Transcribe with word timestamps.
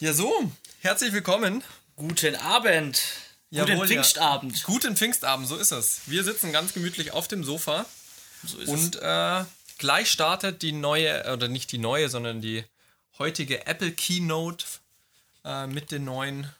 Ja, 0.00 0.12
so, 0.12 0.50
herzlich 0.80 1.12
willkommen. 1.12 1.62
Guten 1.96 2.34
Abend. 2.36 3.02
Jawohl, 3.50 3.74
Guten 3.74 3.86
Pfingstabend. 3.86 4.58
Ja. 4.58 4.64
Guten 4.64 4.96
Pfingstabend, 4.96 5.46
so 5.46 5.56
ist 5.56 5.72
es. 5.72 6.02
Wir 6.06 6.24
sitzen 6.24 6.52
ganz 6.52 6.72
gemütlich 6.72 7.12
auf 7.12 7.28
dem 7.28 7.44
Sofa. 7.44 7.86
So 8.44 8.58
ist 8.58 8.68
Und 8.68 8.96
äh, 9.02 9.44
gleich 9.78 10.10
startet 10.10 10.62
die 10.62 10.72
neue, 10.72 11.32
oder 11.32 11.48
nicht 11.48 11.72
die 11.72 11.78
neue, 11.78 12.08
sondern 12.08 12.40
die 12.40 12.64
heutige 13.18 13.66
Apple 13.66 13.92
Keynote 13.92 14.64
äh, 15.44 15.66
mit 15.66 15.90
den 15.90 16.04
neuen 16.04 16.52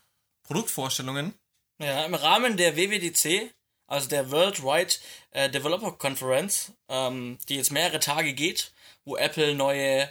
Produktvorstellungen. 0.44 1.34
es. 1.78 1.86
Ja, 1.86 2.04
im 2.04 2.14
Rahmen 2.14 2.56
der 2.56 2.76
WWDC, 2.76 3.52
also 3.86 4.08
der 4.08 4.30
Worldwide 4.30 4.94
äh, 5.30 5.50
Developer 5.50 5.92
Conference, 5.92 6.72
ähm, 6.88 7.38
die 7.48 7.56
jetzt 7.56 7.72
mehrere 7.72 8.00
Tage 8.00 8.32
geht, 8.32 8.72
wo 9.04 9.16
Apple 9.16 9.54
neue 9.54 10.08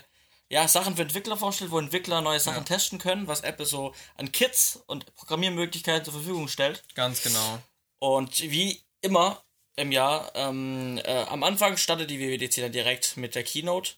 ja, 0.50 0.66
Sachen 0.66 0.96
für 0.96 1.02
Entwickler 1.02 1.36
vorstellt, 1.36 1.70
wo 1.70 1.78
Entwickler 1.78 2.20
neue 2.20 2.40
Sachen 2.40 2.64
testen 2.64 2.98
können, 2.98 3.26
was 3.26 3.40
Apple 3.40 3.66
so 3.66 3.94
an 4.16 4.32
Kits 4.32 4.82
und 4.86 5.14
Programmiermöglichkeiten 5.14 6.04
zur 6.04 6.14
Verfügung 6.14 6.48
stellt. 6.48 6.82
Ganz 6.94 7.22
genau. 7.22 7.58
Und 7.98 8.40
wie 8.40 8.80
immer 9.02 9.42
im 9.76 9.92
Jahr, 9.92 10.32
ähm, 10.34 11.00
äh, 11.04 11.24
am 11.24 11.42
Anfang 11.42 11.76
startet 11.76 12.10
die 12.10 12.18
WWDC 12.18 12.62
dann 12.62 12.72
direkt 12.72 13.16
mit 13.16 13.34
der 13.34 13.44
Keynote. 13.44 13.92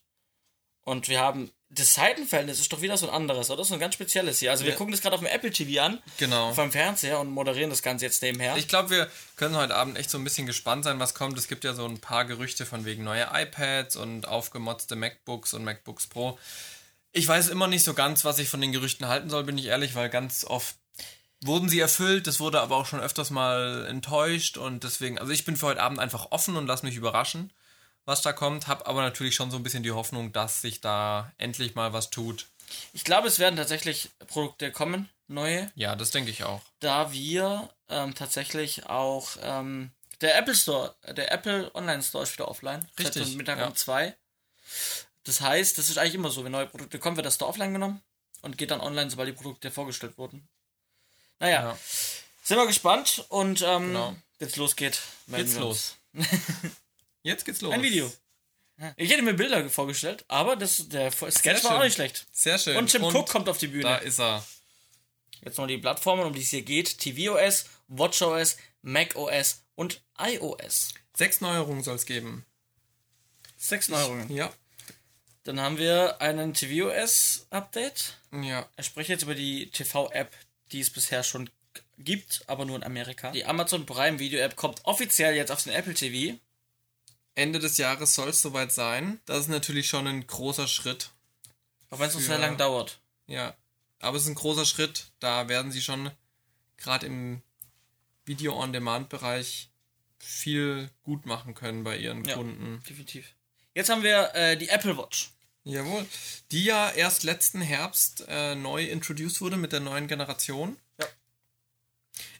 Und 0.82 1.08
wir 1.08 1.20
haben 1.20 1.52
das 1.72 1.94
Seitenverhältnis 1.94 2.58
ist 2.60 2.72
doch 2.72 2.82
wieder 2.82 2.96
so 2.96 3.08
ein 3.08 3.14
anderes, 3.14 3.48
oder? 3.48 3.64
So 3.64 3.74
ein 3.74 3.80
ganz 3.80 3.94
spezielles 3.94 4.40
hier. 4.40 4.50
Also 4.50 4.64
wir 4.64 4.72
Ja. 4.72 4.76
gucken 4.76 4.90
das 4.92 5.00
gerade 5.00 5.14
auf 5.14 5.20
dem 5.20 5.28
Apple 5.28 5.50
TV 5.52 5.80
an, 5.82 6.02
Genau. 6.18 6.52
vom 6.52 6.72
Fernseher 6.72 7.20
und 7.20 7.30
moderieren 7.30 7.70
das 7.70 7.80
Ganze 7.82 8.04
jetzt 8.06 8.20
nebenher. 8.22 8.56
Ich 8.56 8.66
glaube, 8.66 8.90
wir 8.90 9.10
können 9.36 9.54
heute 9.56 9.76
Abend 9.76 9.96
echt 9.96 10.10
so 10.10 10.18
ein 10.18 10.24
bisschen 10.24 10.46
gespannt 10.46 10.82
sein, 10.84 10.98
was 10.98 11.14
kommt. 11.14 11.38
Es 11.38 11.46
gibt 11.46 11.62
ja 11.62 11.72
so 11.74 11.86
ein 11.86 12.00
paar 12.00 12.24
Gerüchte 12.24 12.66
von 12.66 12.84
wegen 12.84 13.04
neue 13.04 13.28
iPads 13.32 13.94
und 13.96 14.26
aufgemotzte 14.26 14.96
MacBooks 14.96 15.54
und 15.54 15.62
MacBooks 15.64 16.08
Pro. 16.08 16.38
Ich 17.12 17.26
weiß 17.26 17.48
immer 17.48 17.68
nicht 17.68 17.84
so 17.84 17.94
ganz, 17.94 18.24
was 18.24 18.38
ich 18.40 18.48
von 18.48 18.60
den 18.60 18.72
Gerüchten 18.72 19.06
halten 19.06 19.30
soll, 19.30 19.44
bin 19.44 19.56
ich 19.58 19.66
ehrlich, 19.66 19.94
weil 19.94 20.08
ganz 20.10 20.44
oft 20.44 20.74
wurden 21.42 21.68
sie 21.68 21.80
erfüllt, 21.80 22.26
das 22.26 22.38
wurde 22.40 22.60
aber 22.60 22.76
auch 22.76 22.86
schon 22.86 23.00
öfters 23.00 23.30
mal 23.30 23.86
enttäuscht 23.88 24.58
und 24.58 24.84
deswegen, 24.84 25.18
also 25.18 25.32
ich 25.32 25.44
bin 25.44 25.56
für 25.56 25.66
heute 25.66 25.82
Abend 25.82 25.98
einfach 25.98 26.32
offen 26.32 26.56
und 26.56 26.66
lass 26.66 26.82
mich 26.82 26.96
überraschen, 26.96 27.52
was 28.04 28.22
da 28.22 28.32
kommt, 28.32 28.66
habe 28.66 28.86
aber 28.86 29.02
natürlich 29.02 29.34
schon 29.34 29.50
so 29.50 29.56
ein 29.56 29.62
bisschen 29.62 29.82
die 29.82 29.92
Hoffnung, 29.92 30.32
dass 30.32 30.60
sich 30.62 30.80
da 30.80 31.32
endlich 31.38 31.74
mal 31.74 31.92
was 31.92 32.10
tut. 32.10 32.46
Ich 32.92 33.04
glaube, 33.04 33.28
es 33.28 33.38
werden 33.38 33.56
tatsächlich 33.56 34.10
Produkte 34.28 34.70
kommen, 34.72 35.08
neue, 35.28 35.70
Ja, 35.74 35.96
das 35.96 36.10
denke 36.10 36.30
ich 36.30 36.44
auch. 36.44 36.60
da 36.80 37.12
wir 37.12 37.68
ähm, 37.88 38.14
tatsächlich 38.14 38.86
auch 38.86 39.30
ähm, 39.42 39.90
der 40.20 40.36
Apple 40.38 40.54
Store, 40.54 40.94
der 41.08 41.32
Apple 41.32 41.70
Online 41.74 42.02
Store 42.02 42.24
ist 42.24 42.32
wieder 42.34 42.48
offline. 42.48 42.86
Richtig, 42.98 43.26
Seit 43.26 43.34
Mittag 43.36 43.58
ja. 43.58 43.66
um 43.66 43.74
zwei. 43.74 44.14
Das 45.24 45.40
heißt, 45.40 45.78
das 45.78 45.90
ist 45.90 45.98
eigentlich 45.98 46.14
immer 46.14 46.30
so, 46.30 46.44
wenn 46.44 46.52
neue 46.52 46.66
Produkte 46.66 46.98
kommen, 46.98 47.16
wird 47.16 47.26
das 47.26 47.34
Store 47.36 47.48
offline 47.50 47.72
genommen 47.72 48.02
und 48.42 48.56
geht 48.58 48.70
dann 48.70 48.80
online, 48.80 49.10
sobald 49.10 49.28
die 49.28 49.32
Produkte 49.32 49.70
vorgestellt 49.70 50.16
wurden. 50.18 50.48
Naja, 51.40 51.70
Ja. 51.70 51.78
sind 52.42 52.56
wir 52.56 52.66
gespannt 52.66 53.24
und 53.28 53.62
ähm, 53.62 53.88
Genau. 53.88 54.16
jetzt 54.38 54.56
losgeht. 54.56 55.00
Geht's 55.28 55.56
los. 55.56 55.96
Jetzt 57.22 57.44
geht's 57.44 57.60
los. 57.60 57.72
Ein 57.72 57.82
Video. 57.82 58.12
Ich 58.96 59.10
hätte 59.10 59.22
mir 59.22 59.34
Bilder 59.34 59.68
vorgestellt, 59.68 60.24
aber 60.28 60.56
das, 60.56 60.88
der 60.88 61.12
Sketch 61.12 61.64
war 61.64 61.78
auch 61.78 61.84
nicht 61.84 61.94
schlecht. 61.94 62.26
Sehr 62.32 62.58
schön. 62.58 62.76
Und 62.78 62.90
Tim 62.90 63.04
Cook 63.04 63.28
kommt 63.28 63.48
auf 63.48 63.58
die 63.58 63.66
Bühne. 63.66 63.82
Da 63.82 63.96
ist 63.96 64.18
er. 64.18 64.44
Jetzt 65.44 65.58
noch 65.58 65.66
die 65.66 65.78
Plattformen, 65.78 66.24
um 66.24 66.32
die 66.32 66.40
es 66.40 66.48
hier 66.48 66.62
geht: 66.62 66.98
tvOS, 66.98 67.66
watchOS, 67.88 68.56
macOS 68.82 69.62
und 69.74 70.02
iOS. 70.18 70.94
Sechs 71.14 71.42
Neuerungen 71.42 71.82
soll 71.82 71.96
es 71.96 72.06
geben. 72.06 72.46
Sechs 73.58 73.88
Neuerungen. 73.88 74.34
Ja. 74.34 74.50
Dann 75.44 75.60
haben 75.60 75.76
wir 75.76 76.20
einen 76.22 76.54
tvOS-Update. 76.54 78.16
Ja. 78.32 78.66
Er 78.76 78.82
spricht 78.82 79.10
jetzt 79.10 79.22
über 79.22 79.34
die 79.34 79.70
TV-App, 79.70 80.34
die 80.72 80.80
es 80.80 80.90
bisher 80.90 81.22
schon 81.22 81.50
gibt, 81.98 82.44
aber 82.46 82.64
nur 82.64 82.76
in 82.76 82.82
Amerika. 82.82 83.30
Die 83.32 83.44
Amazon 83.44 83.84
Prime 83.84 84.18
Video 84.18 84.40
App 84.40 84.56
kommt 84.56 84.84
offiziell 84.84 85.34
jetzt 85.34 85.50
auf 85.50 85.62
den 85.62 85.72
Apple 85.72 85.94
TV. 85.94 86.38
Ende 87.34 87.58
des 87.58 87.76
Jahres 87.76 88.14
soll 88.14 88.28
es 88.30 88.42
soweit 88.42 88.72
sein. 88.72 89.20
Das 89.24 89.40
ist 89.40 89.48
natürlich 89.48 89.88
schon 89.88 90.06
ein 90.06 90.26
großer 90.26 90.68
Schritt. 90.68 91.10
Auch 91.90 91.98
wenn 91.98 92.08
es 92.08 92.14
noch 92.14 92.20
sehr 92.20 92.38
lang 92.38 92.56
dauert. 92.56 93.00
Ja. 93.26 93.56
Aber 94.00 94.16
es 94.16 94.24
ist 94.24 94.28
ein 94.28 94.34
großer 94.34 94.66
Schritt. 94.66 95.06
Da 95.20 95.48
werden 95.48 95.72
sie 95.72 95.82
schon 95.82 96.10
gerade 96.76 97.06
im 97.06 97.42
Video-on-Demand-Bereich 98.24 99.70
viel 100.18 100.90
gut 101.02 101.26
machen 101.26 101.54
können 101.54 101.84
bei 101.84 101.96
ihren 101.96 102.24
Ja. 102.24 102.34
Kunden. 102.36 102.82
Definitiv. 102.88 103.34
Jetzt 103.74 103.88
haben 103.88 104.02
wir 104.02 104.34
äh, 104.34 104.56
die 104.56 104.68
Apple 104.68 104.96
Watch. 104.96 105.30
Jawohl. 105.64 106.06
Die 106.50 106.64
ja 106.64 106.90
erst 106.90 107.22
letzten 107.22 107.60
Herbst 107.60 108.24
äh, 108.28 108.54
neu 108.54 108.84
introduced 108.84 109.40
wurde 109.40 109.56
mit 109.56 109.72
der 109.72 109.80
neuen 109.80 110.08
Generation. 110.08 110.78
Ja. 110.98 111.06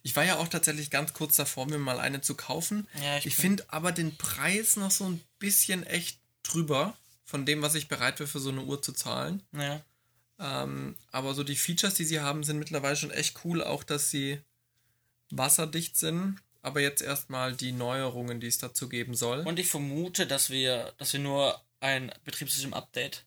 Ich 0.03 0.17
war 0.17 0.25
ja 0.25 0.39
auch 0.39 0.49
tatsächlich 0.49 0.91
ganz 0.91 1.13
kurz 1.13 1.37
davor, 1.37 1.67
mir 1.67 1.79
mal 1.79 2.01
eine 2.01 2.21
zu 2.21 2.35
kaufen. 2.35 2.89
Ja, 3.03 3.19
ich 3.19 3.27
ich 3.27 3.37
finde 3.37 3.65
aber 3.69 3.93
den 3.93 4.17
Preis 4.17 4.77
noch 4.77 4.91
so 4.91 5.05
ein 5.05 5.23
bisschen 5.39 5.87
echt 5.87 6.19
drüber 6.43 6.97
von 7.25 7.47
dem, 7.47 7.63
was 7.63 7.75
ich 7.75 7.89
bereit 7.89 8.19
wäre 8.19 8.29
für 8.29 8.41
so 8.41 8.51
eine 8.51 8.63
Uhr 8.63 8.83
zu 8.83 8.93
zahlen. 8.93 9.43
Ja. 9.53 9.83
Ähm, 10.39 10.97
aber 11.13 11.35
so 11.35 11.45
die 11.45 11.57
Features, 11.57 11.95
die 11.95 12.05
sie 12.05 12.21
haben, 12.21 12.45
sind 12.45 12.59
mittlerweile 12.59 12.97
schon 12.97 13.11
echt 13.11 13.45
cool. 13.45 13.63
Auch, 13.63 13.85
dass 13.85 14.11
sie 14.11 14.41
wasserdicht 15.31 15.97
sind. 15.97 16.37
Aber 16.63 16.81
jetzt 16.81 17.03
erstmal 17.03 17.55
die 17.55 17.73
Neuerungen, 17.73 18.41
die 18.41 18.47
es 18.47 18.59
dazu 18.59 18.89
geben 18.89 19.15
soll. 19.15 19.41
Und 19.41 19.59
ich 19.59 19.69
vermute, 19.69 20.27
dass 20.27 20.51
wir, 20.51 20.93
dass 20.99 21.13
wir 21.13 21.21
nur 21.21 21.61
ein 21.81 22.13
Betriebssystem-Update 22.25 23.25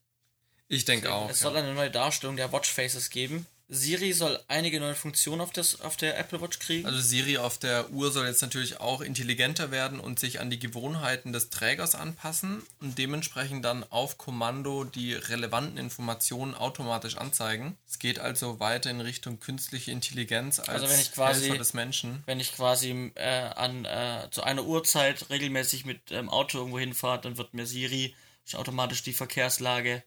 ich 0.73 0.85
denke 0.85 1.13
auch. 1.13 1.29
Es 1.29 1.41
ja. 1.41 1.50
soll 1.50 1.57
eine 1.57 1.73
neue 1.73 1.91
Darstellung 1.91 2.35
der 2.35 2.51
Watchfaces 2.51 3.09
geben. 3.09 3.45
Siri 3.69 4.13
soll 4.13 4.40
einige 4.47 4.79
neue 4.79 4.94
Funktionen 4.94 5.41
auf, 5.41 5.51
das, 5.51 5.81
auf 5.81 5.96
der 5.97 6.18
Apple 6.19 6.41
Watch 6.41 6.59
kriegen. 6.59 6.85
Also 6.85 7.00
Siri 7.00 7.38
auf 7.38 7.57
der 7.57 7.90
Uhr 7.91 8.12
soll 8.12 8.28
jetzt 8.28 8.41
natürlich 8.41 8.79
auch 8.79 9.01
intelligenter 9.01 9.72
werden 9.72 10.00
und 10.00 10.19
sich 10.19 10.40
an 10.40 10.50
die 10.50 10.59
Gewohnheiten 10.59 11.34
des 11.34 11.50
Trägers 11.50 11.96
anpassen 11.96 12.62
und 12.81 12.97
dementsprechend 12.97 13.63
dann 13.66 13.84
auf 13.90 14.18
Kommando 14.18 14.84
die 14.84 15.13
relevanten 15.13 15.78
Informationen 15.78 16.53
automatisch 16.53 17.18
anzeigen. 17.18 17.78
Es 17.88 18.00
geht 18.00 18.19
also 18.19 18.59
weiter 18.59 18.90
in 18.91 19.02
Richtung 19.02 19.40
künstliche 19.40 19.91
Intelligenz 19.91 20.59
als 20.59 20.69
Also 20.69 20.90
wenn 20.90 21.00
ich 21.00 21.12
quasi- 21.13 21.41
Helfer 21.46 21.57
des 21.57 21.73
Menschen. 21.73 22.22
Wenn 22.25 22.40
ich 22.40 22.53
quasi 22.53 23.12
äh, 23.16 23.23
an 23.23 23.85
äh, 23.85 24.28
zu 24.31 24.44
einer 24.44 24.66
Uhrzeit 24.66 25.29
regelmäßig 25.29 25.85
mit 25.85 26.09
dem 26.12 26.29
Auto 26.29 26.57
irgendwo 26.59 26.79
hinfahre, 26.79 27.22
dann 27.22 27.38
wird 27.38 27.53
mir 27.53 27.66
Siri 27.66 28.13
automatisch 28.53 29.03
die 29.03 29.13
Verkehrslage 29.13 30.03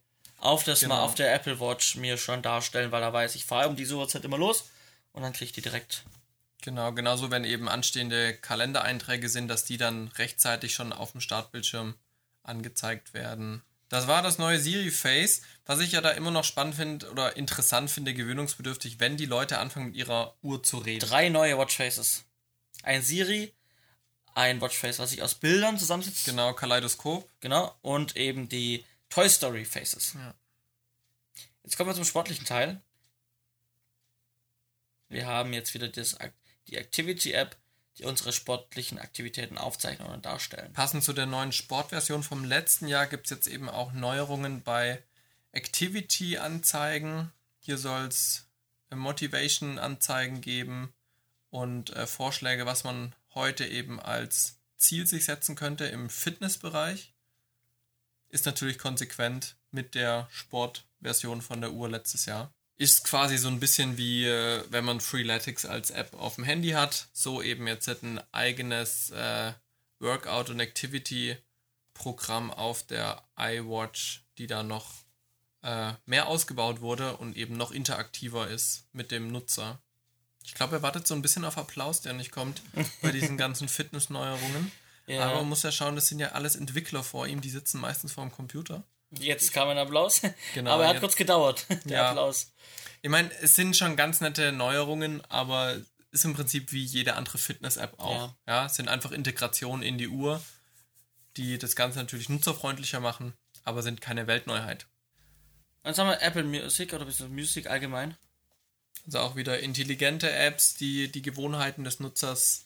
auf 0.46 0.64
das 0.64 0.80
Genau. 0.80 0.96
mal 0.96 1.02
auf 1.02 1.14
der 1.14 1.34
Apple 1.34 1.60
Watch 1.60 1.96
mir 1.96 2.16
schon 2.16 2.42
darstellen, 2.42 2.92
weil 2.92 3.00
da 3.00 3.12
weiß 3.12 3.34
ich, 3.34 3.44
fahre 3.44 3.68
um 3.68 3.76
diese 3.76 3.96
Uhrzeit 3.96 4.24
immer 4.24 4.38
los 4.38 4.70
und 5.12 5.22
dann 5.22 5.32
kriege 5.32 5.46
ich 5.46 5.52
die 5.52 5.62
direkt. 5.62 6.04
Genau, 6.62 6.92
genauso 6.92 7.30
wenn 7.30 7.44
eben 7.44 7.68
anstehende 7.68 8.34
Kalendereinträge 8.34 9.28
sind, 9.28 9.48
dass 9.48 9.64
die 9.64 9.76
dann 9.76 10.08
rechtzeitig 10.08 10.74
schon 10.74 10.92
auf 10.92 11.12
dem 11.12 11.20
Startbildschirm 11.20 11.94
angezeigt 12.42 13.14
werden. 13.14 13.62
Das 13.88 14.08
war 14.08 14.22
das 14.22 14.38
neue 14.38 14.58
Siri 14.58 14.90
Face, 14.90 15.42
was 15.64 15.78
ich 15.78 15.92
ja 15.92 16.00
da 16.00 16.10
immer 16.10 16.32
noch 16.32 16.44
spannend 16.44 16.74
finde 16.74 17.10
oder 17.10 17.36
interessant 17.36 17.88
finde, 17.88 18.14
gewöhnungsbedürftig, 18.14 18.98
wenn 18.98 19.16
die 19.16 19.26
Leute 19.26 19.58
anfangen 19.58 19.86
mit 19.86 19.94
ihrer 19.94 20.34
Uhr 20.42 20.62
zu 20.62 20.78
reden. 20.78 21.06
Drei 21.06 21.28
neue 21.28 21.56
Watchfaces. 21.56 22.24
Ein 22.82 23.02
Siri, 23.02 23.52
ein 24.34 24.60
Watchface, 24.60 24.98
was 24.98 25.10
sich 25.10 25.22
aus 25.22 25.36
Bildern 25.36 25.78
zusammensetzt. 25.78 26.24
Genau, 26.24 26.52
Kaleidoskop. 26.52 27.28
Genau. 27.40 27.74
Und 27.80 28.16
eben 28.16 28.48
die 28.48 28.84
Toy 29.08 29.28
Story 29.28 29.64
Faces. 29.64 30.14
Ja. 30.14 30.34
Jetzt 31.62 31.76
kommen 31.76 31.90
wir 31.90 31.94
zum 31.94 32.04
sportlichen 32.04 32.44
Teil. 32.44 32.80
Wir 35.08 35.26
haben 35.26 35.52
jetzt 35.52 35.74
wieder 35.74 35.88
das, 35.88 36.16
die 36.68 36.76
Activity 36.76 37.32
App, 37.32 37.56
die 37.98 38.04
unsere 38.04 38.32
sportlichen 38.32 38.98
Aktivitäten 38.98 39.56
aufzeichnen 39.58 40.08
und 40.08 40.26
darstellen. 40.26 40.72
Passend 40.72 41.02
zu 41.02 41.12
der 41.12 41.26
neuen 41.26 41.52
Sportversion 41.52 42.22
vom 42.22 42.44
letzten 42.44 42.88
Jahr 42.88 43.06
gibt 43.06 43.26
es 43.26 43.30
jetzt 43.30 43.46
eben 43.46 43.68
auch 43.68 43.92
Neuerungen 43.92 44.62
bei 44.62 45.02
Activity-Anzeigen. 45.52 47.32
Hier 47.60 47.78
soll 47.78 48.06
es 48.06 48.46
Motivation-Anzeigen 48.90 50.40
geben 50.40 50.92
und 51.50 51.90
äh, 51.90 52.06
Vorschläge, 52.06 52.66
was 52.66 52.84
man 52.84 53.14
heute 53.34 53.66
eben 53.66 53.98
als 53.98 54.60
Ziel 54.76 55.06
sich 55.06 55.24
setzen 55.24 55.56
könnte 55.56 55.86
im 55.86 56.10
Fitnessbereich. 56.10 57.14
Ist 58.28 58.46
natürlich 58.46 58.78
konsequent 58.78 59.56
mit 59.70 59.94
der 59.94 60.28
Sportversion 60.30 61.42
von 61.42 61.60
der 61.60 61.72
Uhr 61.72 61.88
letztes 61.88 62.26
Jahr. 62.26 62.52
Ist 62.76 63.04
quasi 63.04 63.38
so 63.38 63.48
ein 63.48 63.60
bisschen 63.60 63.96
wie, 63.96 64.26
äh, 64.26 64.64
wenn 64.70 64.84
man 64.84 65.00
Freeletics 65.00 65.64
als 65.64 65.90
App 65.90 66.12
auf 66.14 66.34
dem 66.34 66.44
Handy 66.44 66.70
hat. 66.70 67.08
So 67.12 67.40
eben 67.40 67.66
jetzt 67.66 67.88
ein 67.88 68.20
eigenes 68.32 69.10
äh, 69.10 69.52
Workout- 69.98 70.50
und 70.50 70.60
Activity-Programm 70.60 72.50
auf 72.50 72.82
der 72.82 73.22
iWatch, 73.38 74.24
die 74.36 74.46
da 74.46 74.62
noch 74.62 74.92
äh, 75.62 75.92
mehr 76.04 76.28
ausgebaut 76.28 76.80
wurde 76.80 77.16
und 77.16 77.36
eben 77.36 77.56
noch 77.56 77.70
interaktiver 77.70 78.48
ist 78.48 78.84
mit 78.92 79.10
dem 79.10 79.32
Nutzer. 79.32 79.80
Ich 80.44 80.54
glaube, 80.54 80.76
er 80.76 80.82
wartet 80.82 81.06
so 81.06 81.14
ein 81.14 81.22
bisschen 81.22 81.44
auf 81.44 81.58
Applaus, 81.58 82.02
der 82.02 82.12
nicht 82.12 82.30
kommt 82.30 82.62
bei 83.02 83.10
diesen 83.10 83.36
ganzen 83.38 83.68
Fitness-Neuerungen. 83.68 84.70
Ja. 85.06 85.24
Aber 85.24 85.36
man 85.36 85.48
muss 85.48 85.62
ja 85.62 85.70
schauen, 85.72 85.94
das 85.94 86.08
sind 86.08 86.18
ja 86.18 86.32
alles 86.32 86.56
Entwickler 86.56 87.02
vor 87.04 87.26
ihm, 87.26 87.40
die 87.40 87.50
sitzen 87.50 87.80
meistens 87.80 88.12
vor 88.12 88.24
dem 88.24 88.32
Computer. 88.32 88.82
Jetzt 89.10 89.52
kam 89.52 89.68
ein 89.68 89.78
Applaus. 89.78 90.20
Genau, 90.54 90.72
aber 90.72 90.82
er 90.84 90.88
hat 90.88 90.94
jetzt- 90.96 91.02
kurz 91.02 91.16
gedauert, 91.16 91.66
der 91.84 91.96
Ja. 91.98 92.08
Applaus. 92.10 92.52
Ich 93.02 93.10
meine, 93.10 93.30
es 93.40 93.54
sind 93.54 93.76
schon 93.76 93.94
ganz 93.96 94.20
nette 94.20 94.50
Neuerungen, 94.52 95.24
aber 95.28 95.76
ist 96.10 96.24
im 96.24 96.34
Prinzip 96.34 96.72
wie 96.72 96.82
jede 96.82 97.14
andere 97.14 97.38
Fitness-App 97.38 98.00
auch. 98.00 98.14
Ja. 98.14 98.36
Ja. 98.46 98.66
es 98.66 98.74
sind 98.74 98.88
einfach 98.88 99.12
Integrationen 99.12 99.82
in 99.84 99.98
die 99.98 100.08
Uhr, 100.08 100.42
die 101.36 101.58
das 101.58 101.76
Ganze 101.76 101.98
natürlich 101.98 102.28
nutzerfreundlicher 102.28 102.98
machen, 103.00 103.34
aber 103.64 103.82
sind 103.82 104.00
keine 104.00 104.26
Weltneuheit. 104.26 104.86
Dann 105.82 105.94
sagen 105.94 106.08
wir 106.08 106.20
Apple 106.22 106.42
Music 106.44 106.92
oder 106.94 107.04
bisschen 107.04 107.32
Music 107.32 107.68
allgemein. 107.68 108.16
Also 109.04 109.18
auch 109.20 109.36
wieder 109.36 109.60
intelligente 109.60 110.30
Apps, 110.32 110.74
die 110.74 111.12
die 111.12 111.22
Gewohnheiten 111.22 111.84
des 111.84 112.00
Nutzers 112.00 112.65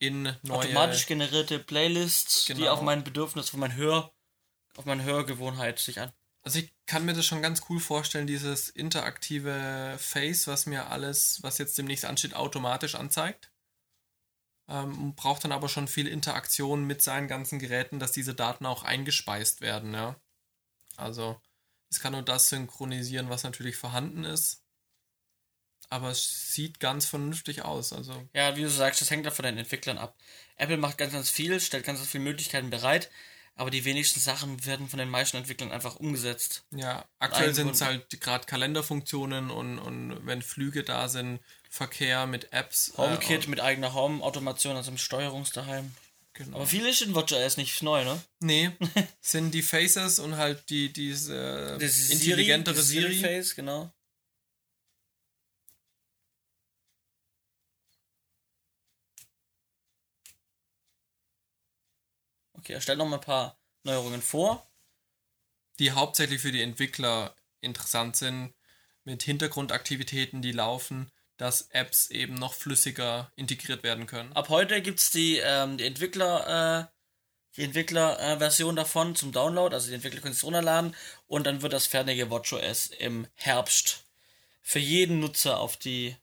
in 0.00 0.22
neue... 0.42 0.58
Automatisch 0.58 1.06
generierte 1.06 1.60
Playlists, 1.60 2.46
die 2.46 2.54
Genau. 2.54 2.72
auf 2.72 2.82
mein 2.82 3.04
Bedürfnis, 3.04 3.50
auf 3.50 3.56
mein 3.56 3.76
Hör, 3.76 4.12
auf 4.76 4.86
meine 4.86 5.04
Hörgewohnheit 5.04 5.78
sich 5.78 6.00
an. 6.00 6.12
Also 6.42 6.58
ich 6.58 6.72
kann 6.86 7.04
mir 7.04 7.12
das 7.12 7.26
schon 7.26 7.42
ganz 7.42 7.62
cool 7.68 7.78
vorstellen, 7.78 8.26
dieses 8.26 8.70
interaktive 8.70 9.96
Face, 9.98 10.46
was 10.46 10.64
mir 10.64 10.88
alles, 10.88 11.42
was 11.42 11.58
jetzt 11.58 11.76
demnächst 11.76 12.06
ansteht, 12.06 12.34
automatisch 12.34 12.94
anzeigt. 12.94 13.52
Ähm, 14.68 15.14
braucht 15.14 15.44
dann 15.44 15.52
aber 15.52 15.68
schon 15.68 15.86
viel 15.86 16.08
Interaktion 16.08 16.86
mit 16.86 17.02
seinen 17.02 17.28
ganzen 17.28 17.58
Geräten, 17.58 17.98
dass 17.98 18.12
diese 18.12 18.34
Daten 18.34 18.64
auch 18.64 18.84
eingespeist 18.84 19.60
werden, 19.60 19.92
ja. 19.92 20.16
Also 20.96 21.38
es 21.90 22.00
kann 22.00 22.12
nur 22.12 22.22
das 22.22 22.48
synchronisieren, 22.48 23.28
was 23.28 23.42
natürlich 23.42 23.76
vorhanden 23.76 24.24
ist. 24.24 24.64
Aber 25.90 26.10
es 26.10 26.52
sieht 26.54 26.78
ganz 26.78 27.04
vernünftig 27.04 27.62
aus. 27.62 27.92
Also 27.92 28.14
Ja, 28.32 28.56
wie 28.56 28.62
du 28.62 28.70
sagst, 28.70 29.00
das 29.00 29.10
hängt 29.10 29.24
ja 29.24 29.32
von 29.32 29.44
den 29.44 29.58
Entwicklern 29.58 29.98
ab. 29.98 30.16
Apple 30.56 30.76
macht 30.76 30.98
ganz, 30.98 31.12
ganz 31.12 31.30
viel, 31.30 31.58
stellt 31.60 31.84
ganz, 31.84 31.98
ganz 31.98 32.10
viele 32.10 32.24
Möglichkeiten 32.24 32.70
bereit, 32.70 33.10
aber 33.56 33.70
die 33.70 33.84
wenigsten 33.84 34.20
Sachen 34.20 34.64
werden 34.64 34.88
von 34.88 34.98
den 35.00 35.08
meisten 35.10 35.36
Entwicklern 35.36 35.72
einfach 35.72 35.96
umgesetzt. 35.96 36.62
Ja, 36.70 37.04
aktuell 37.18 37.54
sind 37.54 37.70
es 37.70 37.80
halt 37.80 38.20
gerade 38.20 38.46
Kalenderfunktionen 38.46 39.50
und, 39.50 39.78
und 39.80 40.26
wenn 40.26 40.42
Flüge 40.42 40.84
da 40.84 41.08
sind, 41.08 41.40
Verkehr 41.68 42.26
mit 42.26 42.52
Apps. 42.52 42.92
HomeKit 42.96 43.46
äh, 43.46 43.50
mit 43.50 43.60
eigener 43.60 43.92
Home-Automation, 43.92 44.76
also 44.76 44.90
mit 44.92 45.00
Steuerungsdaheim. 45.00 45.92
genau. 46.34 46.56
Aber 46.56 46.66
viel 46.66 46.86
ist 46.86 47.02
in 47.02 47.14
WatchOS 47.14 47.56
nicht 47.56 47.82
neu, 47.82 48.04
ne? 48.04 48.20
Nee, 48.40 48.70
sind 49.20 49.52
die 49.54 49.62
Faces 49.62 50.20
und 50.20 50.36
halt 50.36 50.70
die 50.70 50.92
diese 50.92 51.78
Das 51.80 51.96
ist 51.96 52.10
intelligentere 52.12 52.76
das 52.76 52.88
Siri. 52.88 53.18
Face, 53.18 53.54
genau. 53.56 53.92
Okay, 62.70 62.76
er 62.76 62.80
stellt 62.80 62.98
noch 62.98 63.08
mal 63.08 63.16
ein 63.16 63.20
paar 63.20 63.58
Neuerungen 63.82 64.22
vor. 64.22 64.64
die 65.80 65.90
hauptsächlich 65.90 66.40
für 66.40 66.52
die 66.52 66.62
Entwickler 66.62 67.34
interessant 67.60 68.14
sind, 68.14 68.54
mit 69.02 69.24
Hintergrundaktivitäten, 69.24 70.40
die 70.40 70.52
laufen, 70.52 71.10
dass 71.36 71.62
Apps 71.70 72.10
eben 72.10 72.34
noch 72.34 72.54
flüssiger 72.54 73.32
integriert 73.34 73.82
werden 73.82 74.06
können. 74.06 74.32
Ab 74.34 74.50
heute 74.50 74.82
gibt's 74.82 75.10
die, 75.10 75.38
ähm, 75.38 75.78
die 75.78 75.86
Entwickler, 75.86 76.86
äh, 76.86 77.56
die 77.56 77.64
Entwickler-Version 77.64 78.76
davon 78.76 79.16
zum 79.16 79.32
Download, 79.32 79.74
also 79.74 79.88
die 79.88 79.94
Entwickler 79.94 80.20
können 80.20 80.34
es 80.34 80.44
runterladen 80.44 80.94
und 81.26 81.46
dann 81.46 81.62
wird 81.62 81.72
das 81.72 81.86
fertige 81.88 82.30
WatchOS 82.30 82.88
im 82.98 83.26
Herbst 83.34 84.04
für 84.60 84.78
jeden 84.78 85.18
Nutzer 85.18 85.58
auf 85.58 85.76
die 85.76 86.14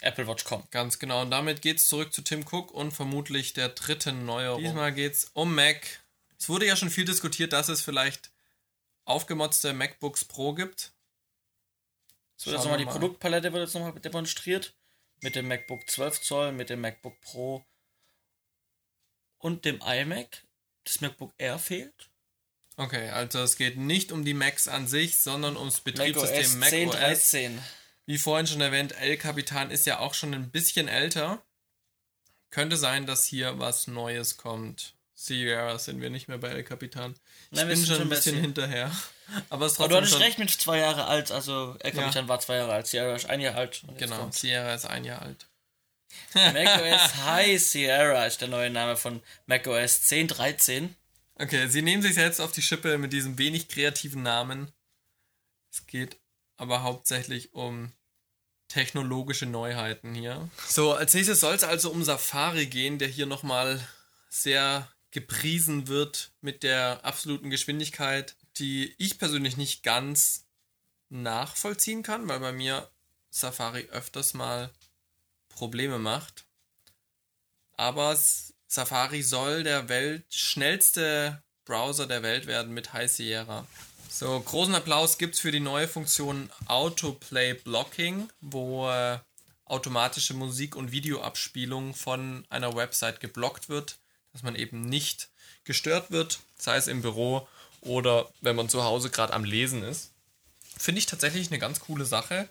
Apple 0.00 0.26
Watch 0.26 0.44
kommen. 0.44 0.66
Ganz 0.70 0.98
genau. 0.98 1.22
Und 1.22 1.30
damit 1.30 1.62
geht's 1.62 1.88
zurück 1.88 2.12
zu 2.12 2.22
Tim 2.22 2.44
Cook 2.50 2.70
und 2.70 2.92
vermutlich 2.92 3.52
der 3.52 3.70
dritten 3.70 4.24
Neuerung. 4.26 4.62
Diesmal 4.62 4.92
geht's 4.92 5.30
um 5.34 5.54
Mac. 5.54 6.00
Es 6.38 6.48
wurde 6.48 6.66
ja 6.66 6.76
schon 6.76 6.90
viel 6.90 7.04
diskutiert, 7.04 7.52
dass 7.52 7.68
es 7.68 7.80
vielleicht 7.80 8.30
aufgemotzte 9.04 9.72
MacBooks 9.72 10.24
Pro 10.24 10.52
gibt. 10.52 10.92
Es 12.38 12.46
wird 12.46 12.56
jetzt 12.56 12.64
nochmal 12.64 12.78
die. 12.78 12.84
Produktpalette 12.84 13.52
wird 13.52 13.64
jetzt 13.64 13.74
nochmal 13.74 13.98
demonstriert. 14.00 14.74
Mit 15.22 15.34
dem 15.34 15.48
MacBook 15.48 15.88
12 15.88 16.20
Zoll, 16.20 16.52
mit 16.52 16.68
dem 16.68 16.82
MacBook 16.82 17.18
Pro 17.22 17.64
und 19.38 19.64
dem 19.64 19.80
iMac. 19.80 20.44
Das 20.84 21.00
MacBook 21.00 21.32
Air 21.38 21.58
fehlt. 21.58 22.10
Okay, 22.76 23.08
also 23.08 23.38
es 23.40 23.56
geht 23.56 23.78
nicht 23.78 24.12
um 24.12 24.24
die 24.24 24.34
Macs 24.34 24.68
an 24.68 24.86
sich, 24.86 25.16
sondern 25.16 25.56
ums 25.56 25.80
Betriebssystem 25.80 26.58
macOS 26.58 26.70
10, 26.70 26.88
macOS. 26.88 27.00
13. 27.00 27.62
Wie 28.06 28.18
vorhin 28.18 28.46
schon 28.46 28.60
erwähnt, 28.60 28.92
El 29.00 29.16
Capitan 29.16 29.70
ist 29.70 29.84
ja 29.84 29.98
auch 29.98 30.14
schon 30.14 30.32
ein 30.32 30.50
bisschen 30.50 30.88
älter. 30.88 31.42
Könnte 32.50 32.76
sein, 32.76 33.06
dass 33.06 33.24
hier 33.24 33.58
was 33.58 33.88
Neues 33.88 34.36
kommt. 34.36 34.94
Sierra 35.12 35.78
sind 35.78 36.00
wir 36.00 36.10
nicht 36.10 36.28
mehr 36.28 36.38
bei 36.38 36.48
El 36.48 36.62
Capitan. 36.62 37.12
Ich 37.50 37.56
Nein, 37.56 37.68
wir 37.68 37.74
bin 37.74 37.84
sind 37.84 37.94
schon 37.94 38.02
ein 38.02 38.08
bisschen 38.08 38.38
hinterher. 38.38 38.90
Aber 39.50 39.66
es 39.66 39.80
Aber 39.80 39.88
du 39.88 39.96
hattest 39.96 40.12
schon, 40.12 40.22
recht 40.22 40.38
mit 40.38 40.50
zwei 40.50 40.78
Jahre 40.78 41.06
alt, 41.06 41.32
also 41.32 41.74
El 41.80 41.92
Capitan 41.92 42.28
war 42.28 42.38
zwei 42.38 42.56
Jahre 42.56 42.74
alt, 42.74 42.86
Sierra 42.86 43.16
ist 43.16 43.28
ein 43.28 43.40
Jahr 43.40 43.56
alt. 43.56 43.82
Genau, 43.98 44.18
kommt 44.18 44.34
Sierra 44.34 44.74
ist 44.74 44.84
ein 44.84 45.04
Jahr 45.04 45.22
alt. 45.22 45.46
macOS 46.34 47.16
High 47.24 47.60
Sierra 47.60 48.26
ist 48.26 48.40
der 48.40 48.48
neue 48.48 48.70
Name 48.70 48.96
von 48.96 49.22
macOS 49.46 50.02
10, 50.02 50.28
13. 50.28 50.94
Okay, 51.34 51.66
sie 51.68 51.82
nehmen 51.82 52.02
sich 52.02 52.14
selbst 52.14 52.40
auf 52.40 52.52
die 52.52 52.62
Schippe 52.62 52.96
mit 52.98 53.12
diesem 53.12 53.36
wenig 53.38 53.68
kreativen 53.68 54.22
Namen. 54.22 54.70
Es 55.72 55.86
geht 55.86 56.18
aber 56.56 56.82
hauptsächlich 56.82 57.54
um 57.54 57.92
technologische 58.68 59.46
Neuheiten 59.46 60.14
hier. 60.14 60.48
So, 60.68 60.92
als 60.92 61.14
nächstes 61.14 61.40
soll 61.40 61.54
es 61.54 61.64
also 61.64 61.90
um 61.90 62.02
Safari 62.02 62.66
gehen, 62.66 62.98
der 62.98 63.08
hier 63.08 63.26
nochmal 63.26 63.80
sehr 64.28 64.90
gepriesen 65.10 65.88
wird 65.88 66.32
mit 66.40 66.62
der 66.62 67.04
absoluten 67.04 67.50
Geschwindigkeit, 67.50 68.36
die 68.58 68.94
ich 68.98 69.18
persönlich 69.18 69.56
nicht 69.56 69.82
ganz 69.82 70.44
nachvollziehen 71.08 72.02
kann, 72.02 72.28
weil 72.28 72.40
bei 72.40 72.52
mir 72.52 72.90
Safari 73.30 73.88
öfters 73.92 74.34
mal 74.34 74.70
Probleme 75.48 75.98
macht. 75.98 76.46
Aber 77.74 78.18
Safari 78.66 79.22
soll 79.22 79.62
der 79.62 79.88
Welt 79.88 80.24
schnellste 80.34 81.42
Browser 81.64 82.06
der 82.06 82.22
Welt 82.22 82.46
werden 82.46 82.72
mit 82.72 82.92
High 82.92 83.10
Sierra. 83.10 83.66
So, 84.08 84.40
großen 84.40 84.74
Applaus 84.74 85.18
gibt's 85.18 85.40
für 85.40 85.50
die 85.52 85.60
neue 85.60 85.88
Funktion 85.88 86.50
Autoplay 86.66 87.54
Blocking, 87.54 88.30
wo 88.40 88.88
äh, 88.88 89.18
automatische 89.66 90.32
Musik- 90.34 90.76
und 90.76 90.92
Videoabspielung 90.92 91.94
von 91.94 92.46
einer 92.48 92.74
Website 92.74 93.20
geblockt 93.20 93.68
wird, 93.68 93.98
dass 94.32 94.42
man 94.42 94.54
eben 94.54 94.82
nicht 94.82 95.28
gestört 95.64 96.10
wird, 96.10 96.38
sei 96.56 96.76
es 96.76 96.86
im 96.86 97.02
Büro 97.02 97.46
oder 97.82 98.30
wenn 98.40 98.56
man 98.56 98.68
zu 98.68 98.84
Hause 98.84 99.10
gerade 99.10 99.32
am 99.32 99.44
Lesen 99.44 99.82
ist. 99.82 100.12
Finde 100.78 100.98
ich 101.00 101.06
tatsächlich 101.06 101.48
eine 101.48 101.58
ganz 101.58 101.80
coole 101.80 102.04
Sache. 102.04 102.48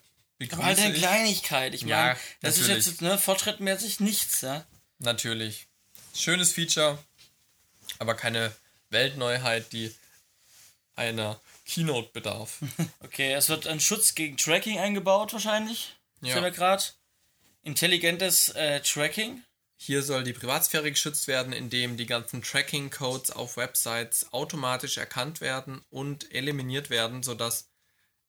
Aber 0.52 0.66
halt 0.66 0.76
Begrüße 0.76 0.82
eine 0.82 0.94
ich. 0.96 1.02
Kleinigkeit. 1.02 1.74
Ich 1.74 1.82
Ja, 1.82 1.98
meine, 1.98 2.18
das 2.42 2.56
ist 2.56 2.68
natürlich. 2.68 2.86
jetzt 2.88 3.02
ne, 3.02 3.18
fortschrittmäßig 3.18 4.02
nichts, 4.02 4.42
ja. 4.42 4.66
Natürlich. 5.00 5.68
Schönes 6.14 6.52
Feature, 6.52 7.00
aber 8.00 8.16
keine 8.16 8.52
Weltneuheit, 8.90 9.72
die 9.74 9.94
einer 10.96 11.40
Keynote 11.66 12.10
bedarf. 12.14 12.60
Okay, 13.00 13.34
es 13.34 13.50
wird 13.50 13.68
ein 13.68 13.80
Schutz 13.80 14.16
gegen 14.16 14.38
Tracking 14.38 14.80
eingebaut 14.80 15.34
wahrscheinlich. 15.34 15.96
Ja. 16.22 16.34
Sehen 16.34 16.44
wir 16.44 16.52
gerade. 16.52 16.84
Intelligentes 17.62 18.50
äh, 18.50 18.82
Tracking. 18.82 19.44
Hier 19.78 20.04
soll 20.04 20.24
die 20.24 20.34
Privatsphäre 20.34 20.90
geschützt 20.90 21.28
werden, 21.28 21.54
indem 21.54 21.98
die 21.98 22.06
ganzen 22.06 22.42
Tracking-Codes 22.42 23.32
auf 23.32 23.58
Websites 23.58 24.32
automatisch 24.32 24.98
erkannt 24.98 25.42
werden 25.42 25.84
und 25.90 26.34
eliminiert 26.34 26.90
werden, 26.90 27.24
sodass 27.24 27.70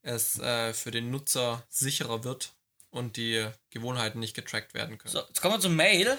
es 0.03 0.39
äh, 0.39 0.73
für 0.73 0.91
den 0.91 1.11
Nutzer 1.11 1.65
sicherer 1.69 2.25
wird 2.25 2.53
und 2.91 3.17
die 3.17 3.47
Gewohnheiten 3.71 4.21
nicht 4.21 4.35
getrackt 4.35 4.75
werden 4.75 4.99
können. 4.99 5.13
So, 5.13 5.21
jetzt 5.21 5.41
kommen 5.41 5.55
wir 5.55 5.61
zum 5.61 5.77
Mail. 5.77 6.19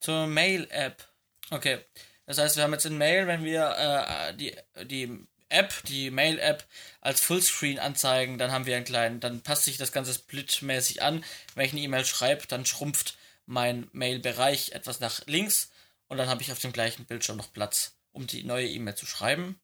Zur 0.00 0.26
Mail-App. 0.26 1.06
Okay. 1.50 1.78
Das 2.26 2.38
heißt, 2.38 2.56
wir 2.56 2.64
haben 2.64 2.72
jetzt 2.72 2.86
in 2.86 2.98
Mail, 2.98 3.26
wenn 3.26 3.42
wir 3.42 3.74
äh, 3.76 4.34
die, 4.34 4.54
die 4.84 5.26
App, 5.48 5.82
die 5.84 6.10
Mail-App 6.10 6.66
als 7.00 7.20
Fullscreen 7.20 7.78
anzeigen, 7.78 8.38
dann 8.38 8.52
haben 8.52 8.66
wir 8.66 8.76
einen 8.76 8.84
kleinen, 8.84 9.20
dann 9.20 9.42
passt 9.42 9.64
sich 9.64 9.76
das 9.76 9.92
Ganze 9.92 10.14
splitmäßig 10.14 11.02
an. 11.02 11.24
Wenn 11.54 11.66
ich 11.66 11.72
eine 11.72 11.80
E-Mail 11.80 12.04
schreibe, 12.04 12.46
dann 12.46 12.66
schrumpft 12.66 13.16
mein 13.46 13.88
Mail-Bereich 13.92 14.72
etwas 14.72 15.00
nach 15.00 15.26
links 15.26 15.70
und 16.08 16.18
dann 16.18 16.28
habe 16.28 16.42
ich 16.42 16.52
auf 16.52 16.58
dem 16.58 16.72
gleichen 16.72 17.06
Bildschirm 17.06 17.36
noch 17.36 17.52
Platz, 17.52 17.96
um 18.12 18.26
die 18.26 18.44
neue 18.44 18.68
E-Mail 18.68 18.94
zu 18.94 19.06
schreiben. 19.06 19.58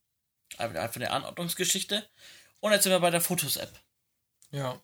Einfach 0.56 0.96
eine 0.96 1.10
Anordnungsgeschichte. 1.10 2.08
Und 2.60 2.72
jetzt 2.72 2.84
sind 2.84 2.92
wir 2.92 3.00
bei 3.00 3.10
der 3.10 3.20
Fotos-App. 3.20 3.72
Ja. 4.50 4.80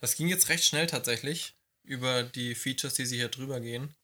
Das 0.00 0.14
ging 0.14 0.28
jetzt 0.28 0.48
recht 0.48 0.64
schnell 0.64 0.86
tatsächlich 0.86 1.54
über 1.82 2.22
die 2.22 2.54
Features, 2.54 2.94
die 2.94 3.06
sie 3.06 3.16
hier 3.16 3.28
drüber 3.28 3.60
gehen. 3.60 3.94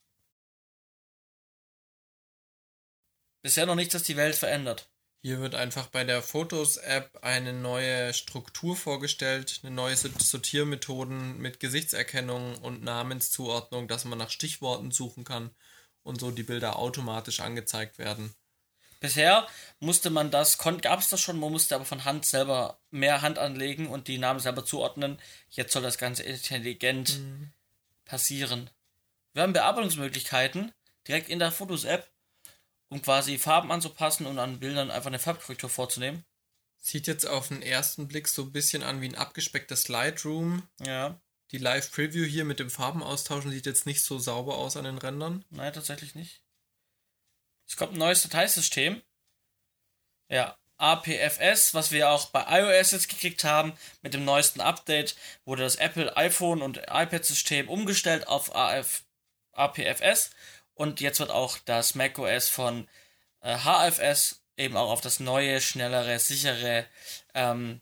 Bisher 3.42 3.66
noch 3.66 3.74
nichts, 3.74 3.92
das 3.92 4.02
die 4.02 4.16
Welt 4.16 4.34
verändert. 4.34 4.88
Hier 5.26 5.40
wird 5.40 5.56
einfach 5.56 5.88
bei 5.88 6.04
der 6.04 6.22
Fotos-App 6.22 7.18
eine 7.20 7.52
neue 7.52 8.14
Struktur 8.14 8.76
vorgestellt, 8.76 9.58
eine 9.64 9.74
neue 9.74 9.96
Sort- 9.96 10.22
Sortiermethoden 10.22 11.38
mit 11.38 11.58
Gesichtserkennung 11.58 12.54
und 12.58 12.84
Namenszuordnung, 12.84 13.88
dass 13.88 14.04
man 14.04 14.18
nach 14.18 14.30
Stichworten 14.30 14.92
suchen 14.92 15.24
kann 15.24 15.50
und 16.04 16.20
so 16.20 16.30
die 16.30 16.44
Bilder 16.44 16.78
automatisch 16.78 17.40
angezeigt 17.40 17.98
werden. 17.98 18.36
Bisher 19.00 19.48
musste 19.80 20.10
man 20.10 20.30
das, 20.30 20.58
gab 20.58 21.00
es 21.00 21.08
das 21.08 21.20
schon, 21.20 21.40
man 21.40 21.50
musste 21.50 21.74
aber 21.74 21.84
von 21.84 22.04
Hand 22.04 22.24
selber 22.24 22.78
mehr 22.92 23.20
Hand 23.20 23.40
anlegen 23.40 23.88
und 23.88 24.06
die 24.06 24.18
Namen 24.18 24.38
selber 24.38 24.64
zuordnen. 24.64 25.18
Jetzt 25.50 25.72
soll 25.72 25.82
das 25.82 25.98
Ganze 25.98 26.22
intelligent 26.22 27.18
mhm. 27.18 27.50
passieren. 28.04 28.70
Wir 29.32 29.42
haben 29.42 29.54
Bearbeitungsmöglichkeiten 29.54 30.70
direkt 31.08 31.28
in 31.28 31.40
der 31.40 31.50
Fotos-App, 31.50 32.08
um 32.88 33.02
quasi 33.02 33.38
Farben 33.38 33.72
anzupassen 33.72 34.26
und 34.26 34.38
an 34.38 34.60
Bildern 34.60 34.90
einfach 34.90 35.08
eine 35.08 35.18
Farbkorrektur 35.18 35.70
vorzunehmen. 35.70 36.24
Sieht 36.78 37.06
jetzt 37.06 37.26
auf 37.26 37.48
den 37.48 37.62
ersten 37.62 38.06
Blick 38.06 38.28
so 38.28 38.42
ein 38.42 38.52
bisschen 38.52 38.82
an 38.82 39.00
wie 39.00 39.08
ein 39.08 39.16
abgespecktes 39.16 39.88
Lightroom. 39.88 40.68
Ja. 40.80 41.20
Die 41.52 41.58
Live-Preview 41.58 42.24
hier 42.24 42.44
mit 42.44 42.60
dem 42.60 42.70
Farbenaustauschen 42.70 43.50
sieht 43.50 43.66
jetzt 43.66 43.86
nicht 43.86 44.02
so 44.02 44.18
sauber 44.18 44.56
aus 44.56 44.76
an 44.76 44.84
den 44.84 44.98
Rändern. 44.98 45.44
Nein, 45.50 45.72
tatsächlich 45.72 46.14
nicht. 46.14 46.42
Es 47.68 47.76
kommt 47.76 47.92
ein 47.92 47.98
neues 47.98 48.22
Dateisystem. 48.22 49.02
Ja, 50.28 50.56
APFS, 50.78 51.72
was 51.72 51.90
wir 51.90 52.10
auch 52.10 52.26
bei 52.26 52.44
iOS 52.60 52.90
jetzt 52.90 53.08
gekriegt 53.08 53.44
haben. 53.44 53.72
Mit 54.02 54.14
dem 54.14 54.24
neuesten 54.24 54.60
Update 54.60 55.16
wurde 55.44 55.62
das 55.62 55.76
Apple 55.76 56.16
iPhone 56.16 56.62
und 56.62 56.78
iPad-System 56.78 57.68
umgestellt 57.68 58.28
auf 58.28 58.54
AF, 58.54 59.04
APFS. 59.52 60.30
Und 60.76 61.00
jetzt 61.00 61.18
wird 61.18 61.30
auch 61.30 61.58
das 61.64 61.94
macOS 61.94 62.48
von 62.48 62.86
äh, 63.40 63.56
HFS 63.56 64.42
eben 64.56 64.76
auch 64.76 64.90
auf 64.90 65.00
das 65.00 65.20
neue, 65.20 65.60
schnellere, 65.60 66.18
sichere 66.18 66.86
ähm, 67.34 67.80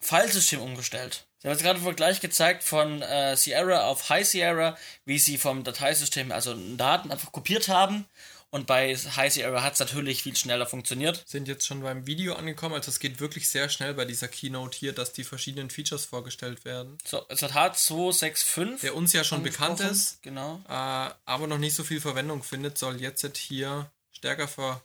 Filesystem 0.00 0.60
umgestellt. 0.60 1.26
Sie 1.38 1.48
haben 1.48 1.52
jetzt 1.52 1.62
gerade 1.62 1.76
einen 1.76 1.84
Vergleich 1.84 2.20
gezeigt 2.20 2.64
von 2.64 3.00
äh, 3.02 3.36
Sierra 3.36 3.86
auf 3.86 4.10
High 4.10 4.26
Sierra, 4.26 4.76
wie 5.04 5.18
sie 5.18 5.38
vom 5.38 5.64
Dateisystem 5.64 6.32
also 6.32 6.54
Daten 6.76 7.10
einfach 7.10 7.32
kopiert 7.32 7.68
haben 7.68 8.06
und 8.50 8.66
bei 8.66 8.94
High 8.94 9.32
Sierra 9.32 9.62
hat 9.62 9.74
es 9.74 9.80
natürlich 9.80 10.22
viel 10.22 10.36
schneller 10.36 10.66
funktioniert. 10.66 11.24
Sind 11.26 11.48
jetzt 11.48 11.66
schon 11.66 11.82
beim 11.82 12.06
Video 12.06 12.34
angekommen, 12.34 12.74
also 12.74 12.90
es 12.90 13.00
geht 13.00 13.18
wirklich 13.20 13.48
sehr 13.48 13.68
schnell 13.68 13.94
bei 13.94 14.04
dieser 14.04 14.28
Keynote 14.28 14.78
hier, 14.78 14.92
dass 14.92 15.12
die 15.12 15.24
verschiedenen 15.24 15.68
Features 15.68 16.04
vorgestellt 16.04 16.64
werden. 16.64 16.96
So, 17.04 17.24
es 17.28 17.42
hat 17.42 17.52
H265. 17.52 18.80
Der 18.82 18.94
uns 18.94 19.12
ja 19.12 19.24
schon 19.24 19.42
bekannt 19.42 19.80
ist, 19.80 20.22
genau. 20.22 20.62
Äh, 20.68 21.10
aber 21.24 21.46
noch 21.48 21.58
nicht 21.58 21.74
so 21.74 21.82
viel 21.82 22.00
Verwendung 22.00 22.42
findet, 22.42 22.78
soll 22.78 23.00
jetzt 23.00 23.36
hier 23.36 23.90
stärker 24.12 24.48
ver, 24.48 24.80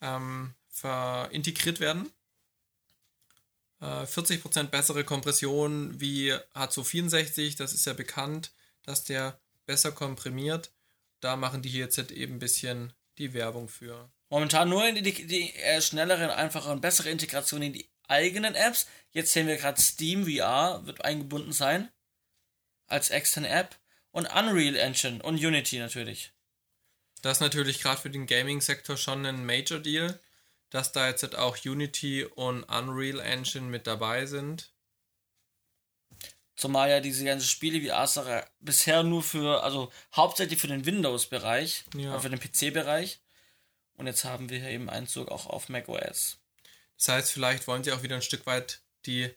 ähm, 0.00 0.54
verintegriert 0.68 1.78
werden. 1.78 2.10
Äh, 3.80 4.04
40% 4.04 4.64
bessere 4.64 5.04
Kompression 5.04 6.00
wie 6.00 6.32
H264, 6.54 7.56
das 7.56 7.72
ist 7.72 7.86
ja 7.86 7.92
bekannt, 7.92 8.50
dass 8.82 9.04
der 9.04 9.38
besser 9.66 9.92
komprimiert 9.92 10.70
da 11.20 11.36
machen 11.36 11.62
die 11.62 11.68
hier 11.68 11.84
jetzt 11.84 11.98
eben 12.10 12.34
ein 12.34 12.38
bisschen 12.38 12.92
die 13.18 13.34
Werbung 13.34 13.68
für. 13.68 14.10
Momentan 14.28 14.68
nur 14.68 14.86
in 14.86 15.02
die, 15.02 15.26
die 15.26 15.54
äh, 15.56 15.80
schnellere, 15.82 16.34
einfache 16.34 16.70
und 16.70 16.80
bessere 16.80 17.10
Integration 17.10 17.62
in 17.62 17.72
die 17.72 17.90
eigenen 18.08 18.54
Apps. 18.54 18.86
Jetzt 19.10 19.32
sehen 19.32 19.46
wir 19.46 19.56
gerade 19.56 19.80
Steam 19.80 20.24
VR 20.26 20.86
wird 20.86 21.04
eingebunden 21.04 21.52
sein. 21.52 21.90
Als 22.86 23.10
externe 23.10 23.48
App. 23.48 23.76
Und 24.12 24.26
Unreal 24.26 24.74
Engine 24.74 25.22
und 25.22 25.36
Unity 25.36 25.78
natürlich. 25.78 26.32
Das 27.22 27.36
ist 27.36 27.40
natürlich 27.40 27.80
gerade 27.80 28.00
für 28.00 28.10
den 28.10 28.26
Gaming-Sektor 28.26 28.96
schon 28.96 29.24
ein 29.24 29.46
Major 29.46 29.78
Deal, 29.78 30.18
dass 30.70 30.90
da 30.90 31.08
jetzt 31.08 31.36
auch 31.36 31.56
Unity 31.64 32.24
und 32.24 32.64
Unreal 32.64 33.20
Engine 33.20 33.66
mit 33.66 33.86
dabei 33.86 34.26
sind. 34.26 34.72
Zumal 36.60 36.90
ja 36.90 37.00
diese 37.00 37.24
ganzen 37.24 37.48
Spiele 37.48 37.80
wie 37.80 37.90
Asara 37.90 38.46
bisher 38.60 39.02
nur 39.02 39.22
für, 39.22 39.64
also 39.64 39.90
hauptsächlich 40.14 40.60
für 40.60 40.66
den 40.66 40.84
Windows-Bereich, 40.84 41.84
ja. 41.96 42.20
für 42.20 42.28
den 42.28 42.38
PC-Bereich. 42.38 43.18
Und 43.94 44.06
jetzt 44.06 44.26
haben 44.26 44.50
wir 44.50 44.58
hier 44.58 44.68
eben 44.68 44.90
Einzug 44.90 45.30
auch 45.30 45.46
auf 45.46 45.70
macOS. 45.70 46.36
Das 46.98 47.08
heißt, 47.08 47.32
vielleicht 47.32 47.66
wollen 47.66 47.82
sie 47.82 47.92
auch 47.92 48.02
wieder 48.02 48.16
ein 48.16 48.20
Stück 48.20 48.44
weit 48.44 48.82
die 49.06 49.30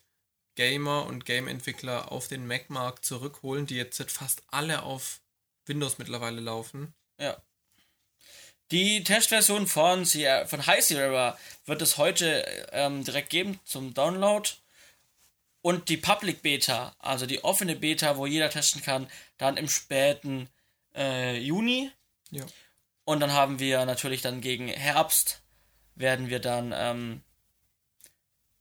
Gamer 0.56 1.06
und 1.06 1.25
Game-Entwickler 1.25 2.12
auf 2.12 2.27
den 2.27 2.46
Mac-Markt 2.46 3.06
zurückholen, 3.06 3.68
die 3.68 3.77
jetzt 3.77 4.03
fast 4.12 4.44
alle 4.48 4.84
auf 4.84 5.22
Windows 5.65 6.00
mittlerweile 6.00 6.42
laufen. 6.42 6.94
Ja. 7.18 7.42
Die 8.72 9.01
Testversion 9.06 9.65
von, 9.68 10.06
von 10.06 10.65
High 10.68 10.84
Sierra 10.84 11.38
wird 11.65 11.82
es 11.82 11.98
heute 11.98 12.46
ähm, 12.74 13.06
direkt 13.06 13.30
geben 13.30 13.62
zum 13.63 13.94
Download. 13.94 14.50
Und 15.63 15.88
die 15.88 15.98
Public 15.98 16.41
Beta, 16.41 16.93
also 17.00 17.25
die 17.25 17.43
offene 17.43 17.77
Beta, 17.77 18.17
wo 18.17 18.25
jeder 18.25 18.50
testen 18.50 18.84
kann, 18.84 19.10
dann 19.38 19.55
im 19.55 19.70
späten 19.70 20.50
äh, 20.93 21.38
Juni. 21.38 21.89
Ja. 22.32 22.46
Und 23.05 23.22
dann 23.22 23.32
haben 23.32 23.60
wir 23.60 23.86
natürlich 23.86 24.22
dann 24.22 24.41
gegen 24.41 24.67
Herbst, 24.67 25.41
werden 25.96 26.29
wir 26.29 26.39
dann 26.39 26.74
ähm, 26.75 27.24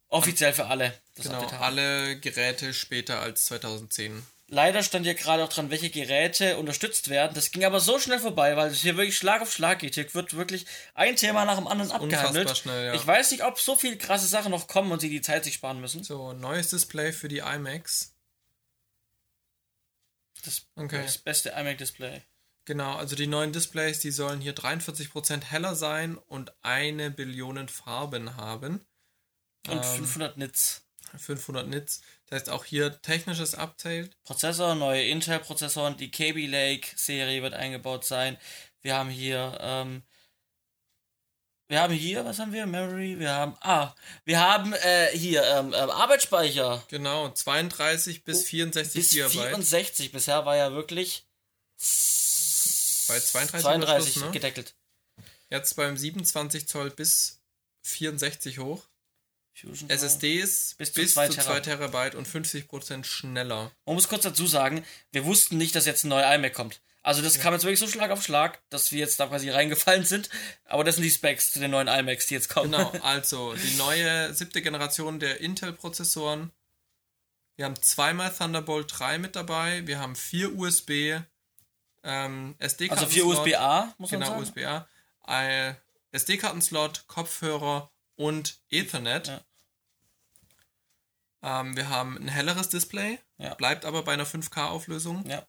offiziell 0.08 0.52
für 0.52 0.66
alle 0.66 0.94
das 1.16 1.26
genau, 1.26 1.44
alle 1.58 2.20
Geräte 2.20 2.72
später 2.72 3.20
als 3.20 3.46
2010 3.46 4.24
Leider 4.52 4.82
stand 4.82 5.06
ja 5.06 5.14
gerade 5.14 5.42
auch 5.42 5.48
dran, 5.48 5.70
welche 5.70 5.88
Geräte 5.88 6.58
unterstützt 6.58 7.08
werden. 7.08 7.32
Das 7.32 7.52
ging 7.52 7.64
aber 7.64 7.80
so 7.80 7.98
schnell 7.98 8.18
vorbei, 8.18 8.54
weil 8.54 8.70
es 8.70 8.82
hier 8.82 8.98
wirklich 8.98 9.16
Schlag 9.16 9.40
auf 9.40 9.50
Schlag 9.50 9.78
geht. 9.78 9.94
Hier 9.94 10.12
wird 10.12 10.34
wirklich 10.34 10.66
ein 10.92 11.16
Thema 11.16 11.46
nach 11.46 11.56
dem 11.56 11.66
anderen 11.66 11.90
abgehandelt. 11.90 12.54
Schnell, 12.58 12.88
ja. 12.88 12.92
Ich 12.92 13.06
weiß 13.06 13.30
nicht, 13.30 13.44
ob 13.44 13.58
so 13.58 13.76
viele 13.76 13.96
krasse 13.96 14.26
Sachen 14.26 14.50
noch 14.50 14.68
kommen 14.68 14.92
und 14.92 15.00
sie 15.00 15.08
die 15.08 15.22
Zeit 15.22 15.44
sich 15.44 15.54
sparen 15.54 15.80
müssen. 15.80 16.04
So, 16.04 16.34
neues 16.34 16.68
Display 16.68 17.12
für 17.14 17.28
die 17.28 17.38
iMacs. 17.38 18.14
Das, 20.44 20.66
okay. 20.76 21.00
das 21.02 21.16
beste 21.16 21.48
iMac-Display. 21.56 22.20
Genau, 22.66 22.96
also 22.96 23.16
die 23.16 23.28
neuen 23.28 23.54
Displays, 23.54 24.00
die 24.00 24.10
sollen 24.10 24.42
hier 24.42 24.54
43% 24.54 25.44
heller 25.44 25.74
sein 25.74 26.18
und 26.18 26.52
eine 26.60 27.10
Billion 27.10 27.68
Farben 27.68 28.36
haben. 28.36 28.84
Und 29.66 29.82
ähm, 29.82 29.82
500 29.82 30.36
Nits. 30.36 30.82
500 31.16 31.66
Nits. 31.68 32.02
Das 32.32 32.44
heißt 32.44 32.50
auch 32.50 32.64
hier 32.64 32.98
technisches 33.02 33.54
Update. 33.54 34.16
Prozessor, 34.22 34.74
neue 34.74 35.04
Intel-Prozessoren, 35.04 35.98
die 35.98 36.10
KB 36.10 36.46
Lake-Serie 36.46 37.42
wird 37.42 37.52
eingebaut 37.52 38.06
sein. 38.06 38.38
Wir 38.80 38.96
haben 38.96 39.10
hier, 39.10 39.58
ähm, 39.60 40.02
wir 41.68 41.82
haben 41.82 41.92
hier, 41.92 42.24
was 42.24 42.38
haben 42.38 42.54
wir? 42.54 42.64
Memory, 42.64 43.18
wir 43.18 43.34
haben, 43.34 43.54
ah, 43.60 43.94
wir 44.24 44.40
haben 44.40 44.72
äh, 44.72 45.08
hier 45.12 45.44
ähm, 45.44 45.74
äh, 45.74 45.76
Arbeitsspeicher. 45.76 46.82
Genau, 46.88 47.28
32 47.28 48.24
bis 48.24 48.44
64 48.44 48.94
bis 48.94 49.10
GB. 49.10 49.28
64, 49.28 50.12
bisher 50.12 50.46
war 50.46 50.56
ja 50.56 50.72
wirklich 50.72 51.26
bei 53.08 53.20
32, 53.20 53.60
32 53.60 54.12
Schluss, 54.14 54.24
ne? 54.24 54.30
gedeckelt. 54.30 54.74
Jetzt 55.50 55.76
beim 55.76 55.98
27 55.98 56.66
Zoll 56.66 56.88
bis 56.88 57.42
64 57.82 58.58
hoch. 58.58 58.88
Fusion 59.54 59.90
SSDs 59.90 60.74
bis, 60.78 60.92
bis 60.92 61.10
zu 61.10 61.14
2 61.14 61.28
Terabyte. 61.28 61.64
Terabyte 61.64 62.14
und 62.14 62.26
50% 62.26 63.04
schneller. 63.04 63.70
Man 63.86 63.94
muss 63.94 64.08
kurz 64.08 64.22
dazu 64.22 64.46
sagen, 64.46 64.84
wir 65.12 65.24
wussten 65.24 65.58
nicht, 65.58 65.74
dass 65.74 65.86
jetzt 65.86 66.04
ein 66.04 66.08
neuer 66.08 66.32
iMac 66.34 66.54
kommt. 66.54 66.80
Also 67.02 67.20
das 67.20 67.36
ja. 67.36 67.42
kam 67.42 67.52
jetzt 67.52 67.64
wirklich 67.64 67.80
so 67.80 67.88
Schlag 67.88 68.10
auf 68.10 68.22
Schlag, 68.22 68.60
dass 68.70 68.92
wir 68.92 69.00
jetzt 69.00 69.18
da 69.18 69.26
quasi 69.26 69.50
reingefallen 69.50 70.04
sind. 70.04 70.30
Aber 70.64 70.84
das 70.84 70.96
sind 70.96 71.04
die 71.04 71.10
Specs 71.10 71.52
zu 71.52 71.58
den 71.58 71.72
neuen 71.72 71.88
iMacs, 71.88 72.26
die 72.26 72.34
jetzt 72.34 72.48
kommen. 72.48 72.72
Genau, 72.72 72.90
also 73.02 73.54
die 73.54 73.76
neue 73.76 74.32
siebte 74.34 74.62
Generation 74.62 75.18
der 75.18 75.40
Intel-Prozessoren. 75.40 76.52
Wir 77.56 77.66
haben 77.66 77.80
zweimal 77.82 78.32
Thunderbolt 78.32 78.92
3 78.98 79.18
mit 79.18 79.36
dabei. 79.36 79.86
Wir 79.86 79.98
haben 79.98 80.16
vier 80.16 80.56
USB 80.56 81.20
ähm, 82.04 82.54
SD-Karten. 82.58 83.04
Also 83.04 83.12
vier 83.12 83.26
USB-A, 83.26 83.94
muss 83.98 84.10
man 84.12 84.20
genau, 84.20 84.38
sagen. 84.38 84.52
Genau, 84.54 84.86
USB-A. 85.26 85.76
SD-Kartenslot, 86.12 87.04
Kopfhörer 87.08 87.91
und 88.16 88.60
Ethernet. 88.70 89.28
Ja. 89.28 89.40
Ähm, 91.42 91.76
wir 91.76 91.88
haben 91.88 92.16
ein 92.16 92.28
helleres 92.28 92.68
Display, 92.68 93.18
ja. 93.38 93.54
bleibt 93.54 93.84
aber 93.84 94.02
bei 94.02 94.12
einer 94.12 94.26
5K-Auflösung. 94.26 95.28
Ja. 95.28 95.46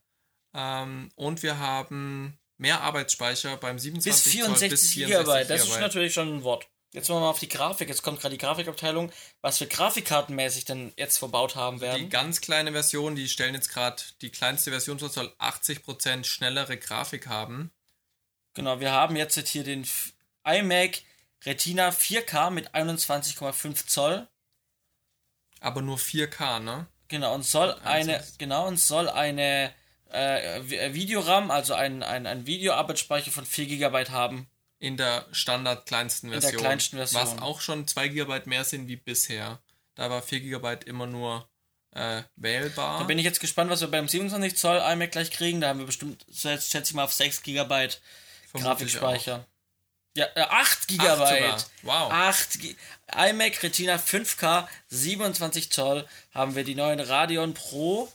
Ähm, 0.53 1.11
und 1.15 1.43
wir 1.43 1.59
haben 1.59 2.37
mehr 2.57 2.81
Arbeitsspeicher 2.81 3.57
beim 3.57 3.77
27 3.77 4.23
bis 4.23 4.31
64 4.33 4.69
bis 4.69 4.91
64 4.93 5.25
GB. 5.25 5.47
Das 5.47 5.67
ist 5.67 5.79
natürlich 5.79 6.13
schon 6.13 6.37
ein 6.37 6.43
Wort. 6.43 6.67
Jetzt 6.93 7.09
wollen 7.09 7.17
wir 7.17 7.25
mal 7.25 7.29
auf 7.31 7.39
die 7.39 7.49
Grafik. 7.49 7.89
Jetzt 7.89 8.03
kommt 8.03 8.21
gerade 8.21 8.35
die 8.35 8.39
Grafikabteilung. 8.39 9.11
Was 9.41 9.57
für 9.57 9.65
Grafikkartenmäßig 9.65 10.65
denn 10.65 10.93
jetzt 10.95 11.17
verbaut 11.17 11.55
haben 11.55 11.81
werden. 11.81 12.03
Die 12.03 12.09
ganz 12.09 12.39
kleine 12.39 12.71
Version, 12.71 13.15
die 13.15 13.27
stellen 13.27 13.55
jetzt 13.55 13.69
gerade 13.69 14.01
die 14.21 14.29
kleinste 14.29 14.69
Version 14.69 14.99
soll 14.99 15.33
80% 15.39 16.23
schnellere 16.23 16.77
Grafik 16.77 17.27
haben. 17.27 17.71
Genau, 18.53 18.79
wir 18.79 18.91
haben 18.91 19.15
jetzt 19.15 19.47
hier 19.47 19.63
den 19.63 19.87
iMac 20.45 21.01
Retina 21.45 21.89
4K 21.89 22.49
mit 22.49 22.73
21,5 22.73 23.87
Zoll. 23.87 24.27
Aber 25.59 25.81
nur 25.81 25.97
4K, 25.97 26.59
ne? 26.59 26.87
Genau, 27.07 27.33
und 27.35 27.45
soll 27.45 27.73
eine, 27.83 28.23
genau, 28.37 28.67
und 28.67 28.79
soll 28.79 29.09
eine 29.09 29.73
äh, 30.11 30.59
äh 30.59 30.93
Videoram, 30.93 31.51
also 31.51 31.73
ein, 31.73 32.01
ein, 32.03 32.25
ein 32.25 32.45
Videoarbeitsspeicher 32.45 33.31
von 33.31 33.45
4 33.45 33.67
GB 33.67 34.09
haben. 34.09 34.47
In 34.79 34.97
der 34.97 35.25
Standard 35.31 35.85
kleinsten 35.85 36.29
Version. 36.29 36.51
In 36.51 36.57
der 36.57 36.65
kleinsten 36.65 36.97
Version. 36.97 37.21
Was 37.21 37.41
auch 37.41 37.61
schon 37.61 37.87
2 37.87 38.09
GB 38.09 38.41
mehr 38.45 38.63
sind 38.63 38.87
wie 38.87 38.97
bisher. 38.97 39.59
Da 39.95 40.09
war 40.09 40.21
4 40.21 40.41
GB 40.41 40.85
immer 40.85 41.05
nur 41.05 41.47
äh, 41.91 42.23
wählbar. 42.35 42.99
Da 42.99 43.05
bin 43.05 43.17
ich 43.17 43.25
jetzt 43.25 43.39
gespannt, 43.39 43.69
was 43.69 43.81
wir 43.81 43.87
beim 43.87 44.07
27 44.09 44.57
Zoll 44.57 44.77
iMac 44.77 45.11
gleich 45.11 45.31
kriegen. 45.31 45.61
Da 45.61 45.69
haben 45.69 45.79
wir 45.79 45.85
bestimmt, 45.85 46.25
jetzt 46.27 46.71
schätze 46.71 46.91
ich 46.91 46.93
mal, 46.93 47.03
auf 47.03 47.13
6 47.13 47.43
GB 47.43 47.89
Grafikspeicher. 48.53 49.35
Auch. 49.35 49.52
Ja, 50.15 50.27
äh, 50.35 50.41
8 50.41 50.87
Gigabyte. 50.87 51.59
sogar. 51.81 52.07
Wow. 52.09 52.11
8 52.11 52.59
Gi 52.61 52.75
iMac 53.29 53.63
Retina 53.63 53.95
5K 53.97 54.67
27 54.89 55.71
Zoll 55.71 56.07
haben 56.33 56.55
wir 56.55 56.63
die 56.63 56.75
neuen 56.75 56.99
Radeon 56.99 57.53
Pro 57.53 58.11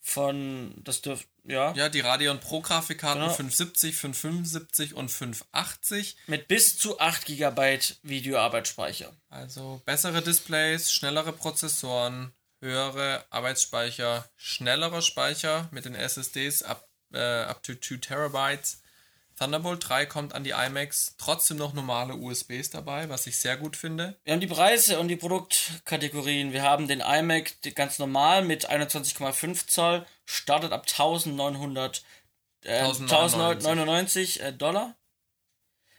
von 0.00 0.74
das 0.82 1.00
dürft 1.02 1.26
ja, 1.44 1.72
Ja, 1.74 1.88
die 1.88 2.00
Radeon 2.00 2.38
Pro 2.40 2.60
Grafikkarten 2.60 3.22
Genau. 3.22 3.32
570, 3.34 3.96
575 3.96 4.94
und 4.94 5.10
580. 5.10 6.16
mit 6.26 6.48
bis 6.48 6.78
zu 6.78 6.98
8 7.00 7.24
Gigabyte 7.26 7.96
Videoarbeitsspeicher. 8.02 9.12
Also 9.28 9.80
bessere 9.84 10.22
Displays, 10.22 10.92
schnellere 10.92 11.32
Prozessoren, 11.32 12.32
höhere 12.60 13.24
Arbeitsspeicher, 13.30 14.28
schnellerer 14.36 15.02
Speicher 15.02 15.68
mit 15.72 15.84
den 15.84 15.94
SSDs 15.94 16.62
up, 16.62 16.88
äh, 17.12 17.18
up 17.42 17.62
to 17.62 17.74
2 17.74 17.96
Terabytes. 17.98 18.81
Thunderbolt 19.42 19.88
3 19.88 20.06
kommt 20.06 20.34
an 20.36 20.44
die 20.44 20.50
iMacs, 20.50 21.16
trotzdem 21.18 21.56
noch 21.56 21.72
normale 21.72 22.14
USBs 22.14 22.70
dabei, 22.70 23.08
was 23.08 23.26
ich 23.26 23.36
sehr 23.38 23.56
gut 23.56 23.76
finde. 23.76 24.16
Wir 24.22 24.34
haben 24.34 24.40
die 24.40 24.46
Preise 24.46 25.00
und 25.00 25.08
die 25.08 25.16
Produktkategorien. 25.16 26.52
Wir 26.52 26.62
haben 26.62 26.86
den 26.86 27.00
iMac 27.00 27.56
ganz 27.74 27.98
normal 27.98 28.44
mit 28.44 28.70
21,5 28.70 29.66
Zoll, 29.66 30.06
startet 30.26 30.70
ab 30.70 30.82
1900 30.88 32.04
äh, 32.62 32.78
1099. 32.78 33.66
1099 33.66 34.40
äh, 34.42 34.52
Dollar. 34.52 34.94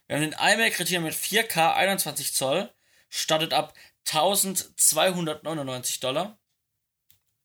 Wir 0.08 0.16
haben 0.16 0.24
den 0.24 0.36
iMac 0.40 0.80
Retina 0.80 1.02
mit 1.02 1.14
4K 1.14 1.74
21 1.74 2.34
Zoll, 2.34 2.72
startet 3.10 3.52
ab 3.52 3.74
1299 4.06 6.00
Dollar. 6.00 6.38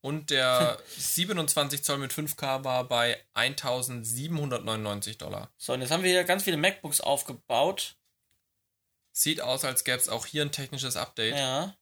Und 0.08 0.30
der 0.30 0.78
27 0.96 1.84
Zoll 1.84 1.98
mit 1.98 2.12
5K 2.12 2.64
war 2.64 2.84
bei 2.84 3.22
1799 3.34 5.18
Dollar. 5.18 5.52
So, 5.58 5.74
und 5.74 5.82
jetzt 5.82 5.90
haben 5.90 6.02
wir 6.02 6.10
hier 6.10 6.24
ganz 6.24 6.44
viele 6.44 6.56
MacBooks 6.56 7.02
aufgebaut. 7.02 7.94
Sieht 9.12 9.42
aus, 9.42 9.66
als 9.66 9.84
gäbe 9.84 9.98
es 9.98 10.08
auch 10.08 10.24
hier 10.24 10.40
ein 10.40 10.50
technisches 10.50 10.96
Update. 10.96 11.36
Ja. 11.36 11.76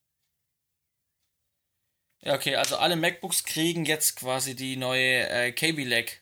Ja, 2.21 2.35
okay, 2.35 2.57
also 2.57 2.79
alle 2.79 2.97
MacBooks 2.97 3.45
kriegen 3.45 3.85
jetzt 3.85 4.17
quasi 4.17 4.57
die 4.57 4.75
neue 4.75 5.29
äh, 5.29 5.53
Kaby 5.53 5.85
Lake 5.85 6.15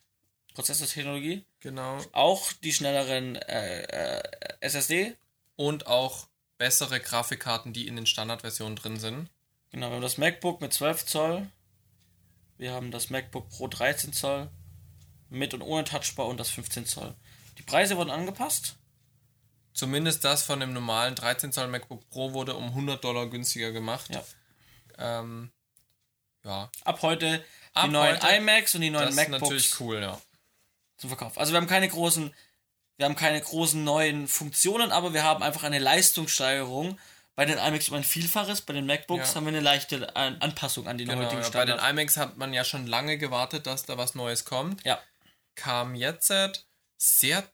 Prozessortechnologie. 0.52 1.46
Genau. 1.61 2.04
Auch 2.12 2.52
die 2.52 2.75
schnelleren 2.75 3.37
äh, 3.37 4.18
äh, 4.18 4.23
SSD. 4.61 5.16
Und 5.56 5.87
auch 5.87 6.26
bessere 6.58 7.00
Grafikkarten, 7.00 7.73
die 7.73 7.88
in 7.88 7.96
den 7.96 8.04
Standardversionen 8.04 8.76
drin 8.76 9.00
sind. 9.00 9.30
Genau, 9.70 9.88
wir 9.88 9.94
haben 9.94 10.02
das 10.02 10.18
MacBook 10.18 10.61
mit 10.61 10.75
12 10.75 11.06
Zoll. 11.06 11.46
Wir 12.56 12.73
haben 12.73 12.90
das 12.90 13.11
MacBook 13.11 13.49
Pro 13.49 13.68
13 13.68 14.12
Zoll. 14.12 14.50
Mit 15.30 15.54
und 15.54 15.62
ohne 15.62 15.84
Touchbar 15.84 16.26
und 16.26 16.38
das 16.38 16.50
15 16.50 16.87
Zoll. 16.87 17.14
Die 17.58 17.62
Preise 17.62 17.96
wurden 17.96 18.11
angepasst. 18.11 18.76
Zumindest 19.73 20.25
das 20.25 20.44
von 20.44 20.61
dem 20.61 20.73
normalen 20.73 21.16
13 21.16 21.50
Zoll 21.52 21.66
MacBook 21.66 22.08
Pro 22.11 22.32
wurde 22.32 22.54
um 22.54 22.66
100 22.66 23.02
Dollar 23.02 23.26
günstiger 23.26 23.73
gemacht. 23.73 24.11
Ja. 24.11 24.25
Ähm, 24.99 25.50
ja, 26.44 26.70
Ab 26.84 27.02
heute 27.02 27.38
die 27.38 27.44
Ab 27.80 27.90
neuen 27.90 28.23
heute, 28.23 28.37
iMacs 28.37 28.75
und 28.76 28.82
die 28.82 28.90
neuen 28.90 29.06
das 29.06 29.14
ist 29.14 29.16
MacBooks 29.16 29.42
natürlich 29.42 29.80
cool, 29.80 30.00
ja. 30.00 30.20
zum 30.96 31.11
Verkauf. 31.11 31.38
Also 31.38 31.52
wir 31.52 31.56
haben 31.56 31.66
keine 31.66 31.88
großen, 31.88 32.32
wir 32.96 33.06
haben 33.06 33.16
keine 33.16 33.40
großen 33.40 33.82
neuen 33.82 34.28
Funktionen, 34.28 34.92
aber 34.92 35.12
wir 35.12 35.25
haben 35.25 35.42
einfach 35.42 35.64
eine 35.64 35.80
Leistungssteigerung. 35.80 36.99
Bei 37.36 37.44
den 37.46 37.58
iMacs 37.58 37.88
über 37.88 37.96
ein 37.96 38.04
Vielfaches, 38.04 38.62
bei 38.62 38.72
den 38.74 38.86
MacBooks 38.86 39.30
Ja. 39.30 39.34
haben 39.36 39.44
wir 39.44 39.48
eine 39.48 39.60
leichte 39.60 40.14
An 40.14 40.40
Anpassung 40.40 40.86
an 40.86 40.98
den 40.98 41.08
Genau, 41.08 41.22
heutigen 41.22 41.42
ja. 41.42 41.48
Bei 41.50 41.64
den 41.64 41.74
Standard. 41.78 41.90
iMacs 41.90 42.16
hat 42.16 42.36
man 42.36 42.52
ja 42.54 42.64
schon 42.64 42.86
lange 42.86 43.18
gewartet, 43.18 43.66
dass 43.66 43.84
da 43.84 43.98
was 43.98 44.14
Neues 44.14 44.44
kommt. 44.44 44.84
Ja. 44.84 45.02
Kam 45.56 45.94
jetzt 45.96 46.32
sehr 46.96 47.50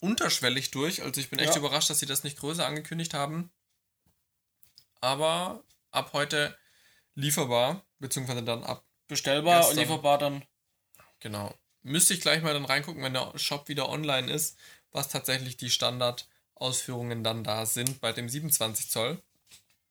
unterschwellig 0.00 0.70
durch. 0.70 1.02
Also 1.02 1.20
ich 1.20 1.28
bin 1.28 1.38
echt 1.38 1.52
Ja. 1.52 1.58
überrascht, 1.58 1.90
dass 1.90 1.98
sie 1.98 2.06
das 2.06 2.24
nicht 2.24 2.38
größer 2.38 2.64
angekündigt 2.66 3.12
haben. 3.12 3.52
Aber 5.00 5.64
ab 5.90 6.10
heute 6.12 6.56
lieferbar, 7.14 7.84
beziehungsweise 7.98 8.42
dann 8.42 8.64
ab 8.64 8.84
Bestellbar 9.08 9.56
und 9.60 9.60
Gestern. 9.66 9.78
lieferbar 9.78 10.18
dann. 10.18 10.44
Genau. 11.20 11.54
Müsste 11.82 12.14
ich 12.14 12.20
gleich 12.20 12.42
mal 12.42 12.54
dann 12.54 12.64
reingucken, 12.64 13.02
wenn 13.02 13.14
der 13.14 13.36
Shop 13.38 13.68
wieder 13.68 13.88
online 13.88 14.30
ist, 14.32 14.56
was 14.92 15.08
tatsächlich 15.08 15.56
die 15.56 15.70
Standardausführungen 16.60 17.24
dann 17.24 17.42
da 17.42 17.64
sind 17.66 18.00
bei 18.00 18.12
dem 18.12 18.28
27 18.28 18.90
Zoll. 18.90 19.18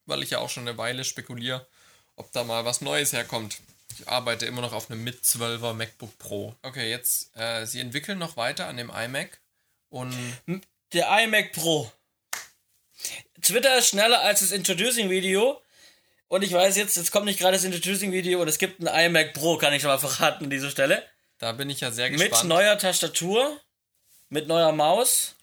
Weil 0.06 0.24
ich 0.24 0.32
ja 0.32 0.40
auch 0.40 0.50
schon 0.50 0.68
eine 0.68 0.78
Weile 0.78 1.04
spekuliere, 1.04 1.68
ob 2.16 2.32
da 2.32 2.44
mal 2.44 2.66
was 2.66 2.82
Neues 2.82 3.14
herkommt. 3.14 3.60
Ich 3.98 4.08
arbeite 4.08 4.46
immer 4.46 4.62
noch 4.62 4.74
auf 4.74 4.90
einem 4.90 5.04
mit 5.04 5.24
12er 5.24 5.74
MacBook 5.74 6.18
Pro. 6.18 6.56
Okay, 6.62 6.90
jetzt, 6.90 7.36
äh, 7.36 7.66
sie 7.66 7.80
entwickeln 7.80 8.18
noch 8.18 8.38
weiter 8.38 8.68
an 8.68 8.78
dem 8.78 8.90
iMac 8.90 9.40
und 9.90 10.16
Der 10.94 11.08
iMac 11.24 11.52
Pro. 11.54 11.92
Twitter 13.42 13.78
ist 13.78 13.88
schneller 13.90 14.22
als 14.22 14.40
das 14.42 14.52
Introducing-Video. 14.52 15.62
Und 16.28 16.44
ich 16.44 16.52
weiß 16.54 16.78
jetzt, 16.78 16.98
jetzt 16.98 17.12
kommt 17.12 17.26
nicht 17.26 17.40
gerade 17.40 17.54
das 17.58 17.64
Introducing-Video 17.64 18.42
und 18.42 18.48
es 18.48 18.58
gibt 18.60 18.82
ein 18.82 18.88
iMac 18.88 19.34
Pro, 19.34 19.58
kann 19.58 19.74
ich 19.74 19.82
schon 19.82 19.90
mal 19.90 19.98
verraten 20.00 20.46
an 20.46 20.50
dieser 20.50 20.70
Stelle. 20.70 21.04
da 21.40 21.52
bin 21.54 21.70
ich 21.70 21.82
ja 21.82 21.92
sehr 21.92 22.10
Mit 22.12 22.20
gespannt. 22.20 22.50
neuer 22.50 22.78
Tastatur, 22.78 23.60
mit 24.30 24.48
neuer 24.48 24.72
Maus. 24.72 25.36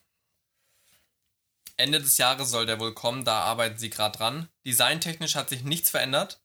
Ende 1.76 2.00
des 2.00 2.18
Jahres 2.18 2.50
soll 2.50 2.66
der 2.66 2.80
wohl 2.80 2.94
kommen, 2.94 3.24
da 3.24 3.40
arbeiten 3.40 3.78
sie 3.78 3.90
gerade 3.90 4.16
dran. 4.16 4.48
Designtechnisch 4.64 5.34
hat 5.34 5.48
sich 5.48 5.62
nichts 5.62 5.90
verändert. 5.90 6.40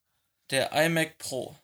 Der 0.50 0.72
iMac 0.74 1.17
Pro. 1.17 1.56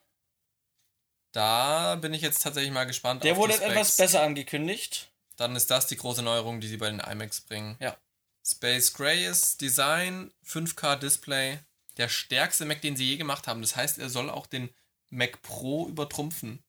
Da 1.34 1.96
bin 1.96 2.14
ich 2.14 2.22
jetzt 2.22 2.42
tatsächlich 2.42 2.72
mal 2.72 2.86
gespannt. 2.86 3.24
Der 3.24 3.36
wurde 3.36 3.62
etwas 3.62 3.98
besser 3.98 4.24
angekündigt. 4.24 5.12
Dann 5.36 5.56
ist 5.56 5.70
das 5.70 5.88
die 5.88 5.98
große 5.98 6.24
Neuerung, 6.24 6.62
die 6.62 6.68
sie 6.68 6.78
bei 6.78 6.90
den 6.90 7.00
iMacs 7.00 7.42
bringen. 7.42 7.76
Ja. 7.80 7.98
Space 8.46 8.94
Gray 8.94 9.26
ist 9.26 9.60
Design, 9.62 10.32
5K 10.46 10.96
Display, 10.96 11.60
der 11.98 12.08
stärkste 12.08 12.66
Mac, 12.66 12.82
den 12.82 12.96
sie 12.96 13.06
je 13.06 13.18
gemacht 13.18 13.48
haben. 13.48 13.62
Das 13.62 13.76
heißt, 13.76 14.00
er 14.00 14.10
soll 14.10 14.30
auch 14.30 14.48
den 14.48 14.74
Mac 15.10 15.42
Pro 15.42 15.88
übertrumpfen. 15.88 16.64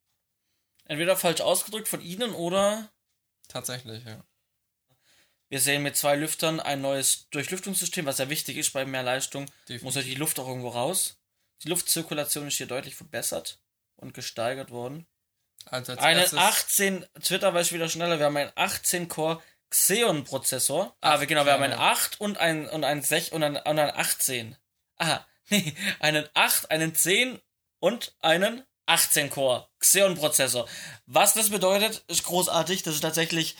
Entweder 0.86 1.16
falsch 1.16 1.40
ausgedrückt 1.40 1.86
von 1.86 2.00
Ihnen 2.00 2.32
oder 2.32 2.90
Tatsächlich, 3.48 4.04
ja. 4.04 4.22
Wir 5.48 5.60
sehen 5.60 5.82
mit 5.82 5.96
zwei 5.96 6.16
Lüftern 6.16 6.60
ein 6.60 6.80
neues 6.80 7.28
Durchlüftungssystem, 7.30 8.04
was 8.06 8.18
sehr 8.18 8.28
wichtig 8.28 8.56
ist 8.56 8.72
bei 8.72 8.84
mehr 8.84 9.02
Leistung. 9.02 9.46
Definitiv. 9.62 9.82
Muss 9.82 9.94
natürlich 9.94 10.14
die 10.14 10.20
Luft 10.20 10.38
auch 10.38 10.48
irgendwo 10.48 10.68
raus. 10.68 11.16
Die 11.62 11.68
Luftzirkulation 11.68 12.46
ist 12.48 12.56
hier 12.56 12.66
deutlich 12.66 12.94
verbessert 12.94 13.58
und 13.96 14.14
gesteigert 14.14 14.70
worden. 14.70 15.06
Also 15.66 15.96
Einen 15.96 16.20
erstes 16.20 16.38
18, 16.38 17.06
Twitter 17.22 17.52
weiß 17.52 17.72
wieder 17.72 17.88
schneller, 17.88 18.18
wir 18.18 18.26
haben 18.26 18.36
einen 18.36 18.50
18-Core 18.50 19.42
Xeon-Prozessor. 19.70 20.96
Ah, 21.00 21.20
wir, 21.20 21.26
genau, 21.26 21.44
wir 21.44 21.52
haben 21.52 21.62
einen 21.62 21.74
Kerne. 21.74 21.90
8 21.92 22.20
und 22.20 22.38
einen, 22.38 22.68
und 22.68 22.84
einen 22.84 23.02
6 23.02 23.30
und 23.30 23.42
einen, 23.42 23.56
und 23.56 23.78
einen 23.78 23.90
18. 23.90 24.56
Ah, 24.96 25.20
nee, 25.50 25.74
einen 26.00 26.28
8, 26.34 26.70
einen 26.70 26.94
10 26.94 27.40
und 27.80 28.14
einen 28.20 28.64
18-Core 28.86 29.68
Xeon-Prozessor. 29.80 30.66
Was 31.06 31.34
das 31.34 31.50
bedeutet, 31.50 32.04
ist 32.08 32.24
großartig. 32.24 32.82
Das 32.82 32.94
ist 32.94 33.02
tatsächlich 33.02 33.56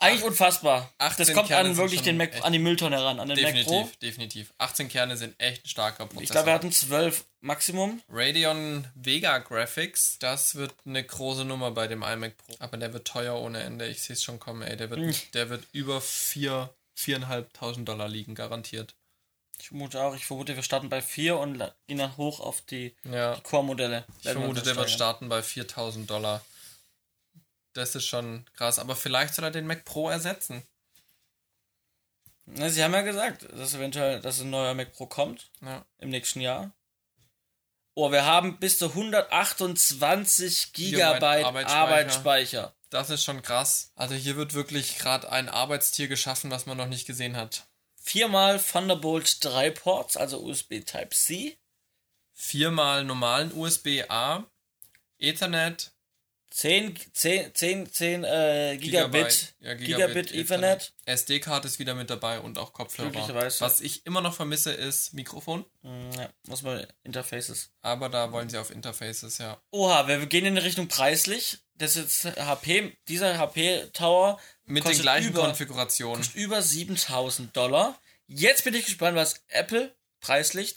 eigentlich 0.00 0.24
unfassbar. 0.24 0.92
18 0.98 1.26
Das 1.26 1.34
kommt 1.34 1.48
Kerne 1.48 1.70
an 1.70 1.76
wirklich 1.76 2.02
den 2.02 2.16
Mac, 2.16 2.44
an 2.44 2.52
die 2.52 2.58
Mülltonne 2.58 3.02
ran, 3.02 3.20
an 3.20 3.28
den 3.28 3.40
Mac 3.40 3.52
Pro. 3.64 3.70
definitiv, 3.82 3.96
definitiv. 3.98 4.52
18 4.58 4.88
Kerne 4.88 5.16
sind 5.16 5.38
echt 5.38 5.64
ein 5.64 5.68
starker 5.68 6.06
Prozessor. 6.06 6.22
Ich 6.22 6.30
glaube, 6.30 6.46
wir 6.46 6.52
hatten 6.54 6.72
12 6.72 7.24
Maximum. 7.40 8.02
Radeon 8.08 8.86
Vega 8.94 9.38
Graphics, 9.38 10.18
das 10.18 10.54
wird 10.54 10.74
eine 10.86 11.04
große 11.04 11.44
Nummer 11.44 11.70
bei 11.70 11.86
dem 11.86 12.02
iMac 12.02 12.36
Pro. 12.38 12.54
Aber 12.58 12.76
der 12.76 12.92
wird 12.92 13.06
teuer 13.06 13.40
ohne 13.40 13.60
Ende. 13.60 13.86
Ich 13.88 14.02
sehe 14.02 14.14
es 14.14 14.22
schon 14.22 14.40
kommen, 14.40 14.62
ey. 14.62 14.76
Der 14.76 14.90
wird, 14.90 15.00
Hm. 15.00 15.14
der 15.34 15.48
wird 15.50 15.64
über 15.72 16.00
4, 16.00 16.70
4.500 16.96 17.84
Dollar 17.84 18.08
liegen, 18.08 18.34
garantiert. 18.34 18.94
Ich 19.58 19.68
vermute 19.68 20.00
auch, 20.02 20.14
ich 20.14 20.24
vermute, 20.24 20.56
wir 20.56 20.62
starten 20.62 20.88
bei 20.88 21.02
4 21.02 21.36
und 21.36 21.58
gehen 21.86 21.98
dann 21.98 22.16
hoch 22.16 22.40
auf 22.40 22.62
die 22.62 22.94
Ja. 23.10 23.36
Core-Modelle. 23.42 24.04
Ich 24.22 24.30
vermute, 24.30 24.62
der 24.62 24.76
wird 24.76 24.90
starten 24.90 25.28
bei 25.28 25.42
4000 25.42 26.08
Dollar. 26.08 26.42
Das 27.72 27.94
ist 27.94 28.06
schon 28.06 28.44
krass. 28.54 28.78
Aber 28.78 28.96
vielleicht 28.96 29.34
soll 29.34 29.44
er 29.44 29.50
den 29.50 29.66
Mac 29.66 29.84
Pro 29.84 30.08
ersetzen. 30.08 30.62
Na, 32.46 32.68
Sie 32.68 32.82
haben 32.82 32.94
ja 32.94 33.02
gesagt, 33.02 33.46
dass 33.52 33.74
eventuell 33.74 34.20
dass 34.20 34.40
ein 34.40 34.50
neuer 34.50 34.74
Mac 34.74 34.92
Pro 34.92 35.06
kommt 35.06 35.50
Ja. 35.60 35.84
im 35.98 36.08
nächsten 36.08 36.40
Jahr. 36.40 36.72
Oh, 37.94 38.10
wir 38.12 38.24
haben 38.24 38.58
bis 38.58 38.78
zu 38.78 38.86
128 38.94 40.72
Gigabyte 40.72 41.44
Arbeitsspeicher. 41.44 41.76
Arbeitsspeicher. 41.76 42.74
Das 42.88 43.10
ist 43.10 43.22
schon 43.24 43.42
krass. 43.42 43.92
Also 43.94 44.14
hier 44.14 44.36
wird 44.36 44.54
wirklich 44.54 44.98
gerade 44.98 45.30
ein 45.30 45.48
Arbeitstier 45.48 46.08
geschaffen, 46.08 46.50
was 46.50 46.66
man 46.66 46.76
noch 46.76 46.86
nicht 46.88 47.06
gesehen 47.06 47.36
hat. 47.36 47.66
Viermal 48.02 48.58
Thunderbolt 48.60 49.44
3 49.44 49.70
Ports, 49.70 50.16
also 50.16 50.40
USB 50.40 50.80
Type-C. 50.84 51.58
Viermal 52.34 53.04
normalen 53.04 53.52
USB-A, 53.52 54.44
Ethernet, 55.18 55.92
10, 56.50 56.98
10, 57.12 57.54
10, 57.54 57.92
10 57.92 58.24
äh, 58.24 58.76
Gigabit, 58.76 59.54
ja, 59.60 59.74
Gigabit, 59.74 60.32
Ethernet. 60.34 60.92
SD-Karte 61.06 61.68
ist 61.68 61.78
wieder 61.78 61.94
mit 61.94 62.10
dabei 62.10 62.40
und 62.40 62.58
auch 62.58 62.72
Kopfhörer. 62.72 63.14
Was 63.60 63.80
ich 63.80 64.04
immer 64.04 64.20
noch 64.20 64.34
vermisse, 64.34 64.72
ist 64.72 65.14
Mikrofon. 65.14 65.64
Hm, 65.82 66.10
Ja, 66.18 66.28
muss 66.48 66.62
man 66.62 66.84
Interfaces. 67.04 67.70
Aber 67.82 68.08
da 68.08 68.32
wollen 68.32 68.50
sie 68.50 68.58
auf 68.58 68.70
Interfaces, 68.70 69.38
ja. 69.38 69.62
Oha, 69.70 70.08
wir 70.08 70.26
gehen 70.26 70.44
in 70.44 70.58
Richtung 70.58 70.88
preislich. 70.88 71.58
das 71.76 71.94
ist 71.96 72.24
HP, 72.24 72.96
dieser 73.06 73.38
HP 73.38 73.86
Tower 73.92 74.40
Mit 74.66 74.84
den 74.84 74.98
gleichen 74.98 75.30
über, 75.30 75.42
Konfigurationen. 75.42 76.16
Kostet 76.16 76.36
über 76.36 76.60
7000 76.62 77.56
Dollar. 77.56 77.98
Jetzt 78.26 78.64
bin 78.64 78.74
ich 78.74 78.84
gespannt, 78.84 79.16
was 79.16 79.44
Apple 79.48 79.94
preislich 80.20 80.74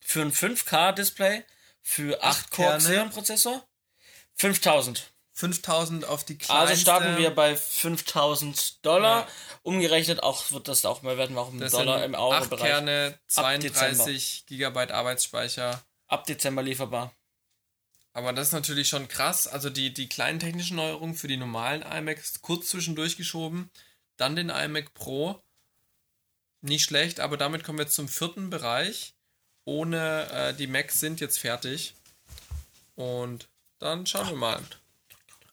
für 0.00 0.22
ein 0.22 0.32
5K-Display 0.32 1.44
für 1.82 2.22
8 2.22 2.50
Core 2.50 2.78
Xeon 2.78 3.10
Prozessor 3.10 3.64
5000. 4.38 5.10
5000 5.38 6.04
auf 6.04 6.24
die 6.24 6.36
kleinste. 6.36 6.68
Also 6.68 6.80
starten 6.80 7.16
wir 7.16 7.30
bei 7.30 7.54
5000 7.56 8.84
Dollar. 8.84 9.20
Ja. 9.20 9.28
Umgerechnet 9.62 10.22
auch 10.22 10.50
wird 10.50 10.66
das 10.66 10.84
auch 10.84 11.02
mal 11.02 11.16
werden 11.16 11.36
wir 11.36 11.42
auch 11.42 11.52
im 11.52 11.60
das 11.60 11.70
Dollar 11.70 12.04
im 12.04 12.14
Euro 12.14 12.44
Bereich. 12.46 12.70
Kerne, 12.70 13.18
32 13.28 14.46
Gigabyte 14.46 14.90
Arbeitsspeicher. 14.90 15.80
Ab 16.08 16.24
Dezember 16.24 16.62
lieferbar. 16.62 17.12
Aber 18.12 18.32
das 18.32 18.48
ist 18.48 18.52
natürlich 18.52 18.88
schon 18.88 19.06
krass. 19.06 19.46
Also 19.46 19.70
die, 19.70 19.94
die 19.94 20.08
kleinen 20.08 20.40
technischen 20.40 20.76
Neuerungen 20.76 21.14
für 21.14 21.28
die 21.28 21.36
normalen 21.36 21.82
iMacs 21.82 22.42
kurz 22.42 22.70
zwischendurch 22.70 23.16
geschoben. 23.16 23.70
Dann 24.16 24.34
den 24.34 24.50
iMac 24.50 24.92
Pro. 24.92 25.40
Nicht 26.62 26.82
schlecht, 26.82 27.20
aber 27.20 27.36
damit 27.36 27.62
kommen 27.62 27.78
wir 27.78 27.86
zum 27.86 28.08
vierten 28.08 28.50
Bereich. 28.50 29.14
Ohne 29.64 30.28
äh, 30.32 30.54
die 30.54 30.66
Macs 30.66 30.98
sind 30.98 31.20
jetzt 31.20 31.38
fertig. 31.38 31.94
Und 32.96 33.48
dann 33.78 34.06
schauen 34.06 34.28
wir 34.28 34.36
mal 34.36 34.62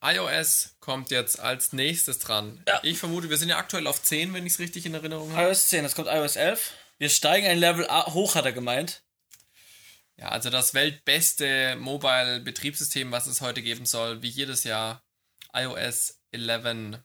iOS 0.06 0.76
kommt 0.80 1.10
jetzt 1.10 1.40
als 1.40 1.74
nächstes 1.74 2.20
dran. 2.20 2.64
Ja. 2.68 2.80
Ich 2.84 3.00
vermute, 3.00 3.30
wir 3.30 3.38
sind 3.38 3.50
ja 3.50 3.58
aktuell 3.58 3.88
auf 3.88 4.02
10, 4.02 4.34
wenn 4.34 4.46
ich 4.46 4.54
es 4.54 4.60
richtig 4.60 4.86
in 4.86 4.94
Erinnerung 4.94 5.32
habe. 5.34 5.48
iOS 5.48 5.68
10, 5.70 5.86
es 5.86 5.96
kommt 5.96 6.08
iOS 6.08 6.36
11. 6.36 6.74
Wir 6.98 7.10
steigen 7.10 7.48
ein 7.48 7.58
Level 7.58 7.88
hoch, 7.88 8.36
hat 8.36 8.46
er 8.46 8.52
gemeint. 8.52 9.02
Ja, 10.18 10.30
also 10.30 10.50
das 10.50 10.74
weltbeste 10.74 11.76
Mobile-Betriebssystem, 11.76 13.12
was 13.12 13.28
es 13.28 13.42
heute 13.42 13.62
geben 13.62 13.86
soll, 13.86 14.22
wie 14.22 14.30
jedes 14.30 14.64
Jahr, 14.64 15.04
iOS 15.54 16.20
11. 16.32 17.00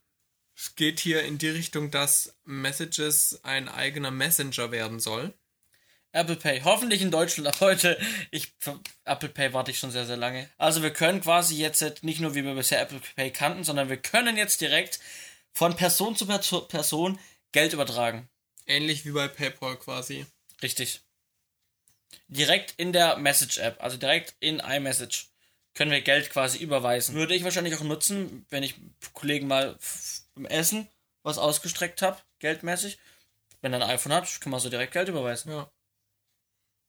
Es 0.55 0.75
geht 0.77 1.01
hier 1.01 1.23
in 1.23 1.39
die 1.39 1.49
Richtung, 1.49 1.91
dass 1.91 2.37
Messages 2.45 3.41
ein 3.45 3.69
eigener 3.69 4.11
Messenger 4.11 4.71
werden 4.71 5.01
soll. 5.01 5.33
Apple 6.13 6.37
Pay. 6.37 6.63
Hoffentlich 6.63 7.03
in 7.03 7.11
Deutschland 7.11 7.47
ab 7.49 7.61
heute. 7.61 7.99
Ich, 8.31 8.53
Apple 9.05 9.29
Pay 9.29 9.53
warte 9.53 9.71
ich 9.71 9.79
schon 9.79 9.91
sehr, 9.91 10.07
sehr 10.07 10.17
lange. 10.17 10.49
Also 10.59 10.83
wir 10.83 10.93
können 10.93 11.21
quasi 11.21 11.57
jetzt 11.57 12.03
nicht 12.03 12.21
nur, 12.21 12.35
wie 12.35 12.45
wir 12.45 12.55
bisher 12.55 12.81
Apple 12.81 13.01
Pay 13.17 13.31
kannten, 13.31 13.65
sondern 13.65 13.89
wir 13.89 13.97
können 13.97 14.37
jetzt 14.37 14.61
direkt 14.61 14.99
von 15.53 15.77
Person 15.77 16.17
zu 16.17 16.27
Person 16.27 17.19
Geld 17.53 17.73
übertragen. 17.73 18.29
Ähnlich 18.67 19.05
wie 19.05 19.13
bei 19.13 19.29
PayPal 19.29 19.77
quasi. 19.77 20.27
Richtig. 20.63 21.01
Direkt 22.29 22.75
in 22.77 22.93
der 22.93 23.17
Message-App, 23.17 23.83
also 23.83 23.97
direkt 23.97 24.35
in 24.41 24.61
iMessage, 24.61 25.29
können 25.75 25.91
wir 25.91 26.01
Geld 26.01 26.31
quasi 26.31 26.59
überweisen. 26.59 27.15
Würde 27.15 27.35
ich 27.35 27.45
wahrscheinlich 27.45 27.77
auch 27.77 27.83
nutzen, 27.83 28.47
wenn 28.51 28.63
ich 28.63 28.75
Kollegen 29.13 29.47
mal 29.47 29.77
beim 30.35 30.47
Essen 30.47 30.89
was 31.23 31.39
ausgestreckt 31.39 32.03
habe, 32.03 32.19
geldmäßig. 32.39 32.99
Wenn 33.61 33.73
er 33.73 33.83
ein 33.83 33.91
iPhone 33.91 34.13
hat, 34.13 34.41
kann 34.41 34.51
man 34.51 34.61
so 34.61 34.71
direkt 34.71 34.93
Geld 34.93 35.09
überweisen. 35.09 35.53
Ja. 35.53 35.71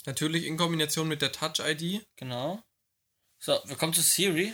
Natürlich 0.05 0.45
in 0.45 0.57
Kombination 0.57 1.07
mit 1.07 1.21
der 1.21 1.31
Touch-ID. 1.31 2.05
Genau. 2.15 2.63
So, 3.37 3.59
wir 3.65 3.75
kommen 3.75 3.93
zu 3.93 4.01
Siri. 4.01 4.53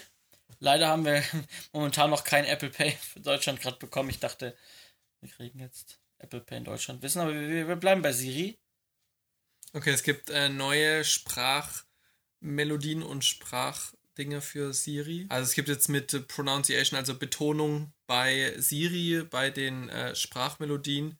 Leider 0.59 0.87
haben 0.87 1.05
wir 1.05 1.23
momentan 1.73 2.09
noch 2.09 2.23
kein 2.23 2.45
Apple 2.45 2.69
Pay 2.69 2.91
für 2.91 3.19
Deutschland 3.19 3.61
gerade 3.61 3.77
bekommen. 3.77 4.09
Ich 4.09 4.19
dachte, 4.19 4.57
wir 5.21 5.29
kriegen 5.29 5.59
jetzt 5.59 5.99
Apple 6.19 6.41
Pay 6.41 6.59
in 6.59 6.63
Deutschland. 6.65 7.01
Wissen, 7.01 7.21
aber 7.21 7.33
wir, 7.33 7.67
wir 7.67 7.75
bleiben 7.75 8.01
bei 8.01 8.11
Siri. 8.11 8.57
Okay, 9.73 9.91
es 9.91 10.03
gibt 10.03 10.29
äh, 10.29 10.49
neue 10.49 11.03
Sprachmelodien 11.03 13.03
und 13.03 13.23
Sprachdinge 13.23 14.41
für 14.41 14.73
Siri. 14.73 15.27
Also 15.29 15.49
es 15.49 15.55
gibt 15.55 15.67
jetzt 15.67 15.89
mit 15.89 16.27
Pronunciation, 16.27 16.97
also 16.97 17.17
Betonung 17.17 17.93
bei 18.05 18.53
Siri, 18.57 19.23
bei 19.29 19.49
den 19.49 19.89
äh, 19.89 20.15
Sprachmelodien, 20.15 21.17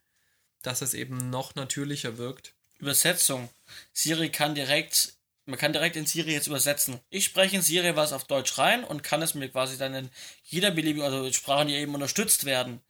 dass 0.62 0.82
es 0.82 0.94
eben 0.94 1.30
noch 1.30 1.56
natürlicher 1.56 2.18
wirkt. 2.18 2.57
Übersetzung. 2.80 3.50
Siri 3.94 4.30
kann 4.30 4.56
direkt, 4.56 5.14
man 5.46 5.60
kann 5.60 5.74
direkt 5.74 5.96
in 5.96 6.06
Siri 6.06 6.34
jetzt 6.34 6.48
übersetzen. 6.48 7.00
Ich 7.10 7.26
spreche 7.26 7.56
in 7.56 7.62
Siri 7.62 7.96
was 7.96 8.14
auf 8.14 8.26
Deutsch 8.26 8.58
rein 8.58 8.84
und 8.84 9.04
kann 9.04 9.22
es 9.22 9.34
mir 9.34 9.50
quasi 9.50 9.78
dann 9.78 9.94
in 9.94 10.10
jeder 10.44 10.72
beliebigen, 10.72 11.04
also 11.04 11.32
Sprachen, 11.32 11.68
die 11.68 11.76
eben 11.76 11.94
unterstützt 11.94 12.46
werden, 12.46 12.82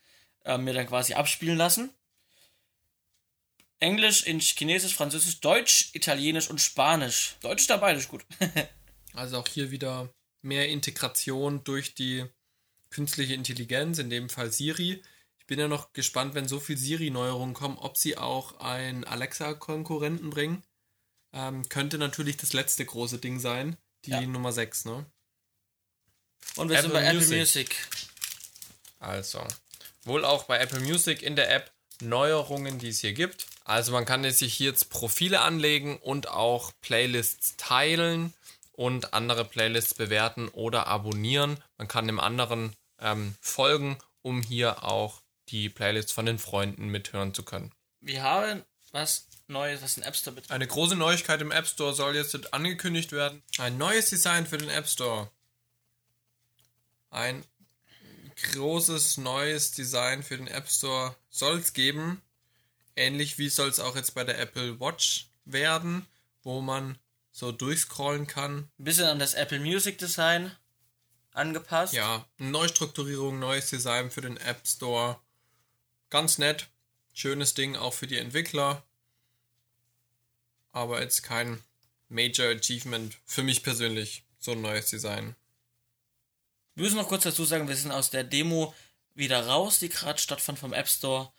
äh, 0.45 0.57
mir 0.57 0.73
dann 0.73 0.87
quasi 0.87 1.13
abspielen 1.13 1.57
lassen. 1.57 1.89
Englisch, 3.79 4.23
in 4.23 4.39
Chinesisch, 4.39 4.95
Französisch, 4.95 5.39
Deutsch, 5.39 5.91
Italienisch 5.93 6.49
und 6.49 6.59
Spanisch. 6.59 7.35
Deutsch 7.41 7.61
ist 7.61 7.69
dabei, 7.69 7.93
das 7.93 8.03
ist 8.03 8.09
gut. 8.09 8.25
also 9.13 9.37
auch 9.37 9.47
hier 9.47 9.69
wieder 9.69 10.09
mehr 10.41 10.67
Integration 10.69 11.63
durch 11.63 11.93
die 11.93 12.25
künstliche 12.89 13.35
Intelligenz, 13.35 13.99
in 13.99 14.09
dem 14.09 14.29
Fall 14.29 14.51
Siri 14.51 15.03
bin 15.47 15.59
ja 15.59 15.67
noch 15.67 15.93
gespannt, 15.93 16.35
wenn 16.35 16.47
so 16.47 16.59
viel 16.59 16.77
Siri-Neuerungen 16.77 17.55
kommen, 17.55 17.77
ob 17.77 17.97
sie 17.97 18.17
auch 18.17 18.59
einen 18.59 19.03
Alexa-Konkurrenten 19.03 20.29
bringen. 20.29 20.63
Ähm, 21.33 21.67
könnte 21.69 21.97
natürlich 21.97 22.37
das 22.37 22.53
letzte 22.53 22.85
große 22.85 23.17
Ding 23.17 23.39
sein, 23.39 23.77
die 24.05 24.11
ja. 24.11 24.21
Nummer 24.21 24.51
6, 24.51 24.85
ne? 24.85 25.05
Und 26.55 26.69
wir 26.69 26.77
Apple 26.77 26.91
sind 26.91 26.93
bei 26.93 27.03
Apple 27.03 27.19
Music. 27.19 27.37
Music. 27.37 27.87
Also, 28.99 29.43
wohl 30.03 30.25
auch 30.25 30.43
bei 30.45 30.57
Apple 30.59 30.79
Music 30.79 31.21
in 31.21 31.35
der 31.35 31.53
App 31.53 31.71
Neuerungen, 32.01 32.79
die 32.79 32.89
es 32.89 32.99
hier 32.99 33.13
gibt. 33.13 33.47
Also 33.63 33.91
man 33.91 34.05
kann 34.05 34.29
sich 34.31 34.53
hier 34.53 34.69
jetzt 34.69 34.89
Profile 34.89 35.41
anlegen 35.41 35.97
und 35.97 36.29
auch 36.29 36.71
Playlists 36.81 37.57
teilen 37.57 38.33
und 38.71 39.13
andere 39.13 39.45
Playlists 39.45 39.93
bewerten 39.93 40.47
oder 40.49 40.87
abonnieren. 40.87 41.57
Man 41.77 41.87
kann 41.87 42.07
dem 42.07 42.19
anderen 42.19 42.75
ähm, 42.99 43.35
folgen, 43.41 43.97
um 44.21 44.41
hier 44.41 44.83
auch 44.83 45.21
die 45.49 45.69
Playlists 45.69 46.11
von 46.11 46.25
den 46.25 46.39
Freunden 46.39 46.87
mithören 46.87 47.33
zu 47.33 47.43
können. 47.43 47.71
Wir 48.01 48.23
haben 48.23 48.63
was 48.91 49.27
Neues, 49.47 49.81
was 49.81 49.95
den 49.95 50.03
App 50.03 50.15
Store 50.15 50.35
betrifft. 50.35 50.51
Eine 50.51 50.67
große 50.67 50.95
Neuigkeit 50.95 51.41
im 51.41 51.51
App 51.51 51.67
Store 51.67 51.93
soll 51.93 52.15
jetzt 52.15 52.53
angekündigt 52.53 53.13
werden. 53.13 53.41
Ein 53.57 53.77
neues 53.77 54.09
Design 54.09 54.45
für 54.45 54.57
den 54.57 54.69
App 54.69 54.87
Store. 54.87 55.31
Ein 57.09 57.45
großes 58.53 59.17
neues 59.17 59.71
Design 59.71 60.21
für 60.21 60.37
den 60.37 60.47
App 60.47 60.69
Store 60.69 61.15
soll 61.29 61.59
es 61.59 61.73
geben. 61.73 62.21
Ähnlich 62.95 63.37
wie 63.37 63.49
soll 63.49 63.69
es 63.69 63.79
auch 63.79 63.95
jetzt 63.95 64.15
bei 64.15 64.23
der 64.23 64.37
Apple 64.39 64.79
Watch 64.79 65.29
werden, 65.45 66.05
wo 66.43 66.61
man 66.61 66.97
so 67.31 67.51
durchscrollen 67.51 68.27
kann. 68.27 68.69
Ein 68.79 68.83
bisschen 68.83 69.05
an 69.05 69.19
das 69.19 69.33
Apple 69.33 69.59
Music 69.59 69.97
Design 69.97 70.51
angepasst. 71.31 71.93
Ja, 71.93 72.25
Neustrukturierung, 72.37 73.39
neues 73.39 73.69
Design 73.69 74.11
für 74.11 74.21
den 74.21 74.37
App 74.37 74.67
Store. 74.67 75.19
Ganz 76.09 76.37
nett. 76.37 76.67
Schönes 77.13 77.53
Ding 77.53 77.75
auch 77.75 77.93
für 77.93 78.07
die 78.07 78.17
Entwickler. 78.17 78.83
Aber 80.71 81.01
jetzt 81.01 81.23
kein 81.23 81.63
Major 82.09 82.47
Achievement 82.47 83.17
für 83.25 83.43
mich 83.43 83.63
persönlich. 83.63 84.23
So 84.39 84.51
ein 84.51 84.61
neues 84.61 84.89
Design. 84.89 85.35
Wir 86.75 86.83
müssen 86.83 86.97
noch 86.97 87.07
kurz 87.07 87.23
dazu 87.23 87.43
sagen, 87.43 87.67
wir 87.67 87.75
sind 87.75 87.91
aus 87.91 88.11
der 88.11 88.23
Demo 88.23 88.73
wieder 89.15 89.47
raus, 89.47 89.79
die 89.79 89.89
gerade 89.89 90.19
stattfand 90.19 90.59
vom 90.59 90.73
App 90.73 90.87
Store 90.87 91.31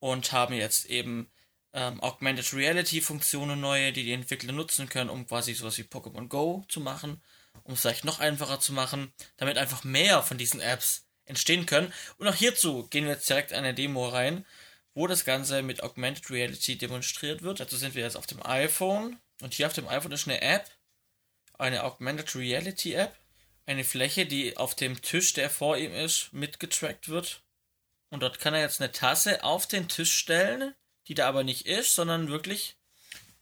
und 0.00 0.32
haben 0.32 0.54
jetzt 0.54 0.86
eben 0.86 1.30
ähm, 1.74 2.00
Augmented 2.00 2.54
Reality 2.54 3.02
Funktionen 3.02 3.60
neue, 3.60 3.92
die 3.92 4.04
die 4.04 4.12
Entwickler 4.12 4.52
nutzen 4.52 4.88
können, 4.88 5.10
um 5.10 5.26
quasi 5.26 5.52
sowas 5.52 5.76
wie 5.78 5.82
Pokémon 5.82 6.28
Go 6.28 6.64
zu 6.68 6.80
machen, 6.80 7.22
um 7.64 7.74
es 7.74 7.82
vielleicht 7.82 8.06
noch 8.06 8.18
einfacher 8.18 8.58
zu 8.58 8.72
machen, 8.72 9.12
damit 9.36 9.58
einfach 9.58 9.84
mehr 9.84 10.22
von 10.22 10.38
diesen 10.38 10.60
Apps 10.60 11.05
entstehen 11.26 11.66
können. 11.66 11.92
Und 12.18 12.26
auch 12.26 12.34
hierzu 12.34 12.86
gehen 12.88 13.04
wir 13.04 13.12
jetzt 13.12 13.28
direkt 13.28 13.50
in 13.50 13.58
eine 13.58 13.74
Demo 13.74 14.08
rein, 14.08 14.46
wo 14.94 15.06
das 15.06 15.24
Ganze 15.24 15.62
mit 15.62 15.82
Augmented 15.82 16.30
Reality 16.30 16.76
demonstriert 16.78 17.42
wird. 17.42 17.60
Dazu 17.60 17.76
sind 17.76 17.94
wir 17.94 18.02
jetzt 18.02 18.16
auf 18.16 18.26
dem 18.26 18.44
iPhone. 18.44 19.18
Und 19.42 19.54
hier 19.54 19.66
auf 19.66 19.74
dem 19.74 19.88
iPhone 19.88 20.12
ist 20.12 20.26
eine 20.26 20.40
App, 20.40 20.70
eine 21.58 21.84
Augmented 21.84 22.34
Reality 22.34 22.94
App. 22.94 23.14
Eine 23.66 23.84
Fläche, 23.84 24.26
die 24.26 24.56
auf 24.56 24.74
dem 24.76 25.02
Tisch, 25.02 25.32
der 25.32 25.50
vor 25.50 25.76
ihm 25.76 25.92
ist, 25.92 26.32
mitgetrackt 26.32 27.08
wird. 27.08 27.42
Und 28.10 28.22
dort 28.22 28.38
kann 28.38 28.54
er 28.54 28.60
jetzt 28.60 28.80
eine 28.80 28.92
Tasse 28.92 29.42
auf 29.42 29.66
den 29.66 29.88
Tisch 29.88 30.12
stellen, 30.12 30.72
die 31.08 31.14
da 31.14 31.28
aber 31.28 31.42
nicht 31.42 31.66
ist, 31.66 31.94
sondern 31.94 32.28
wirklich 32.28 32.76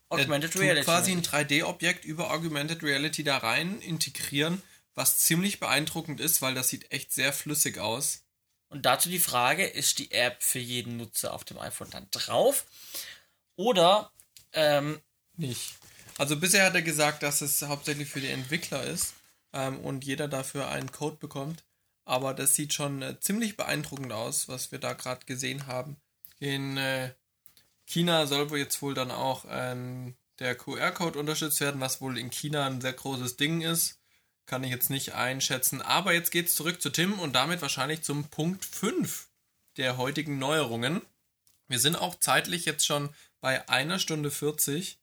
Augmented 0.08 0.56
Reality. 0.56 0.84
quasi 0.84 1.12
ein 1.12 1.22
3D-Objekt 1.22 2.04
über 2.04 2.30
Augmented 2.30 2.82
Reality 2.82 3.22
da 3.22 3.38
rein 3.38 3.80
integrieren 3.80 4.62
was 4.94 5.18
ziemlich 5.18 5.60
beeindruckend 5.60 6.20
ist, 6.20 6.42
weil 6.42 6.54
das 6.54 6.68
sieht 6.68 6.92
echt 6.92 7.12
sehr 7.12 7.32
flüssig 7.32 7.78
aus. 7.78 8.22
Und 8.68 8.86
dazu 8.86 9.08
die 9.08 9.18
Frage, 9.18 9.66
ist 9.66 9.98
die 9.98 10.12
App 10.12 10.42
für 10.42 10.58
jeden 10.58 10.96
Nutzer 10.96 11.32
auf 11.32 11.44
dem 11.44 11.58
iPhone 11.58 11.90
dann 11.90 12.08
drauf? 12.10 12.64
Oder 13.56 14.10
ähm, 14.52 15.00
nicht? 15.36 15.74
Also 16.18 16.36
bisher 16.36 16.66
hat 16.66 16.74
er 16.74 16.82
gesagt, 16.82 17.22
dass 17.22 17.40
es 17.40 17.62
hauptsächlich 17.62 18.08
für 18.08 18.20
die 18.20 18.28
Entwickler 18.28 18.84
ist 18.84 19.14
ähm, 19.52 19.78
und 19.80 20.04
jeder 20.04 20.28
dafür 20.28 20.68
einen 20.68 20.92
Code 20.92 21.16
bekommt. 21.16 21.64
Aber 22.04 22.34
das 22.34 22.54
sieht 22.54 22.72
schon 22.72 23.02
äh, 23.02 23.18
ziemlich 23.20 23.56
beeindruckend 23.56 24.12
aus, 24.12 24.48
was 24.48 24.72
wir 24.72 24.78
da 24.78 24.92
gerade 24.92 25.24
gesehen 25.26 25.66
haben. 25.66 25.96
In 26.38 26.76
äh, 26.76 27.12
China 27.86 28.26
soll 28.26 28.50
wohl 28.50 28.58
jetzt 28.58 28.82
wohl 28.82 28.94
dann 28.94 29.10
auch 29.10 29.44
ähm, 29.48 30.14
der 30.38 30.54
QR-Code 30.56 31.18
unterstützt 31.18 31.60
werden, 31.60 31.80
was 31.80 32.00
wohl 32.00 32.18
in 32.18 32.30
China 32.30 32.66
ein 32.66 32.80
sehr 32.80 32.92
großes 32.92 33.36
Ding 33.36 33.62
ist 33.62 33.98
kann 34.46 34.62
ich 34.64 34.70
jetzt 34.70 34.90
nicht 34.90 35.14
einschätzen. 35.14 35.80
Aber 35.82 36.12
jetzt 36.12 36.30
geht's 36.30 36.54
zurück 36.54 36.80
zu 36.82 36.90
Tim 36.90 37.18
und 37.18 37.34
damit 37.34 37.62
wahrscheinlich 37.62 38.02
zum 38.02 38.24
Punkt 38.28 38.64
5 38.64 39.28
der 39.76 39.96
heutigen 39.96 40.38
Neuerungen. 40.38 41.02
Wir 41.68 41.78
sind 41.78 41.96
auch 41.96 42.14
zeitlich 42.16 42.64
jetzt 42.64 42.84
schon 42.86 43.08
bei 43.40 43.68
einer 43.68 43.98
Stunde 43.98 44.30
40, 44.30 44.98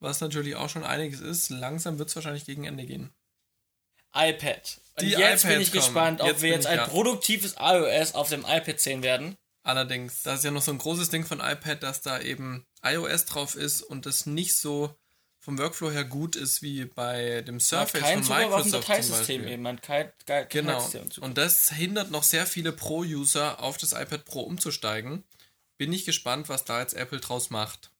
was 0.00 0.20
natürlich 0.20 0.56
auch 0.56 0.68
schon 0.68 0.84
einiges 0.84 1.20
ist. 1.20 1.48
Langsam 1.50 1.98
wird 1.98 2.08
es 2.08 2.16
wahrscheinlich 2.16 2.44
gegen 2.44 2.64
Ende 2.64 2.84
gehen. 2.86 3.12
iPad. 4.14 4.80
Und 4.96 5.02
Die 5.02 5.10
jetzt 5.10 5.42
bin 5.44 5.52
iPads 5.52 5.62
ich 5.66 5.72
kommen. 5.72 5.84
gespannt, 5.84 6.20
ob 6.20 6.26
Jetzt 6.28 6.42
wir 6.42 6.50
bin 6.50 6.60
jetzt 6.60 6.64
ich 6.66 6.70
ein 6.70 6.76
da. 6.78 6.86
produktives 6.86 7.54
iOS 7.58 8.14
auf 8.14 8.28
dem 8.28 8.44
iPad 8.46 8.78
sehen 8.78 9.02
werden. 9.02 9.36
Allerdings, 9.62 10.22
das 10.22 10.40
ist 10.40 10.44
ja 10.44 10.50
noch 10.50 10.60
so 10.62 10.72
ein 10.72 10.78
großes 10.78 11.08
Ding 11.10 11.24
von 11.24 11.40
iPad, 11.40 11.82
dass 11.82 12.00
da 12.02 12.20
eben 12.20 12.66
iOS 12.82 13.24
drauf 13.26 13.54
ist 13.54 13.80
und 13.82 14.06
das 14.06 14.26
nicht 14.26 14.56
so 14.56 14.94
vom 15.42 15.58
Workflow 15.58 15.90
her 15.90 16.04
gut 16.04 16.36
ist 16.36 16.62
wie 16.62 16.84
bei 16.84 17.42
dem 17.42 17.56
Man 17.56 17.60
hat 17.60 17.62
Surface 17.62 18.00
kein 18.00 18.22
von 18.22 18.24
Zugriff 18.24 18.44
auf 18.44 18.52
ein 18.52 18.64
Microsoft 18.70 18.88
Dateisystem 18.88 19.46
eben. 19.48 19.62
Man 19.62 19.80
kein, 19.80 20.12
kein 20.24 20.48
Genau. 20.48 20.90
Und 21.20 21.36
das 21.36 21.70
hindert 21.72 22.12
noch 22.12 22.22
sehr 22.22 22.46
viele 22.46 22.70
Pro-User 22.70 23.60
auf 23.60 23.76
das 23.76 23.92
iPad 23.92 24.24
Pro 24.24 24.40
umzusteigen. 24.42 25.24
Bin 25.78 25.92
ich 25.92 26.04
gespannt, 26.04 26.48
was 26.48 26.64
da 26.64 26.80
jetzt 26.80 26.94
Apple 26.94 27.18
draus 27.18 27.50
macht. 27.50 27.90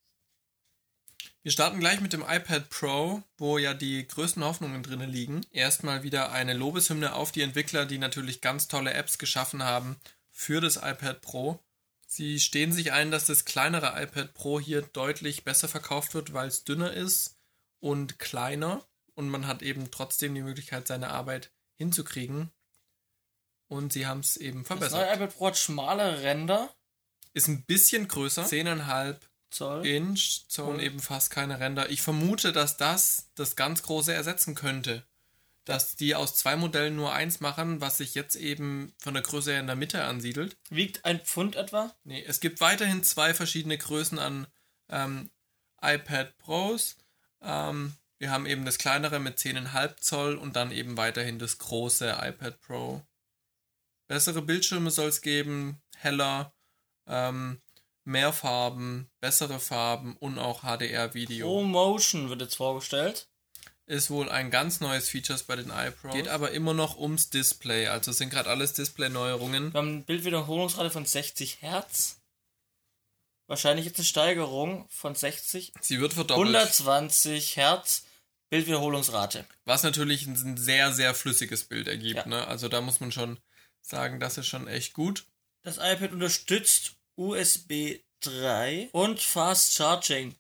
Wir 1.43 1.51
starten 1.51 1.81
gleich 1.81 2.01
mit 2.01 2.13
dem 2.13 2.23
iPad 2.23 2.71
Pro, 2.71 3.25
wo 3.39 3.59
ja 3.59 3.75
die 3.75 4.07
größten 4.07 4.45
Hoffnungen 4.45 4.85
drin 4.85 5.01
liegen. 5.01 5.45
Erstmal 5.51 6.05
wieder 6.05 6.31
eine 6.31 6.55
Lobeshymne 6.55 7.13
auf 7.13 7.33
die 7.33 7.43
Entwickler, 7.43 7.87
die 7.87 7.99
natürlich 7.99 8.41
ganz 8.41 8.69
tolle 8.69 8.95
Apps 8.95 9.19
geschaffen 9.19 9.65
haben 9.65 9.97
für 10.31 10.61
das 10.61 10.77
iPad 10.77 11.21
Pro. 11.21 11.59
Sie 12.15 12.41
stehen 12.41 12.75
sich 12.75 12.93
ein, 12.93 13.11
dass 13.11 13.25
das 13.25 13.47
kleinere 13.47 13.95
iPad 13.97 14.35
Pro 14.35 14.61
hier 14.61 14.83
deutlich 14.83 15.45
besser 15.45 15.67
verkauft 15.67 16.13
wird, 16.13 16.35
weil 16.35 16.47
es 16.47 16.63
dünner 16.63 16.93
ist 16.93 17.39
und 17.81 18.19
kleiner 18.19 18.85
und 19.15 19.31
man 19.31 19.47
hat 19.47 19.63
eben 19.63 19.91
trotzdem 19.91 20.35
die 20.35 20.43
Möglichkeit, 20.43 20.87
seine 20.87 21.09
Arbeit 21.09 21.53
hinzukriegen. 21.79 22.51
Und 23.67 23.95
sie 23.95 24.07
haben 24.07 24.21
es 24.21 24.37
eben 24.37 24.63
Das 24.63 24.69
neue 24.69 24.91
verbessert. 24.91 25.17
iPad 25.17 25.35
Pro 25.35 25.47
hat 25.47 25.57
schmale 25.57 26.21
Ränder. 26.21 26.69
Ist 27.33 27.49
ein 27.49 27.65
bisschen 27.65 28.09
größer, 28.09 28.45
10,5 28.45 29.17
Zoll. 29.51 29.87
Inch 29.87 30.45
und 30.59 30.81
eben 30.81 31.01
fast 31.01 31.31
keine 31.31 31.61
Ränder. 31.61 31.89
Ich 31.89 32.03
vermute, 32.03 32.53
dass 32.53 32.77
das 32.77 33.31
das 33.37 33.57
ganz 33.57 33.85
große 33.85 34.13
ersetzen 34.13 34.55
könnte. 34.55 35.07
Dass 35.65 35.95
die 35.95 36.15
aus 36.15 36.35
zwei 36.35 36.57
Modellen 36.57 36.97
nur 36.97 37.13
eins 37.13 37.41
machen, 37.41 37.81
was 37.81 37.99
sich 37.99 38.15
jetzt 38.15 38.35
eben 38.35 38.95
von 38.99 39.15
der 39.15 39.23
Größe 39.23 39.53
her 39.53 39.61
in 39.61 39.69
der 39.69 39.77
Mitte 39.77 40.05
ansiedelt. 40.05 40.57
Wiegt 40.71 41.05
ein 41.05 41.21
Pfund 41.21 41.55
etwa. 41.55 41.95
Nee, 42.05 42.25
es 42.27 42.41
gibt 42.41 42.61
weiterhin 42.61 43.05
zwei 43.05 43.33
verschiedene 43.33 43.79
Größen 43.79 44.19
an 44.19 44.49
ähm, 44.89 45.31
iPad 45.81 46.37
Pros. 46.39 46.97
Ähm, 47.41 47.95
wir 48.19 48.31
haben 48.31 48.47
eben 48.47 48.65
das 48.65 48.79
kleinere 48.79 49.19
mit 49.19 49.39
10,5 49.39 49.97
Zoll 50.01 50.37
und 50.37 50.55
dann 50.55 50.71
eben 50.71 50.97
weiterhin 50.97 51.39
das 51.39 51.59
große 51.59 52.19
iPad 52.21 52.61
Pro. 52.61 53.03
Bessere 54.07 54.43
Bildschirme 54.43 54.91
soll 54.91 55.09
es 55.09 55.23
geben, 55.23 55.83
heller, 55.97 56.55
ähm, 57.07 57.61
mehr 58.05 58.33
Farben, 58.33 59.11
bessere 59.21 59.59
Farben 59.59 60.17
und 60.19 60.39
auch 60.39 60.63
HDR-Video. 60.63 61.47
Pro 61.47 61.63
Motion 61.63 62.29
wird 62.29 62.43
jetzt 62.43 62.57
vorgestellt. 62.57 63.29
Ist 63.87 64.11
wohl 64.11 64.29
ein 64.29 64.51
ganz 64.51 64.81
neues 64.81 65.09
Features 65.09 65.43
bei 65.43 65.57
den 65.57 65.71
iPros. 65.71 66.15
Geht 66.15 66.29
aber 66.29 66.53
immer 66.53 66.73
noch 66.73 66.97
ums 66.97 67.31
Display. 67.31 67.89
Also 67.89 68.13
es 68.13 68.19
sind 68.19 68.31
gerade 68.31 68.49
alles 68.49 68.75
Display-Neuerungen. 68.75 69.73
Wir 69.73 69.79
haben 69.79 69.89
eine 69.89 70.01
Bildwiederholungsrate 70.03 70.91
von 70.91 71.05
60 71.05 71.63
Hertz. 71.63 72.21
Wahrscheinlich 73.49 73.85
jetzt 73.85 73.99
eine 73.99 74.07
Steigerung 74.07 74.87
von 74.89 75.15
60. 75.15 75.73
Sie 75.81 76.01
wird 76.01 76.15
verdoppelt. 76.15 76.55
120 76.55 77.57
Hertz 77.57 78.05
Bildwiederholungsrate. 78.51 79.47
Was 79.65 79.83
natürlich 79.83 80.27
ein, 80.27 80.35
ein 80.35 80.57
sehr, 80.57 80.93
sehr 80.93 81.15
flüssiges 81.15 81.65
Bild 81.65 81.89
ergibt. 81.89 82.17
Ja. 82.17 82.27
Ne? 82.27 82.47
Also 82.47 82.69
da 82.69 82.81
muss 82.81 83.01
man 83.01 83.11
schon 83.11 83.41
sagen, 83.81 84.21
das 84.21 84.39
ist 84.39 84.47
schon 84.47 84.69
echt 84.69 84.93
gut. 84.93 85.27
Das 85.63 85.79
iPad 85.79 86.13
unterstützt 86.13 86.95
USB 87.17 88.01
3 88.21 88.91
und 88.93 89.21
Fast 89.21 89.75
Charging. 89.75 90.35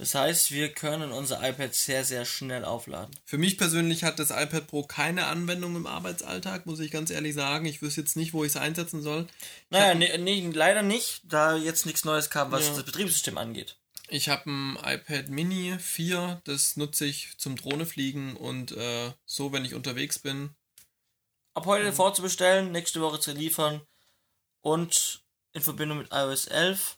Das 0.00 0.14
heißt, 0.14 0.50
wir 0.50 0.72
können 0.72 1.12
unser 1.12 1.46
iPad 1.46 1.74
sehr, 1.74 2.06
sehr 2.06 2.24
schnell 2.24 2.64
aufladen. 2.64 3.14
Für 3.26 3.36
mich 3.36 3.58
persönlich 3.58 4.02
hat 4.02 4.18
das 4.18 4.30
iPad 4.30 4.66
Pro 4.66 4.82
keine 4.82 5.26
Anwendung 5.26 5.76
im 5.76 5.86
Arbeitsalltag, 5.86 6.64
muss 6.64 6.80
ich 6.80 6.90
ganz 6.90 7.10
ehrlich 7.10 7.34
sagen. 7.34 7.66
Ich 7.66 7.82
wüsste 7.82 8.00
jetzt 8.00 8.16
nicht, 8.16 8.32
wo 8.32 8.42
ich 8.42 8.48
es 8.52 8.56
einsetzen 8.56 9.02
soll. 9.02 9.26
Naja, 9.68 9.92
nee, 9.92 10.16
nee, 10.16 10.50
leider 10.54 10.82
nicht, 10.82 11.20
da 11.24 11.54
jetzt 11.54 11.84
nichts 11.84 12.06
Neues 12.06 12.30
kam, 12.30 12.50
was 12.50 12.66
Ja. 12.66 12.76
das 12.76 12.84
Betriebssystem 12.86 13.36
angeht. 13.36 13.76
Ich 14.08 14.30
habe 14.30 14.50
ein 14.50 14.78
iPad 14.82 15.28
Mini 15.28 15.76
4, 15.78 16.40
das 16.44 16.78
nutze 16.78 17.04
ich 17.04 17.36
zum 17.36 17.56
Drohne 17.56 17.84
fliegen 17.84 18.38
und 18.38 18.72
äh, 18.72 19.12
so, 19.26 19.52
wenn 19.52 19.66
ich 19.66 19.74
unterwegs 19.74 20.18
bin. 20.18 20.54
Ab 21.52 21.66
heute 21.66 21.92
vorzubestellen, 21.92 22.72
nächste 22.72 23.02
Woche 23.02 23.20
zu 23.20 23.32
liefern 23.32 23.82
und 24.62 25.22
in 25.52 25.60
Verbindung 25.60 25.98
mit 25.98 26.08
iOS 26.10 26.46
11 26.46 26.96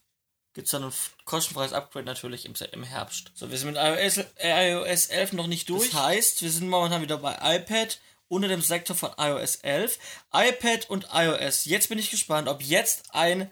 gibt 0.52 0.66
es 0.66 0.72
dann 0.72 0.84
ein 0.84 0.92
kostenfreies 1.24 1.72
Upgrade 1.72 2.04
natürlich 2.04 2.44
im, 2.44 2.54
im 2.72 2.82
Herbst. 2.82 3.32
So, 3.34 3.50
wir 3.50 3.58
sind 3.58 3.72
mit 3.72 3.76
iOS, 3.76 4.18
iOS 4.38 5.06
11 5.06 5.32
noch 5.32 5.46
nicht 5.46 5.68
durch. 5.68 5.90
Das 5.90 6.02
heißt, 6.02 6.42
wir 6.42 6.50
sind 6.50 6.68
momentan 6.68 7.02
wieder 7.02 7.18
bei 7.18 7.36
iPad 7.56 8.00
unter 8.28 8.48
dem 8.48 8.62
Sektor 8.62 8.96
von 8.96 9.12
iOS 9.18 9.56
11. 9.56 9.98
iPad 10.32 10.88
und 10.90 11.08
iOS. 11.12 11.64
Jetzt 11.64 11.88
bin 11.88 11.98
ich 11.98 12.10
gespannt, 12.10 12.48
ob 12.48 12.62
jetzt 12.62 13.14
ein 13.14 13.50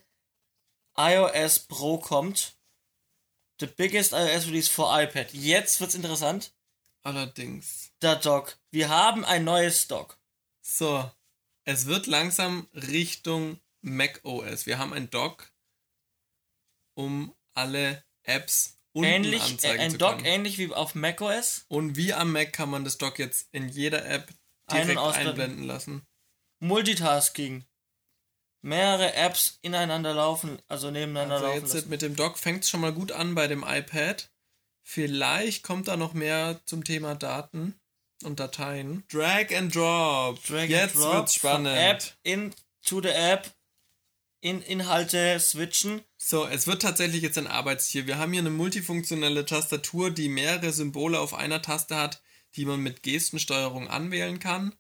iOS 0.97 1.61
Pro 1.61 1.99
kommt. 1.99 2.55
The 3.61 3.67
biggest 3.67 4.13
iOS 4.13 4.47
release 4.47 4.71
for 4.71 4.99
iPad. 4.99 5.33
Jetzt 5.33 5.81
wird's 5.81 5.95
interessant. 5.95 6.53
Allerdings. 7.03 7.93
Der 8.03 8.17
Dock. 8.17 8.59
Wir 8.71 8.89
haben 8.89 9.25
ein 9.25 9.45
neues 9.45 9.87
Dock. 9.87 10.19
So, 10.61 11.11
es 11.65 11.87
wird 11.87 12.07
langsam 12.07 12.69
Richtung 12.75 13.61
Mac 13.83 14.21
OS. 14.25 14.67
Wir 14.67 14.79
haben 14.79 14.93
ein 14.93 15.11
Dock, 15.11 15.50
um 17.01 17.35
alle 17.55 18.03
Apps 18.25 18.77
unten 18.93 19.09
Ähnlich, 19.11 19.41
äh, 19.41 19.51
anzeigen 19.53 19.81
ein 19.81 19.91
zu 19.93 19.99
Dock 19.99 20.17
können. 20.17 20.25
ähnlich 20.27 20.59
wie 20.59 20.73
auf 20.73 20.95
macOS. 20.95 21.65
Und 21.69 21.97
wie 21.97 22.13
am 22.13 22.33
Mac 22.33 22.53
kann 22.53 22.71
man 22.71 22.85
das 22.85 22.99
Dock 22.99 23.19
jetzt 23.19 23.49
in 23.53 23.69
jeder 23.69 24.05
App 24.05 24.29
direkt 24.71 24.99
einblenden 24.99 25.65
lassen. 25.65 26.03
Multitasking. 26.61 27.65
Mehrere 28.63 29.15
Apps 29.15 29.59
ineinander 29.63 30.13
laufen, 30.13 30.61
also 30.69 30.91
nebeneinander 30.91 31.37
Also 31.37 31.47
laufen 31.47 31.61
jetzt 31.65 31.75
lassen. 31.75 31.89
mit 31.89 32.03
dem 32.03 32.15
Dock 32.15 32.39
fängt 32.39 32.65
es 32.65 32.71
schon 32.71 32.81
mal 32.81 32.93
gut 32.93 33.11
an 33.13 33.35
bei 33.35 33.47
dem 33.47 33.65
iPad. 33.67 34.29
Vielleicht 34.83 35.63
kommt 35.63 35.89
da 35.89 35.97
noch 35.97 36.13
mehr 36.13 36.61
zum 36.67 36.85
Thema 36.85 37.15
Daten 37.15 37.81
und 38.23 38.39
Dateien. 38.39 39.05
Drag 39.11 39.55
and 39.57 39.75
Drop. 39.75 40.43
Drag 40.45 40.61
and 40.63 40.71
jetzt 40.71 40.95
drop 40.97 41.15
wird's 41.15 41.35
spannend. 41.35 41.79
App 41.79 42.03
into 42.23 43.01
the 43.01 43.09
App. 43.09 43.51
In 44.43 44.63
Inhalte 44.63 45.39
switchen. 45.39 46.03
So, 46.17 46.47
es 46.47 46.67
wird 46.67 46.81
tatsächlich 46.83 47.23
jetzt 47.23 47.37
ein 47.37 47.47
Arbeitstier. 47.47 48.07
Wir 48.07 48.17
haben 48.19 48.33
hier 48.33 48.41
eine 48.41 48.51
multifunktionelle 48.51 49.45
Tastatur, 49.45 50.11
die 50.11 50.31
mehrere 50.31 50.73
Symbole 50.73 51.21
auf 51.21 51.35
einer 51.35 51.61
Taste 51.61 51.97
hat, 51.97 52.23
die 52.57 52.65
man 52.65 52.81
mit 52.81 53.03
Gestensteuerung 53.03 53.89
anwählen 53.89 54.39
kann. 54.39 54.75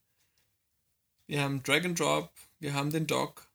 Wir 1.26 1.42
haben 1.42 1.62
Drag 1.62 1.84
and 1.84 1.98
Drop, 2.00 2.32
wir 2.58 2.72
haben 2.72 2.90
den 2.90 3.06
Dock. 3.06 3.46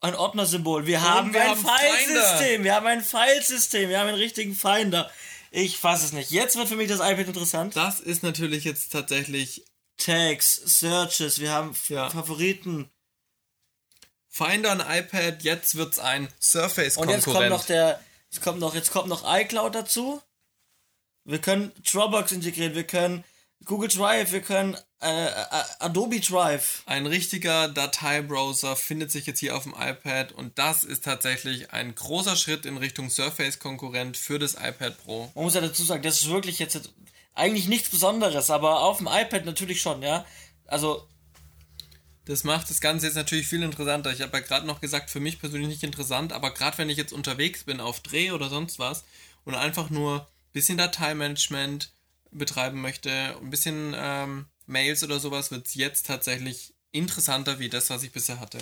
Ein 0.00 0.14
Ordnersymbol. 0.14 0.86
Wir 0.86 1.02
haben 1.02 1.34
wir 1.34 1.42
ein 1.42 1.48
haben 1.50 1.66
Filesystem. 2.06 2.64
Wir 2.64 2.74
haben 2.74 2.86
ein 2.86 3.02
Filesystem. 3.02 3.88
Wir 3.88 3.98
haben 3.98 4.08
einen 4.08 4.16
richtigen 4.16 4.54
Finder. 4.54 5.10
Ich 5.50 5.78
fasse 5.78 6.04
es 6.04 6.12
nicht. 6.12 6.30
Jetzt 6.30 6.56
wird 6.56 6.68
für 6.68 6.76
mich 6.76 6.88
das 6.88 7.00
iPad 7.00 7.26
interessant. 7.26 7.74
Das 7.76 7.98
ist 7.98 8.22
natürlich 8.22 8.64
jetzt 8.64 8.92
tatsächlich 8.92 9.64
Tags, 9.96 10.54
Searches. 10.54 11.40
Wir 11.40 11.50
haben 11.50 11.74
Ja. 11.88 12.10
Favoriten. 12.10 12.88
Finder 14.28 14.72
ein 14.72 15.00
iPad, 15.00 15.42
jetzt 15.42 15.74
wird's 15.76 15.98
ein 15.98 16.24
Und 16.24 16.32
Surface-Konkurrent. 16.40 17.24
jetzt 17.26 17.34
kommt 17.34 17.48
noch 17.48 17.64
der, 17.64 18.00
jetzt 18.30 18.42
kommt 18.42 18.60
noch, 18.60 18.74
jetzt 18.74 18.90
kommt 18.90 19.08
noch 19.08 19.24
iCloud 19.26 19.74
dazu. 19.74 20.22
Wir 21.24 21.40
können 21.40 21.72
Dropbox 21.90 22.32
integrieren, 22.32 22.74
wir 22.74 22.84
können 22.84 23.24
Google 23.64 23.88
Drive, 23.88 24.32
wir 24.32 24.40
können 24.40 24.76
äh, 25.00 25.26
äh, 25.26 25.44
Adobe 25.78 26.20
Drive. 26.20 26.82
Ein 26.86 27.06
richtiger 27.06 27.68
Dateibrowser 27.68 28.76
findet 28.76 29.10
sich 29.10 29.26
jetzt 29.26 29.40
hier 29.40 29.56
auf 29.56 29.64
dem 29.64 29.74
iPad 29.78 30.32
und 30.32 30.58
das 30.58 30.84
ist 30.84 31.04
tatsächlich 31.04 31.72
ein 31.72 31.94
großer 31.94 32.36
Schritt 32.36 32.66
in 32.66 32.76
Richtung 32.76 33.10
Surface-Konkurrent 33.10 34.16
für 34.16 34.38
das 34.38 34.54
iPad 34.54 34.96
Pro. 35.04 35.30
Man 35.34 35.44
muss 35.44 35.54
ja 35.54 35.60
dazu 35.60 35.84
sagen, 35.84 36.02
das 36.02 36.22
ist 36.22 36.28
wirklich 36.30 36.58
jetzt 36.58 36.92
eigentlich 37.34 37.68
nichts 37.68 37.90
Besonderes, 37.90 38.50
aber 38.50 38.80
auf 38.80 38.98
dem 38.98 39.06
iPad 39.06 39.44
natürlich 39.44 39.80
schon, 39.80 40.02
ja. 40.02 40.24
Also 40.66 41.06
Das 42.28 42.44
macht 42.44 42.68
das 42.68 42.82
Ganze 42.82 43.06
jetzt 43.06 43.14
natürlich 43.14 43.48
viel 43.48 43.62
interessanter. 43.62 44.12
Ich 44.12 44.20
habe 44.20 44.36
ja 44.36 44.44
gerade 44.44 44.66
noch 44.66 44.82
gesagt, 44.82 45.08
für 45.08 45.18
mich 45.18 45.40
persönlich 45.40 45.68
nicht 45.68 45.82
interessant, 45.82 46.34
aber 46.34 46.52
gerade 46.52 46.76
wenn 46.76 46.90
ich 46.90 46.98
jetzt 46.98 47.14
unterwegs 47.14 47.64
bin 47.64 47.80
auf 47.80 48.00
Dreh 48.00 48.32
oder 48.32 48.50
sonst 48.50 48.78
was 48.78 49.04
und 49.46 49.54
einfach 49.54 49.88
nur 49.88 50.20
ein 50.20 50.52
bisschen 50.52 50.76
Dateimanagement 50.76 51.90
betreiben 52.30 52.82
möchte, 52.82 53.10
ein 53.10 53.48
bisschen 53.48 53.94
ähm, 53.96 54.44
Mails 54.66 55.02
oder 55.02 55.20
sowas, 55.20 55.50
wird 55.50 55.68
es 55.68 55.74
jetzt 55.74 56.04
tatsächlich 56.04 56.74
interessanter 56.92 57.60
wie 57.60 57.70
das, 57.70 57.88
was 57.88 58.02
ich 58.02 58.12
bisher 58.12 58.40
hatte. 58.40 58.58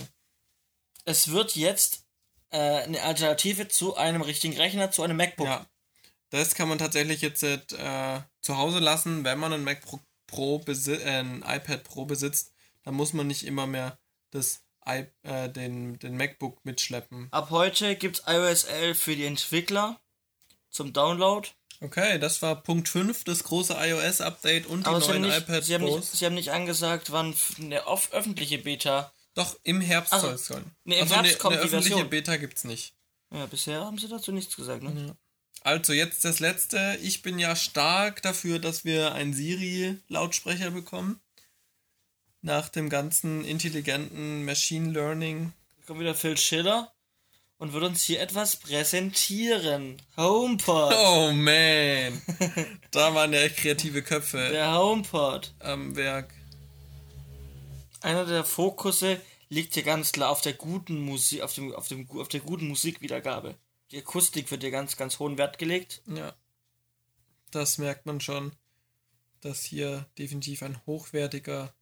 es 1.04 1.32
wird 1.32 1.56
jetzt 1.56 2.04
äh, 2.50 2.58
eine 2.58 3.02
Alternative 3.02 3.66
zu 3.66 3.96
einem 3.96 4.22
richtigen 4.22 4.56
Rechner, 4.56 4.92
zu 4.92 5.02
einem 5.02 5.16
MacBook. 5.16 5.48
Ja. 5.48 5.66
Rest 6.32 6.54
kann 6.54 6.68
man 6.68 6.78
tatsächlich 6.78 7.20
jetzt 7.20 7.42
äh, 7.42 7.58
zu 8.42 8.56
Hause 8.56 8.78
lassen, 8.78 9.24
wenn 9.24 9.40
man 9.40 9.52
ein 9.52 9.64
Mac 9.64 9.80
Pro, 9.80 9.98
Pro 10.28 10.64
äh, 10.68 11.04
ein 11.04 11.42
iPad 11.44 11.82
Pro 11.82 12.04
besitzt, 12.04 12.52
dann 12.86 12.94
muss 12.94 13.12
man 13.12 13.26
nicht 13.26 13.44
immer 13.44 13.66
mehr 13.66 13.98
das 14.30 14.62
I 14.88 15.06
äh, 15.24 15.50
den, 15.50 15.98
den 15.98 16.16
MacBook 16.16 16.64
mitschleppen. 16.64 17.26
Ab 17.32 17.50
heute 17.50 17.96
gibt 17.96 18.20
es 18.20 18.24
iOS 18.28 18.64
11 18.64 18.98
für 18.98 19.16
die 19.16 19.24
Entwickler 19.24 20.00
zum 20.70 20.92
Download. 20.92 21.48
Okay, 21.80 22.20
das 22.20 22.40
war 22.42 22.62
Punkt 22.62 22.88
5, 22.88 23.24
das 23.24 23.42
große 23.42 23.76
iOS-Update 23.76 24.66
und 24.66 24.86
die 24.86 24.86
Aber 24.86 25.00
neuen 25.00 25.24
sie 25.24 25.30
iPad 25.30 25.48
nicht, 25.48 25.64
sie 25.64 25.74
haben, 25.74 25.84
nicht, 25.84 26.04
sie 26.04 26.24
haben 26.24 26.34
nicht 26.34 26.52
angesagt, 26.52 27.10
wann 27.10 27.34
eine 27.58 27.86
öffentliche 27.86 28.58
Beta. 28.58 29.12
Doch, 29.34 29.58
im 29.64 29.80
Herbst 29.80 30.14
soll 30.18 30.34
es 30.34 30.46
sein. 30.46 30.64
nee, 30.84 30.94
im 30.94 31.02
also 31.02 31.16
Herbst 31.16 31.32
eine, 31.32 31.38
kommt 31.40 31.56
eine 31.56 31.62
die 31.62 31.66
öffentliche 31.66 31.94
Version. 31.94 32.10
Beta 32.10 32.36
gibt's 32.36 32.62
nicht. 32.62 32.94
Ja, 33.34 33.46
bisher 33.46 33.84
haben 33.84 33.98
sie 33.98 34.08
dazu 34.08 34.30
nichts 34.30 34.54
gesagt, 34.54 34.84
ne? 34.84 35.16
Also 35.62 35.92
jetzt 35.92 36.24
das 36.24 36.38
letzte. 36.38 36.96
Ich 37.02 37.22
bin 37.22 37.40
ja 37.40 37.56
stark 37.56 38.22
dafür, 38.22 38.60
dass 38.60 38.84
wir 38.84 39.12
einen 39.12 39.34
Siri-Lautsprecher 39.34 40.70
bekommen. 40.70 41.20
Nach 42.46 42.68
dem 42.68 42.88
ganzen 42.88 43.44
intelligenten 43.44 44.44
Machine 44.44 44.92
Learning. 44.92 45.52
Kommt 45.84 45.98
wieder 45.98 46.14
Phil 46.14 46.36
Schiller 46.36 46.92
und 47.58 47.72
wird 47.72 47.82
uns 47.82 48.04
hier 48.04 48.20
etwas 48.20 48.54
präsentieren. 48.54 50.00
HomePod. 50.16 50.94
Oh 50.94 51.32
man, 51.32 52.22
da 52.92 53.12
waren 53.12 53.32
ja 53.32 53.40
echt 53.40 53.56
kreative 53.56 54.00
Köpfe 54.00 54.50
Der 54.52 54.78
HomePod. 54.78 55.54
am 55.58 55.96
Werk. 55.96 56.32
Einer 58.00 58.24
der 58.24 58.44
Fokusse 58.44 59.20
liegt 59.48 59.74
hier 59.74 59.82
ganz 59.82 60.12
klar 60.12 60.30
auf 60.30 60.40
der 60.40 60.52
guten 60.52 61.00
Musik, 61.00 61.40
auf 61.40 61.52
dem, 61.52 61.74
auf 61.74 61.88
dem, 61.88 62.08
auf 62.12 62.28
der 62.28 62.38
guten 62.38 62.68
Musikwiedergabe. 62.68 63.56
Die 63.90 63.98
Akustik 63.98 64.52
wird 64.52 64.62
hier 64.62 64.70
ganz, 64.70 64.96
ganz 64.96 65.18
hohen 65.18 65.36
Wert 65.36 65.58
gelegt. 65.58 66.00
Ja, 66.06 66.32
das 67.50 67.78
merkt 67.78 68.06
man 68.06 68.20
schon, 68.20 68.52
dass 69.40 69.64
hier 69.64 70.06
definitiv 70.16 70.62
ein 70.62 70.80
hochwertiger 70.86 71.74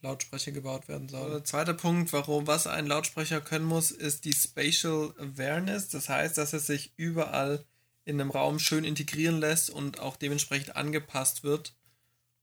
Lautsprecher 0.00 0.52
gebaut 0.52 0.88
werden 0.88 1.08
soll. 1.08 1.30
Der 1.30 1.44
zweite 1.44 1.74
Punkt, 1.74 2.12
warum 2.12 2.46
was 2.46 2.66
ein 2.66 2.86
Lautsprecher 2.86 3.40
können 3.40 3.64
muss, 3.64 3.90
ist 3.90 4.24
die 4.24 4.32
Spatial 4.32 5.12
Awareness. 5.18 5.88
Das 5.88 6.08
heißt, 6.08 6.38
dass 6.38 6.52
es 6.52 6.66
sich 6.66 6.92
überall 6.96 7.64
in 8.04 8.20
einem 8.20 8.30
Raum 8.30 8.58
schön 8.58 8.84
integrieren 8.84 9.38
lässt 9.38 9.70
und 9.70 10.00
auch 10.00 10.16
dementsprechend 10.16 10.76
angepasst 10.76 11.42
wird, 11.42 11.74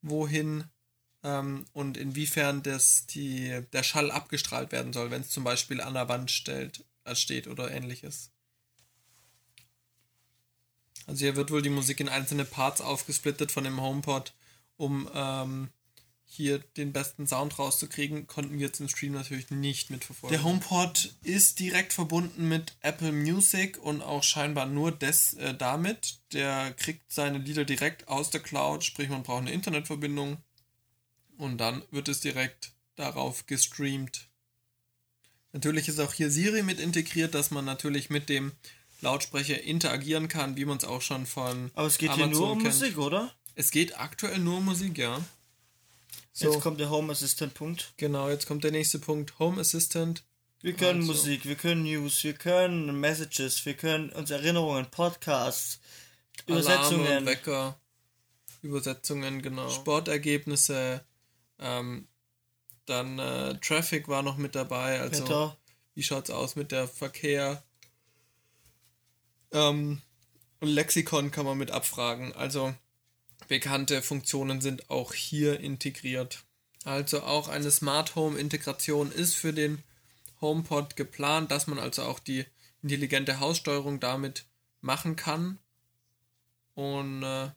wohin 0.01 0.65
ähm, 1.23 1.65
und 1.73 1.97
inwiefern 1.97 2.61
das, 2.61 3.07
die, 3.07 3.61
der 3.73 3.83
Schall 3.83 4.11
abgestrahlt 4.11 4.71
werden 4.71 4.93
soll, 4.93 5.09
wenn 5.09 5.21
es 5.21 5.29
zum 5.29 5.43
Beispiel 5.43 5.81
an 5.81 5.95
der 5.95 6.07
Wand 6.07 6.29
stellt, 6.29 6.85
äh, 7.05 7.15
steht 7.15 7.47
oder 7.47 7.71
ähnliches. 7.71 8.31
Also 11.07 11.21
hier 11.21 11.35
wird 11.35 11.51
wohl 11.51 11.61
die 11.61 11.69
Musik 11.69 11.99
in 11.99 12.09
einzelne 12.09 12.45
Parts 12.45 12.81
aufgesplittet 12.81 13.51
von 13.51 13.63
dem 13.63 13.81
HomePod, 13.81 14.33
um 14.77 15.09
ähm, 15.13 15.69
hier 16.35 16.59
den 16.77 16.93
besten 16.93 17.27
Sound 17.27 17.57
rauszukriegen, 17.57 18.27
konnten 18.27 18.59
wir 18.59 18.67
jetzt 18.67 18.79
im 18.79 18.89
Stream 18.89 19.13
natürlich 19.13 19.49
nicht 19.49 19.89
mitverfolgen. 19.89 20.37
Der 20.37 20.43
HomePod 20.43 21.15
ist 21.23 21.59
direkt 21.59 21.93
verbunden 21.93 22.47
mit 22.47 22.75
Apple 22.81 23.11
Music 23.11 23.77
und 23.81 24.01
auch 24.01 24.23
scheinbar 24.23 24.65
nur 24.65 24.91
des, 24.91 25.33
äh, 25.33 25.53
damit. 25.53 26.19
Der 26.33 26.73
kriegt 26.73 27.11
seine 27.11 27.37
Lieder 27.37 27.65
direkt 27.65 28.07
aus 28.07 28.29
der 28.29 28.41
Cloud, 28.41 28.83
sprich 28.83 29.09
man 29.09 29.23
braucht 29.23 29.41
eine 29.41 29.51
Internetverbindung 29.51 30.37
und 31.37 31.57
dann 31.57 31.81
wird 31.91 32.07
es 32.09 32.19
direkt 32.19 32.73
darauf 32.95 33.45
gestreamt. 33.47 34.29
Natürlich 35.53 35.87
ist 35.87 35.99
auch 35.99 36.13
hier 36.13 36.29
Siri 36.29 36.63
mit 36.63 36.79
integriert, 36.79 37.33
dass 37.33 37.49
man 37.49 37.63
natürlich 37.63 38.09
mit 38.09 38.27
dem 38.27 38.51
Lautsprecher 39.01 39.61
interagieren 39.61 40.27
kann, 40.27 40.57
wie 40.57 40.65
man 40.65 40.77
es 40.77 40.83
auch 40.83 41.01
schon 41.01 41.25
von 41.25 41.71
Aber 41.75 41.87
es 41.87 41.97
geht 41.97 42.13
hier 42.13 42.25
Amazon 42.25 42.41
nur 42.41 42.51
um 42.51 42.63
kennt. 42.63 42.73
Musik, 42.73 42.97
oder? 42.97 43.33
Es 43.55 43.71
geht 43.71 43.97
aktuell 43.97 44.39
nur 44.39 44.57
um 44.57 44.65
Musik, 44.65 44.97
ja. 44.97 45.19
So, 46.37 46.51
Jetzt 46.51 46.61
kommt 46.61 46.81
der 46.81 46.89
Home 46.89 47.13
Assistant 47.13 47.53
Punkt. 47.53 47.93
genau, 47.95 48.29
jetzt 48.29 48.45
kommt 48.45 48.65
der 48.65 48.71
nächste 48.71 48.99
Punkt. 48.99 49.39
Home 49.39 49.61
Assistant. 49.61 50.21
Wir 50.61 50.73
können 50.73 50.99
Also. 50.99 51.13
Musik, 51.13 51.45
wir 51.45 51.55
können 51.55 51.83
News, 51.83 52.25
wir 52.25 52.33
können 52.33 52.99
Messages, 52.99 53.65
wir 53.65 53.73
können 53.75 54.09
uns 54.09 54.31
Erinnerungen, 54.31 54.85
Podcasts, 54.91 55.79
Alarme 56.45 56.59
Übersetzungen. 56.59 57.25
Wecker. 57.25 57.79
Übersetzungen, 58.61 59.41
genau. 59.41 59.69
Sportergebnisse. 59.69 61.05
Ähm, 61.57 62.09
dann 62.85 63.17
äh, 63.17 63.57
Traffic 63.61 64.09
war 64.09 64.21
noch 64.21 64.35
mit 64.35 64.55
dabei. 64.55 64.99
Also 64.99 65.23
Wetter. 65.23 65.57
wie 65.93 66.03
schaut's 66.03 66.31
aus 66.31 66.57
mit 66.57 66.73
der 66.73 66.89
Verkehr? 66.89 67.63
Ähm, 69.53 70.01
und 70.59 70.67
Lexikon 70.67 71.31
kann 71.31 71.45
man 71.45 71.57
mit 71.57 71.71
abfragen. 71.71 72.33
Also 72.33 72.75
bekannte 73.47 74.01
Funktionen 74.01 74.61
sind 74.61 74.89
auch 74.89 75.13
hier 75.13 75.59
integriert. 75.59 76.43
Also 76.83 77.23
auch 77.23 77.47
eine 77.47 77.71
Smart 77.71 78.15
Home 78.15 78.37
Integration 78.37 79.11
ist 79.11 79.35
für 79.35 79.53
den 79.53 79.83
HomePod 80.41 80.95
geplant, 80.95 81.51
dass 81.51 81.67
man 81.67 81.79
also 81.79 82.03
auch 82.03 82.19
die 82.19 82.45
intelligente 82.83 83.39
Haussteuerung 83.39 83.99
damit 83.99 84.45
machen 84.81 85.15
kann. 85.15 85.57
Und 86.75 87.23
äh, 87.23 87.49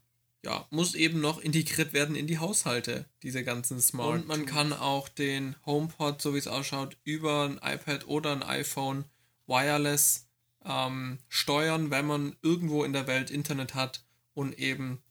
ja, 0.45 0.67
muss 0.71 0.95
eben 0.95 1.21
noch 1.21 1.41
integriert 1.41 1.93
werden 1.93 2.17
in 2.17 2.27
die 2.27 2.39
Haushalte, 2.39 3.05
diese 3.23 3.45
ganzen 3.45 3.81
Smart. 3.81 4.21
Und 4.21 4.29
man 4.29 4.47
kann 4.47 4.73
auch 4.73 5.09
den 5.09 5.57
HomePod, 5.67 6.23
so 6.23 6.35
wie 6.35 6.39
es 6.39 6.47
ausschaut, 6.47 6.97
über 7.05 7.45
ein 7.45 7.61
iPad 7.63 8.07
oder 8.07 8.33
ein 8.33 8.43
iPhone 8.43 9.05
wireless 9.47 10.27
ähm, 10.65 11.19
steuern, 11.29 11.91
wenn 11.91 12.07
man 12.07 12.37
irgendwo 12.43 12.85
in 12.85 12.93
der 12.93 13.07
Welt 13.07 13.31
Internet 13.31 13.75
hat 13.75 14.05
und 14.35 14.59
eben 14.59 15.03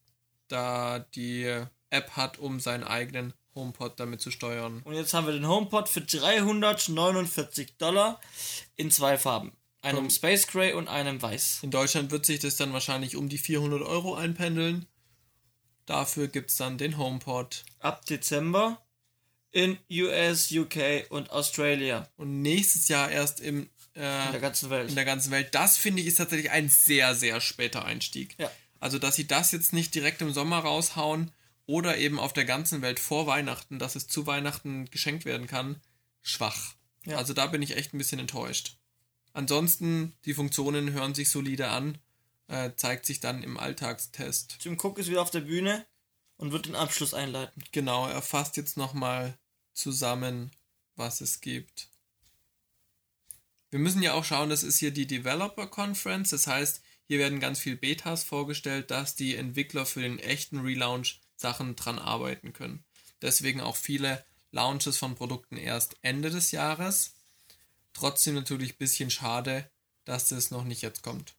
da 0.47 0.99
die 1.15 1.53
App 1.89 2.11
hat, 2.11 2.37
um 2.37 2.59
seinen 2.59 2.83
eigenen 2.83 3.33
HomePod 3.55 3.99
damit 3.99 4.21
zu 4.21 4.31
steuern. 4.31 4.81
Und 4.83 4.93
jetzt 4.93 5.13
haben 5.13 5.25
wir 5.25 5.33
den 5.33 5.47
HomePod 5.47 5.89
für 5.89 6.01
349 6.01 7.77
Dollar 7.77 8.19
in 8.75 8.91
zwei 8.91 9.17
Farben. 9.17 9.51
Einem 9.81 9.99
Um. 10.05 10.09
Space 10.09 10.47
Gray 10.47 10.73
und 10.73 10.87
einem 10.87 11.21
Weiß. 11.21 11.59
In 11.63 11.71
Deutschland 11.71 12.11
wird 12.11 12.25
sich 12.25 12.39
das 12.39 12.55
dann 12.55 12.73
wahrscheinlich 12.73 13.15
um 13.15 13.29
die 13.29 13.37
400 13.37 13.81
Euro 13.81 14.15
einpendeln. 14.15 14.85
Dafür 15.85 16.27
gibt 16.27 16.49
es 16.51 16.57
dann 16.57 16.77
den 16.77 16.97
HomePod. 16.97 17.63
Ab 17.79 18.05
Dezember 18.05 18.81
in 19.51 19.77
US, 19.89 20.51
UK 20.51 21.05
und 21.09 21.31
Australia. 21.31 22.07
Und 22.17 22.41
nächstes 22.41 22.89
Jahr 22.89 23.09
erst 23.09 23.39
im, 23.39 23.69
In 23.93 24.01
äh, 24.01 24.31
der 24.31 24.41
ganzen 24.41 24.69
Welt. 24.69 24.89
in 24.89 24.95
der 24.95 25.05
ganzen 25.05 25.31
Welt. 25.31 25.55
Das 25.55 25.77
finde 25.77 26.01
ich 26.01 26.07
ist 26.07 26.15
tatsächlich 26.17 26.51
ein 26.51 26.69
sehr, 26.69 27.15
sehr 27.15 27.39
später 27.39 27.85
Einstieg. 27.85 28.35
Ja. 28.37 28.51
Also, 28.79 28.99
dass 28.99 29.15
sie 29.15 29.27
das 29.27 29.51
jetzt 29.51 29.73
nicht 29.73 29.93
direkt 29.95 30.21
im 30.21 30.33
Sommer 30.33 30.59
raushauen 30.59 31.31
oder 31.65 31.97
eben 31.97 32.19
auf 32.19 32.33
der 32.33 32.45
ganzen 32.45 32.81
Welt 32.81 32.99
vor 32.99 33.27
Weihnachten, 33.27 33.79
dass 33.79 33.95
es 33.95 34.07
zu 34.07 34.25
Weihnachten 34.27 34.89
geschenkt 34.89 35.25
werden 35.25 35.47
kann, 35.47 35.81
schwach. 36.21 36.75
Ja. 37.05 37.17
Also, 37.17 37.33
da 37.33 37.47
bin 37.47 37.61
ich 37.61 37.75
echt 37.75 37.93
ein 37.93 37.97
bisschen 37.97 38.19
enttäuscht. 38.19 38.77
Ansonsten, 39.33 40.13
die 40.25 40.33
Funktionen 40.33 40.93
hören 40.93 41.13
sich 41.13 41.29
solide 41.29 41.69
an, 41.69 41.97
äh, 42.47 42.71
zeigt 42.75 43.05
sich 43.05 43.19
dann 43.19 43.43
im 43.43 43.57
Alltagstest. 43.57 44.57
Tim 44.59 44.77
Cook 44.79 44.97
ist 44.97 45.09
wieder 45.09 45.21
auf 45.21 45.31
der 45.31 45.41
Bühne 45.41 45.85
und 46.37 46.51
wird 46.51 46.65
den 46.65 46.75
Abschluss 46.75 47.13
einleiten. 47.13 47.63
Genau, 47.71 48.07
er 48.07 48.21
fasst 48.21 48.57
jetzt 48.57 48.77
nochmal 48.77 49.37
zusammen, 49.73 50.51
was 50.95 51.21
es 51.21 51.41
gibt. 51.41 51.89
Wir 53.69 53.79
müssen 53.79 54.01
ja 54.01 54.13
auch 54.13 54.23
schauen, 54.23 54.49
das 54.49 54.63
ist 54.63 54.77
hier 54.77 54.91
die 54.91 55.07
Developer 55.07 55.67
Conference, 55.67 56.29
das 56.29 56.47
heißt, 56.47 56.81
hier 57.07 57.19
werden 57.19 57.39
ganz 57.39 57.59
viel 57.59 57.77
Betas 57.77 58.23
vorgestellt, 58.23 58.91
dass 58.91 59.15
die 59.15 59.35
Entwickler 59.35 59.85
für 59.85 60.01
den 60.01 60.19
echten 60.19 60.59
Relaunch 60.59 61.21
Sachen 61.37 61.75
dran 61.75 61.99
arbeiten 61.99 62.53
können. 62.53 62.83
Deswegen 63.21 63.61
auch 63.61 63.75
viele 63.75 64.25
Launches 64.51 64.97
von 64.97 65.15
Produkten 65.15 65.57
erst 65.57 65.97
Ende 66.01 66.29
des 66.29 66.51
Jahres. 66.51 67.13
Trotzdem 67.93 68.35
natürlich 68.35 68.73
ein 68.73 68.77
bisschen 68.77 69.09
schade, 69.09 69.69
dass 70.05 70.27
das 70.27 70.51
noch 70.51 70.63
nicht 70.63 70.81
jetzt 70.81 71.01
kommt. 71.01 71.35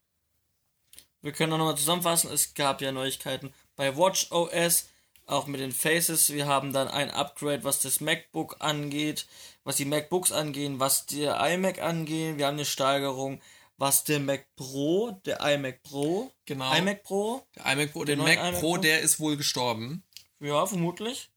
Wir 1.21 1.33
können 1.33 1.53
auch 1.53 1.59
nochmal 1.59 1.77
zusammenfassen, 1.77 2.31
es 2.31 2.55
gab 2.55 2.81
ja 2.81 2.93
Neuigkeiten 2.93 3.53
bei 3.77 3.97
Watch 3.97 4.31
OS, 4.31 4.89
auch 5.27 5.47
mit 5.47 5.61
den 5.61 5.73
Faces. 5.73 6.33
Wir 6.33 6.47
haben 6.47 6.73
dann 6.73 6.89
ein 6.89 7.11
Upgrade, 7.11 7.65
was 7.65 7.81
das 7.81 8.01
MacBook 8.01 8.57
angeht, 8.61 9.27
was 9.65 9.77
die 9.77 9.85
MacBooks 9.85 10.33
angehen, 10.33 10.81
was 10.81 11.07
der 11.07 11.39
iMac 11.41 11.81
angeht. 11.83 12.39
Wir 12.39 12.47
haben 12.47 12.55
eine 12.55 12.65
Steigerung, 12.65 13.41
was 13.79 14.05
der 14.05 14.21
Mac 14.21 14.47
Pro, 14.57 15.13
der 15.25 15.41
iMac 15.41 15.83
Pro, 15.83 16.31
Genau. 16.45 16.73
iMac 16.75 17.03
Pro, 17.05 17.47
Der 17.57 17.67
iMac 17.73 17.93
Pro, 17.93 18.05
der 18.05 18.17
Mac 18.17 18.37
iMac 18.37 18.53
Pro, 18.55 18.61
Pro? 18.61 18.77
der 18.77 19.01
ist 19.01 19.19
wohl 19.21 19.37
gestorben. 19.37 20.05
ja, 20.41 20.67
vermutlich. 20.67 21.31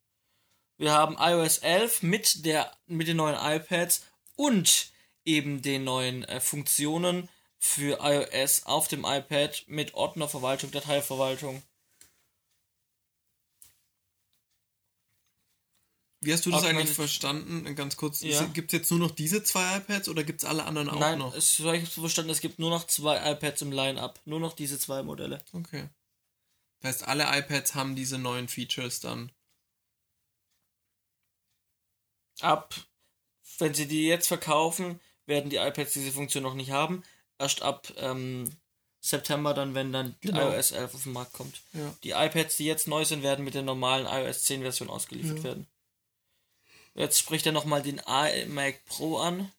Wir 0.77 0.91
haben 0.91 1.15
iOS 1.19 1.59
11 1.59 2.01
mit, 2.01 2.43
der, 2.45 2.71
mit 2.87 3.07
den 3.07 3.17
neuen 3.17 3.37
iPads 3.39 4.03
und 4.35 4.91
eben 5.23 5.61
den 5.61 5.83
neuen 5.83 6.23
äh, 6.23 6.39
Funktionen 6.41 7.29
für 7.59 7.99
iOS 8.01 8.65
auf 8.65 8.87
dem 8.87 9.05
iPad 9.05 9.63
mit 9.67 9.93
Wie 16.23 16.31
hast 16.31 16.45
du 16.45 16.51
das 16.51 16.63
eigentlich 16.63 16.91
verstanden? 16.91 17.75
Ganz 17.75 17.97
kurz, 17.97 18.21
ja. 18.21 18.43
gibt 18.45 18.71
es 18.71 18.77
jetzt 18.77 18.91
nur 18.91 18.99
noch 18.99 19.09
diese 19.09 19.43
zwei 19.43 19.77
iPads 19.77 20.07
oder 20.07 20.23
gibt 20.23 20.43
es 20.43 20.45
alle 20.47 20.65
anderen 20.65 20.87
auch 20.89 20.99
Nein, 20.99 21.17
noch? 21.17 21.31
Nein, 21.31 21.39
ich 21.39 21.59
habe 21.59 21.85
verstanden, 21.87 22.29
es 22.29 22.41
gibt 22.41 22.59
nur 22.59 22.69
noch 22.69 22.85
zwei 22.85 23.31
iPads 23.31 23.63
im 23.63 23.71
Line-Up. 23.71 24.19
Nur 24.25 24.39
noch 24.39 24.53
diese 24.53 24.77
zwei 24.77 25.01
Modelle. 25.01 25.41
Okay. 25.51 25.89
Das 26.79 26.89
heißt, 26.95 27.07
alle 27.07 27.25
iPads 27.39 27.73
haben 27.73 27.95
diese 27.95 28.19
neuen 28.19 28.47
Features 28.47 28.99
dann. 28.99 29.31
Ab, 32.39 32.75
wenn 33.57 33.73
sie 33.73 33.87
die 33.87 34.05
jetzt 34.05 34.27
verkaufen, 34.27 34.99
werden 35.25 35.49
die 35.49 35.57
iPads 35.57 35.93
diese 35.93 36.11
Funktion 36.11 36.43
noch 36.43 36.55
nicht 36.55 36.69
haben. 36.69 37.03
Erst 37.39 37.63
ab 37.63 37.91
ähm, 37.97 38.55
September 38.99 39.55
dann, 39.55 39.73
wenn 39.73 39.91
dann 39.91 40.15
genau. 40.21 40.51
iOS 40.51 40.71
11 40.71 40.93
auf 40.93 41.03
den 41.03 41.13
Markt 41.13 41.33
kommt. 41.33 41.61
Ja. 41.73 41.95
Die 42.03 42.11
iPads, 42.11 42.57
die 42.57 42.65
jetzt 42.65 42.87
neu 42.87 43.05
sind, 43.05 43.23
werden 43.23 43.43
mit 43.43 43.55
der 43.55 43.63
normalen 43.63 44.05
iOS 44.05 44.43
10 44.43 44.61
Version 44.61 44.89
ausgeliefert 44.89 45.39
ja. 45.39 45.43
werden. 45.43 45.67
Jetzt 46.93 47.19
spricht 47.19 47.45
er 47.45 47.51
nochmal 47.51 47.81
den 47.81 47.99
iMac 47.99 48.85
Pro 48.85 49.17
an. 49.17 49.51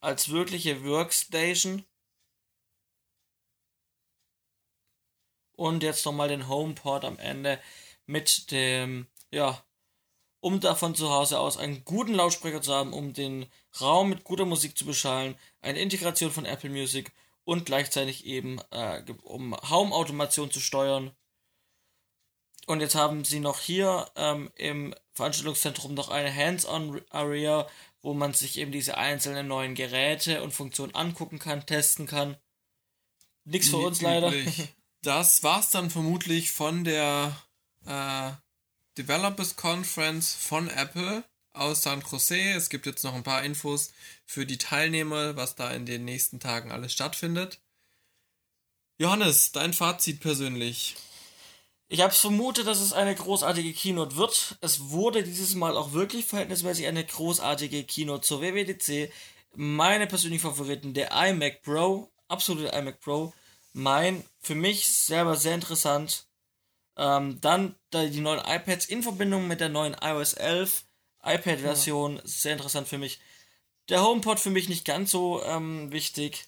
Als 0.00 0.30
wirkliche 0.30 0.84
Workstation. 0.84 1.84
Und 5.56 5.82
jetzt 5.82 6.04
nochmal 6.06 6.28
den 6.28 6.48
HomePod 6.48 7.04
am 7.04 7.18
Ende 7.18 7.60
mit 8.06 8.50
dem, 8.50 9.06
ja, 9.30 9.62
um 10.40 10.58
davon 10.60 10.94
zu 10.94 11.10
Hause 11.10 11.38
aus 11.38 11.58
einen 11.58 11.84
guten 11.84 12.14
Lautsprecher 12.14 12.62
zu 12.62 12.72
haben, 12.72 12.94
um 12.94 13.12
den 13.12 13.46
Raum 13.80 14.08
mit 14.08 14.24
guter 14.24 14.46
Musik 14.46 14.76
zu 14.76 14.86
beschallen, 14.86 15.38
eine 15.60 15.80
Integration 15.80 16.30
von 16.30 16.46
Apple 16.46 16.70
Music 16.70 17.12
und 17.44 17.66
gleichzeitig 17.66 18.24
eben, 18.24 18.58
äh, 18.70 19.04
um 19.22 19.54
Home-Automation 19.68 20.50
zu 20.50 20.60
steuern 20.60 21.14
und 22.66 22.80
jetzt 22.80 22.94
haben 22.94 23.24
sie 23.24 23.40
noch 23.40 23.60
hier 23.60 24.10
ähm, 24.16 24.50
im 24.56 24.94
Veranstaltungszentrum 25.12 25.94
noch 25.94 26.08
eine 26.08 26.34
Hands-on-Area, 26.34 27.68
wo 28.02 28.14
man 28.14 28.32
sich 28.32 28.58
eben 28.58 28.72
diese 28.72 28.96
einzelnen 28.96 29.48
neuen 29.48 29.74
Geräte 29.74 30.42
und 30.42 30.52
Funktionen 30.52 30.94
angucken 30.94 31.38
kann, 31.38 31.66
testen 31.66 32.06
kann. 32.06 32.36
Nix 33.44 33.68
für 33.68 33.78
uns 33.78 34.00
leider. 34.00 34.32
Das 35.02 35.42
war's 35.42 35.70
dann 35.70 35.88
vermutlich 35.88 36.52
von 36.52 36.84
der 36.84 37.34
äh, 37.86 38.32
Developers 38.98 39.56
Conference 39.56 40.34
von 40.34 40.68
Apple 40.68 41.24
aus 41.52 41.82
San 41.82 42.02
Jose. 42.02 42.38
Es 42.38 42.68
gibt 42.68 42.84
jetzt 42.86 43.02
noch 43.02 43.14
ein 43.14 43.22
paar 43.22 43.42
Infos 43.42 43.92
für 44.26 44.44
die 44.44 44.58
Teilnehmer, 44.58 45.36
was 45.36 45.54
da 45.54 45.70
in 45.70 45.86
den 45.86 46.04
nächsten 46.04 46.38
Tagen 46.38 46.70
alles 46.70 46.92
stattfindet. 46.92 47.60
Johannes, 48.98 49.52
dein 49.52 49.72
Fazit 49.72 50.20
persönlich. 50.20 50.96
Ich 51.92 52.02
habe 52.02 52.14
vermutet, 52.14 52.68
dass 52.68 52.78
es 52.78 52.92
eine 52.92 53.16
großartige 53.16 53.72
Keynote 53.72 54.14
wird. 54.14 54.56
Es 54.60 54.90
wurde 54.90 55.24
dieses 55.24 55.56
Mal 55.56 55.76
auch 55.76 55.92
wirklich 55.92 56.24
verhältnismäßig 56.24 56.86
eine 56.86 57.04
großartige 57.04 57.82
Keynote 57.82 58.20
zur 58.20 58.40
WWDC. 58.40 59.12
Meine 59.56 60.06
persönlichen 60.06 60.42
Favoriten, 60.48 60.94
der 60.94 61.10
iMac 61.10 61.62
Pro, 61.62 62.08
absolute 62.28 62.68
iMac 62.68 63.00
Pro. 63.00 63.32
Mein, 63.72 64.22
für 64.38 64.54
mich 64.54 64.86
selber 64.86 65.34
sehr 65.34 65.56
interessant. 65.56 66.26
Ähm, 66.96 67.40
dann 67.40 67.74
die 67.92 68.20
neuen 68.20 68.38
iPads 68.38 68.86
in 68.86 69.02
Verbindung 69.02 69.48
mit 69.48 69.58
der 69.58 69.68
neuen 69.68 69.96
iOS 70.00 70.34
11 70.34 70.84
iPad-Version, 71.24 72.16
ja. 72.18 72.22
sehr 72.24 72.52
interessant 72.52 72.86
für 72.86 72.98
mich. 72.98 73.18
Der 73.88 74.04
HomePod 74.04 74.38
für 74.38 74.50
mich 74.50 74.68
nicht 74.68 74.84
ganz 74.84 75.10
so 75.10 75.42
ähm, 75.42 75.90
wichtig. 75.90 76.44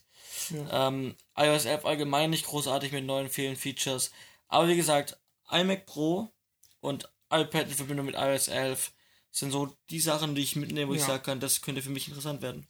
Ja. 0.50 0.86
Ähm, 0.86 1.16
iOS 1.36 1.64
11 1.64 1.84
allgemein 1.84 2.30
nicht 2.30 2.46
großartig 2.46 2.92
mit 2.92 3.04
neuen 3.04 3.28
vielen 3.28 3.56
Features. 3.56 4.12
Aber 4.46 4.68
wie 4.68 4.76
gesagt, 4.76 5.18
iMac 5.52 5.86
Pro 5.86 6.32
und 6.80 7.08
iPad 7.30 7.68
in 7.68 7.74
Verbindung 7.74 8.06
mit 8.06 8.14
iOS 8.16 8.48
11 8.48 8.92
sind 9.30 9.50
so 9.50 9.74
die 9.90 10.00
Sachen, 10.00 10.34
die 10.34 10.42
ich 10.42 10.56
mitnehme, 10.56 10.90
wo 10.90 10.94
ja. 10.94 11.00
ich 11.00 11.06
sagen 11.06 11.22
kann, 11.22 11.40
das 11.40 11.62
könnte 11.62 11.82
für 11.82 11.90
mich 11.90 12.08
interessant 12.08 12.42
werden. 12.42 12.66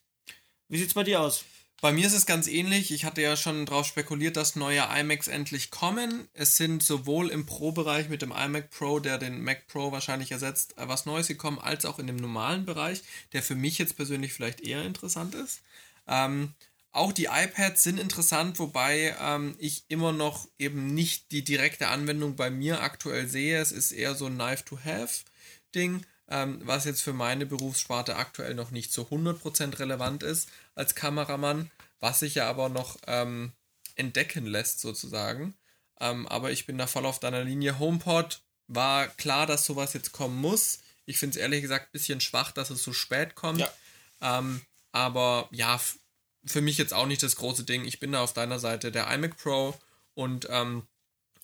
Wie 0.68 0.78
sieht's 0.78 0.94
bei 0.94 1.02
dir 1.02 1.20
aus? 1.20 1.44
Bei 1.82 1.90
mir 1.90 2.06
ist 2.06 2.12
es 2.12 2.26
ganz 2.26 2.46
ähnlich. 2.46 2.92
Ich 2.92 3.04
hatte 3.04 3.20
ja 3.22 3.36
schon 3.36 3.66
darauf 3.66 3.84
spekuliert, 3.86 4.36
dass 4.36 4.54
neue 4.54 4.86
iMacs 4.96 5.26
endlich 5.26 5.72
kommen. 5.72 6.28
Es 6.32 6.56
sind 6.56 6.80
sowohl 6.80 7.28
im 7.28 7.44
Pro-Bereich 7.44 8.08
mit 8.08 8.22
dem 8.22 8.30
iMac 8.30 8.70
Pro, 8.70 9.00
der 9.00 9.18
den 9.18 9.42
Mac 9.42 9.66
Pro 9.66 9.90
wahrscheinlich 9.90 10.30
ersetzt, 10.30 10.78
äh, 10.78 10.86
was 10.86 11.06
Neues 11.06 11.26
gekommen, 11.26 11.58
als 11.58 11.84
auch 11.84 11.98
in 11.98 12.06
dem 12.06 12.14
normalen 12.14 12.64
Bereich, 12.64 13.02
der 13.32 13.42
für 13.42 13.56
mich 13.56 13.78
jetzt 13.78 13.96
persönlich 13.96 14.32
vielleicht 14.32 14.60
eher 14.60 14.84
interessant 14.84 15.34
ist. 15.34 15.62
Ähm, 16.06 16.54
auch 16.92 17.12
die 17.12 17.24
iPads 17.24 17.82
sind 17.82 17.98
interessant, 17.98 18.58
wobei 18.58 19.16
ähm, 19.18 19.56
ich 19.58 19.84
immer 19.88 20.12
noch 20.12 20.46
eben 20.58 20.94
nicht 20.94 21.32
die 21.32 21.42
direkte 21.42 21.88
Anwendung 21.88 22.36
bei 22.36 22.50
mir 22.50 22.82
aktuell 22.82 23.26
sehe. 23.26 23.58
Es 23.58 23.72
ist 23.72 23.92
eher 23.92 24.14
so 24.14 24.26
ein 24.26 24.36
Nice-to-Have-Ding, 24.36 26.04
ähm, 26.28 26.60
was 26.64 26.84
jetzt 26.84 27.02
für 27.02 27.14
meine 27.14 27.46
Berufssparte 27.46 28.16
aktuell 28.16 28.54
noch 28.54 28.70
nicht 28.70 28.92
so 28.92 29.04
100% 29.04 29.78
relevant 29.78 30.22
ist 30.22 30.50
als 30.74 30.94
Kameramann, 30.94 31.70
was 31.98 32.20
sich 32.20 32.34
ja 32.34 32.48
aber 32.48 32.68
noch 32.68 32.98
ähm, 33.06 33.52
entdecken 33.96 34.44
lässt 34.44 34.80
sozusagen. 34.80 35.54
Ähm, 35.98 36.28
aber 36.28 36.50
ich 36.50 36.66
bin 36.66 36.76
da 36.76 36.86
voll 36.86 37.06
auf 37.06 37.20
deiner 37.20 37.42
Linie. 37.42 37.78
HomePod 37.78 38.42
war 38.66 39.08
klar, 39.08 39.46
dass 39.46 39.64
sowas 39.64 39.94
jetzt 39.94 40.12
kommen 40.12 40.36
muss. 40.36 40.80
Ich 41.06 41.18
finde 41.18 41.38
es 41.38 41.42
ehrlich 41.42 41.62
gesagt 41.62 41.86
ein 41.86 41.92
bisschen 41.92 42.20
schwach, 42.20 42.52
dass 42.52 42.68
es 42.68 42.82
so 42.82 42.92
spät 42.92 43.34
kommt. 43.34 43.60
Ja. 43.60 43.72
Ähm, 44.20 44.60
aber 44.92 45.48
ja, 45.52 45.80
für 46.44 46.60
mich 46.60 46.78
jetzt 46.78 46.94
auch 46.94 47.06
nicht 47.06 47.22
das 47.22 47.36
große 47.36 47.64
Ding. 47.64 47.84
Ich 47.84 48.00
bin 48.00 48.12
da 48.12 48.22
auf 48.22 48.32
deiner 48.32 48.58
Seite. 48.58 48.90
Der 48.90 49.12
iMac 49.12 49.36
Pro 49.36 49.74
und 50.14 50.48
ähm, 50.50 50.86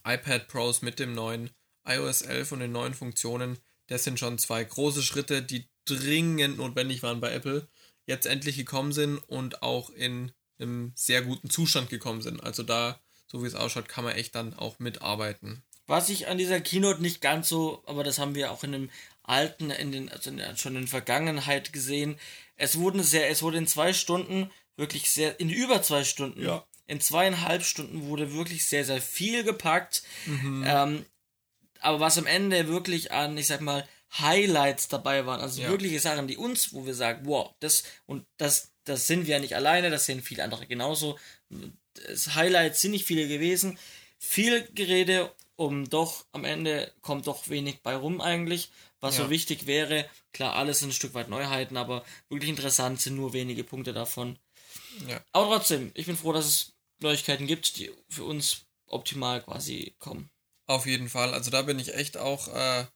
iPad 0.05 0.49
Pros 0.49 0.83
mit 0.83 0.99
dem 0.99 1.15
neuen 1.15 1.51
iOS 1.87 2.23
11 2.23 2.53
und 2.53 2.61
den 2.61 2.73
neuen 2.73 2.95
Funktionen, 2.95 3.59
das 3.87 4.05
sind 4.05 4.19
schon 4.19 4.39
zwei 4.39 4.63
große 4.63 5.03
Schritte, 5.03 5.43
die 5.43 5.69
dringend 5.85 6.59
notwendig 6.59 7.03
waren 7.03 7.21
bei 7.21 7.33
Apple, 7.33 7.67
jetzt 8.07 8.27
endlich 8.27 8.57
gekommen 8.57 8.93
sind 8.93 9.19
und 9.19 9.63
auch 9.63 9.91
in 9.91 10.33
einem 10.59 10.93
sehr 10.95 11.23
guten 11.23 11.51
Zustand 11.51 11.89
gekommen 11.89 12.21
sind. 12.21 12.43
Also 12.43 12.63
da, 12.63 13.01
so 13.27 13.43
wie 13.43 13.47
es 13.47 13.55
ausschaut, 13.55 13.89
kann 13.89 14.05
man 14.05 14.17
echt 14.17 14.35
dann 14.35 14.55
auch 14.55 14.79
mitarbeiten. 14.79 15.63
Was 15.87 16.11
ich 16.11 16.29
an 16.29 16.37
dieser 16.37 16.61
Keynote 16.61 17.01
nicht 17.01 17.23
ganz 17.23 17.49
so, 17.49 17.83
aber 17.87 18.05
das 18.05 18.19
haben 18.19 18.35
wir 18.35 18.53
auch 18.53 18.63
in 18.65 18.73
dem 18.73 18.91
alten, 19.23 19.71
in 19.71 19.93
den, 19.93 20.11
also 20.11 20.31
schon 20.57 20.75
in 20.75 20.83
der 20.83 20.89
Vergangenheit 20.89 21.73
gesehen. 21.73 22.19
Es 22.57 22.79
wurden 22.79 23.03
sehr, 23.03 23.31
es 23.31 23.43
wurde 23.43 23.59
in 23.59 23.67
zwei 23.67 23.95
Stunden 23.95 24.51
wirklich 24.79 25.11
sehr, 25.11 25.39
in 25.41 25.51
über 25.51 25.83
zwei 25.83 26.05
Stunden, 26.05 26.43
ja. 26.43 26.65
in 26.87 27.01
zweieinhalb 27.01 27.63
Stunden 27.65 28.07
wurde 28.07 28.33
wirklich 28.33 28.67
sehr, 28.67 28.85
sehr 28.85 29.03
viel 29.03 29.45
gepackt. 29.45 30.03
Mhm. 30.25 30.65
Ähm, 30.67 31.07
aber 31.81 32.01
was 32.01 32.19
am 32.19 32.27
Ende 32.27 32.69
wirklich 32.69 33.13
an, 33.13 33.37
ich 33.37 33.49
sag 33.49 33.61
mal, 33.61 33.87
Highlights 34.19 34.89
dabei 34.89 35.27
waren, 35.27 35.41
also 35.41 35.61
ja. 35.61 35.69
wirkliche 35.69 36.01
Sachen, 36.01 36.27
die 36.27 36.39
uns, 36.39 36.73
wo 36.73 36.87
wir 36.87 36.95
sagen, 36.95 37.27
wow, 37.27 37.55
das 37.61 37.83
und 38.07 38.25
das, 38.39 38.73
das 38.85 39.07
sind 39.07 39.27
wir 39.27 39.35
ja 39.35 39.41
nicht 39.41 39.55
alleine, 39.55 39.91
das 39.91 40.07
sehen 40.07 40.23
viele 40.23 40.45
andere 40.45 40.67
genauso. 40.67 41.19
Das 42.07 42.35
Highlights 42.35 42.81
sind 42.81 42.93
nicht 42.93 43.05
viele 43.05 43.29
gewesen. 43.29 43.79
Viel 44.19 44.67
Gerede, 44.75 45.31
um 45.57 45.91
doch 45.91 46.25
am 46.33 46.45
Ende 46.45 46.93
kommt 47.03 47.27
doch 47.27 47.49
wenig 47.49 47.83
bei 47.83 47.95
rum 47.95 48.21
eigentlich. 48.21 48.71
Was 49.01 49.19
ja. 49.19 49.25
so 49.25 49.31
wichtig 49.31 49.67
wäre, 49.67 50.09
klar, 50.33 50.55
alles 50.55 50.81
sind 50.81 50.89
ein 50.89 50.93
Stück 50.93 51.15
weit 51.15 51.29
Neuheiten, 51.29 51.77
aber 51.77 52.05
wirklich 52.29 52.51
interessant 52.51 53.01
sind 53.01 53.15
nur 53.15 53.33
wenige 53.33 53.63
Punkte 53.63 53.93
davon. 53.93 54.39
Ja. 55.09 55.21
Aber 55.33 55.57
trotzdem, 55.57 55.91
ich 55.95 56.07
bin 56.07 56.17
froh, 56.17 56.33
dass 56.33 56.47
es 56.47 56.73
Neuigkeiten 57.01 57.47
gibt, 57.47 57.77
die 57.77 57.91
für 58.09 58.25
uns 58.25 58.67
optimal 58.87 59.43
quasi 59.43 59.95
kommen. 59.99 60.31
Auf 60.67 60.87
jeden 60.87 61.09
Fall. 61.09 61.33
Also 61.33 61.51
da 61.51 61.63
bin 61.63 61.79
ich 61.79 61.95
echt 61.95 62.17
auch 62.17 62.49
äh, 62.49 62.87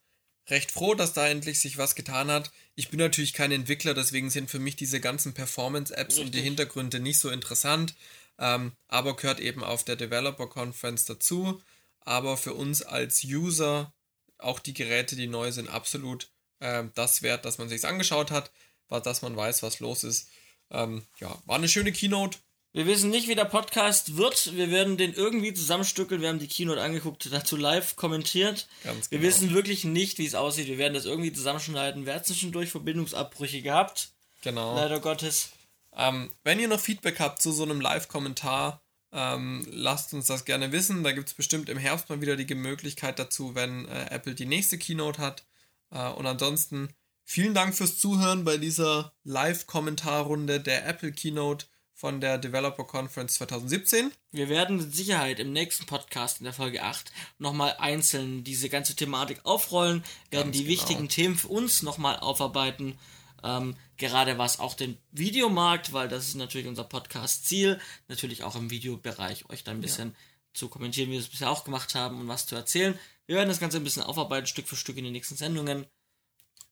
recht 0.48 0.70
froh, 0.70 0.94
dass 0.94 1.12
da 1.12 1.26
endlich 1.28 1.60
sich 1.60 1.78
was 1.78 1.94
getan 1.94 2.30
hat. 2.30 2.50
Ich 2.74 2.90
bin 2.90 2.98
natürlich 2.98 3.32
kein 3.32 3.52
Entwickler, 3.52 3.94
deswegen 3.94 4.30
sind 4.30 4.50
für 4.50 4.58
mich 4.58 4.76
diese 4.76 5.00
ganzen 5.00 5.34
Performance-Apps 5.34 6.18
und 6.18 6.34
die 6.34 6.42
Hintergründe 6.42 7.00
nicht 7.00 7.18
so 7.18 7.30
interessant. 7.30 7.94
Ähm, 8.38 8.72
aber 8.88 9.16
gehört 9.16 9.40
eben 9.40 9.62
auf 9.62 9.84
der 9.84 9.96
Developer 9.96 10.48
Conference 10.48 11.04
dazu. 11.04 11.62
Aber 12.00 12.36
für 12.36 12.54
uns 12.54 12.82
als 12.82 13.22
User, 13.24 13.94
auch 14.38 14.58
die 14.58 14.74
Geräte, 14.74 15.14
die 15.16 15.28
neu 15.28 15.52
sind, 15.52 15.68
absolut 15.68 16.28
äh, 16.58 16.84
das 16.94 17.22
wert, 17.22 17.44
dass 17.44 17.58
man 17.58 17.68
sich 17.68 17.84
angeschaut 17.84 18.30
hat, 18.30 18.50
dass 18.88 19.22
man 19.22 19.36
weiß, 19.36 19.62
was 19.62 19.80
los 19.80 20.04
ist. 20.04 20.28
Ähm, 20.72 21.04
ja, 21.20 21.36
war 21.46 21.56
eine 21.56 21.68
schöne 21.68 21.92
Keynote. 21.92 22.38
Wir 22.74 22.86
wissen 22.86 23.10
nicht, 23.10 23.28
wie 23.28 23.34
der 23.34 23.44
Podcast 23.44 24.16
wird. 24.16 24.56
Wir 24.56 24.70
werden 24.70 24.96
den 24.96 25.12
irgendwie 25.12 25.52
zusammenstückeln. 25.52 26.22
Wir 26.22 26.30
haben 26.30 26.38
die 26.38 26.48
Keynote 26.48 26.80
angeguckt, 26.80 27.30
dazu 27.30 27.56
live 27.56 27.96
kommentiert. 27.96 28.66
Ganz 28.82 29.10
genau. 29.10 29.20
Wir 29.20 29.28
wissen 29.28 29.52
wirklich 29.52 29.84
nicht, 29.84 30.16
wie 30.16 30.24
es 30.24 30.34
aussieht. 30.34 30.68
Wir 30.68 30.78
werden 30.78 30.94
das 30.94 31.04
irgendwie 31.04 31.34
zusammenschneiden. 31.34 32.06
Wir 32.06 32.14
hatten 32.14 32.24
zwischendurch 32.24 32.70
Verbindungsabbrüche 32.70 33.60
gehabt. 33.60 34.12
Genau. 34.40 34.74
Leider 34.74 35.00
Gottes. 35.00 35.50
Ähm, 35.94 36.30
wenn 36.44 36.58
ihr 36.58 36.68
noch 36.68 36.80
Feedback 36.80 37.20
habt 37.20 37.42
zu 37.42 37.52
so 37.52 37.64
einem 37.64 37.82
Live-Kommentar, 37.82 38.82
ähm, 39.12 39.66
lasst 39.70 40.14
uns 40.14 40.26
das 40.26 40.46
gerne 40.46 40.72
wissen. 40.72 41.04
Da 41.04 41.12
gibt 41.12 41.28
es 41.28 41.34
bestimmt 41.34 41.68
im 41.68 41.76
Herbst 41.76 42.08
mal 42.08 42.22
wieder 42.22 42.36
die 42.36 42.54
Möglichkeit 42.54 43.18
dazu, 43.18 43.54
wenn 43.54 43.86
äh, 43.86 44.06
Apple 44.08 44.34
die 44.34 44.46
nächste 44.46 44.78
Keynote 44.78 45.20
hat. 45.20 45.44
Äh, 45.90 46.08
und 46.08 46.26
ansonsten 46.26 46.88
Vielen 47.24 47.54
Dank 47.54 47.74
fürs 47.74 47.98
Zuhören 47.98 48.44
bei 48.44 48.58
dieser 48.58 49.12
Live-Kommentarrunde 49.24 50.60
der 50.60 50.86
Apple 50.86 51.12
Keynote 51.12 51.66
von 51.94 52.20
der 52.20 52.36
Developer 52.36 52.84
Conference 52.84 53.34
2017. 53.34 54.10
Wir 54.32 54.48
werden 54.48 54.78
mit 54.78 54.94
Sicherheit 54.94 55.38
im 55.38 55.52
nächsten 55.52 55.86
Podcast 55.86 56.40
in 56.40 56.44
der 56.44 56.52
Folge 56.52 56.82
8 56.82 57.12
nochmal 57.38 57.76
einzeln 57.78 58.42
diese 58.42 58.68
ganze 58.68 58.96
Thematik 58.96 59.40
aufrollen, 59.44 60.02
werden 60.30 60.46
Ganz 60.46 60.56
die 60.56 60.64
genau. 60.64 60.72
wichtigen 60.72 61.08
Themen 61.08 61.36
für 61.36 61.48
uns 61.48 61.82
nochmal 61.82 62.18
aufarbeiten. 62.18 62.98
Ähm, 63.44 63.76
gerade 63.96 64.36
was 64.36 64.58
auch 64.58 64.74
den 64.74 64.98
Videomarkt, 65.12 65.92
weil 65.92 66.08
das 66.08 66.26
ist 66.26 66.34
natürlich 66.34 66.66
unser 66.66 66.84
Podcast-Ziel, 66.84 67.80
natürlich 68.08 68.42
auch 68.42 68.56
im 68.56 68.70
Videobereich 68.70 69.48
euch 69.48 69.62
da 69.62 69.70
ein 69.70 69.80
bisschen 69.80 70.16
zu 70.54 70.68
kommentieren, 70.68 71.08
wie 71.08 71.14
wir 71.14 71.20
es 71.20 71.28
bisher 71.28 71.50
auch 71.50 71.64
gemacht 71.64 71.94
haben 71.94 72.20
und 72.20 72.28
was 72.28 72.46
zu 72.46 72.56
erzählen. 72.56 72.98
Wir 73.26 73.36
werden 73.36 73.48
das 73.48 73.60
Ganze 73.60 73.76
ein 73.76 73.84
bisschen 73.84 74.02
aufarbeiten, 74.02 74.46
Stück 74.46 74.66
für 74.66 74.76
Stück 74.76 74.96
in 74.96 75.04
den 75.04 75.12
nächsten 75.12 75.36
Sendungen. 75.36 75.86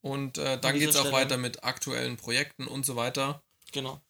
Und 0.02 0.38
äh, 0.38 0.58
dann 0.58 0.78
geht 0.78 0.88
es 0.90 0.96
auch 0.96 1.00
Stelle- 1.00 1.14
weiter 1.14 1.36
mit 1.36 1.62
aktuellen 1.64 2.16
Projekten 2.16 2.66
und 2.66 2.86
so 2.86 2.96
weiter. 2.96 3.42
Genau. 3.72 4.00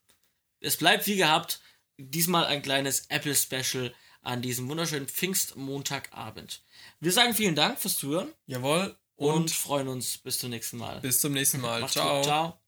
Es 0.60 0.76
bleibt 0.76 1.06
wie 1.06 1.16
gehabt, 1.16 1.60
diesmal 1.98 2.44
ein 2.46 2.62
kleines 2.62 3.06
Apple-Special 3.08 3.92
an 4.22 4.42
diesem 4.42 4.68
wunderschönen 4.68 5.08
Pfingstmontagabend. 5.08 6.62
Wir 7.00 7.12
sagen 7.12 7.34
vielen 7.34 7.54
Dank 7.56 7.78
fürs 7.80 7.96
Zuhören 7.96 8.32
Jawohl. 8.46 8.96
und, 9.16 9.34
Und, 9.34 9.50
freuen 9.50 9.88
uns 9.88 10.18
bis 10.18 10.38
zum 10.38 10.50
nächsten 10.50 10.76
Mal. 10.76 11.00
bis 11.00 11.20
zum 11.20 11.32
nächsten 11.32 11.60
Mal. 11.60 11.80
Macht's 11.80 11.94
Ciao. 11.94 12.16
gut. 12.16 12.24
Ciao. 12.26 12.60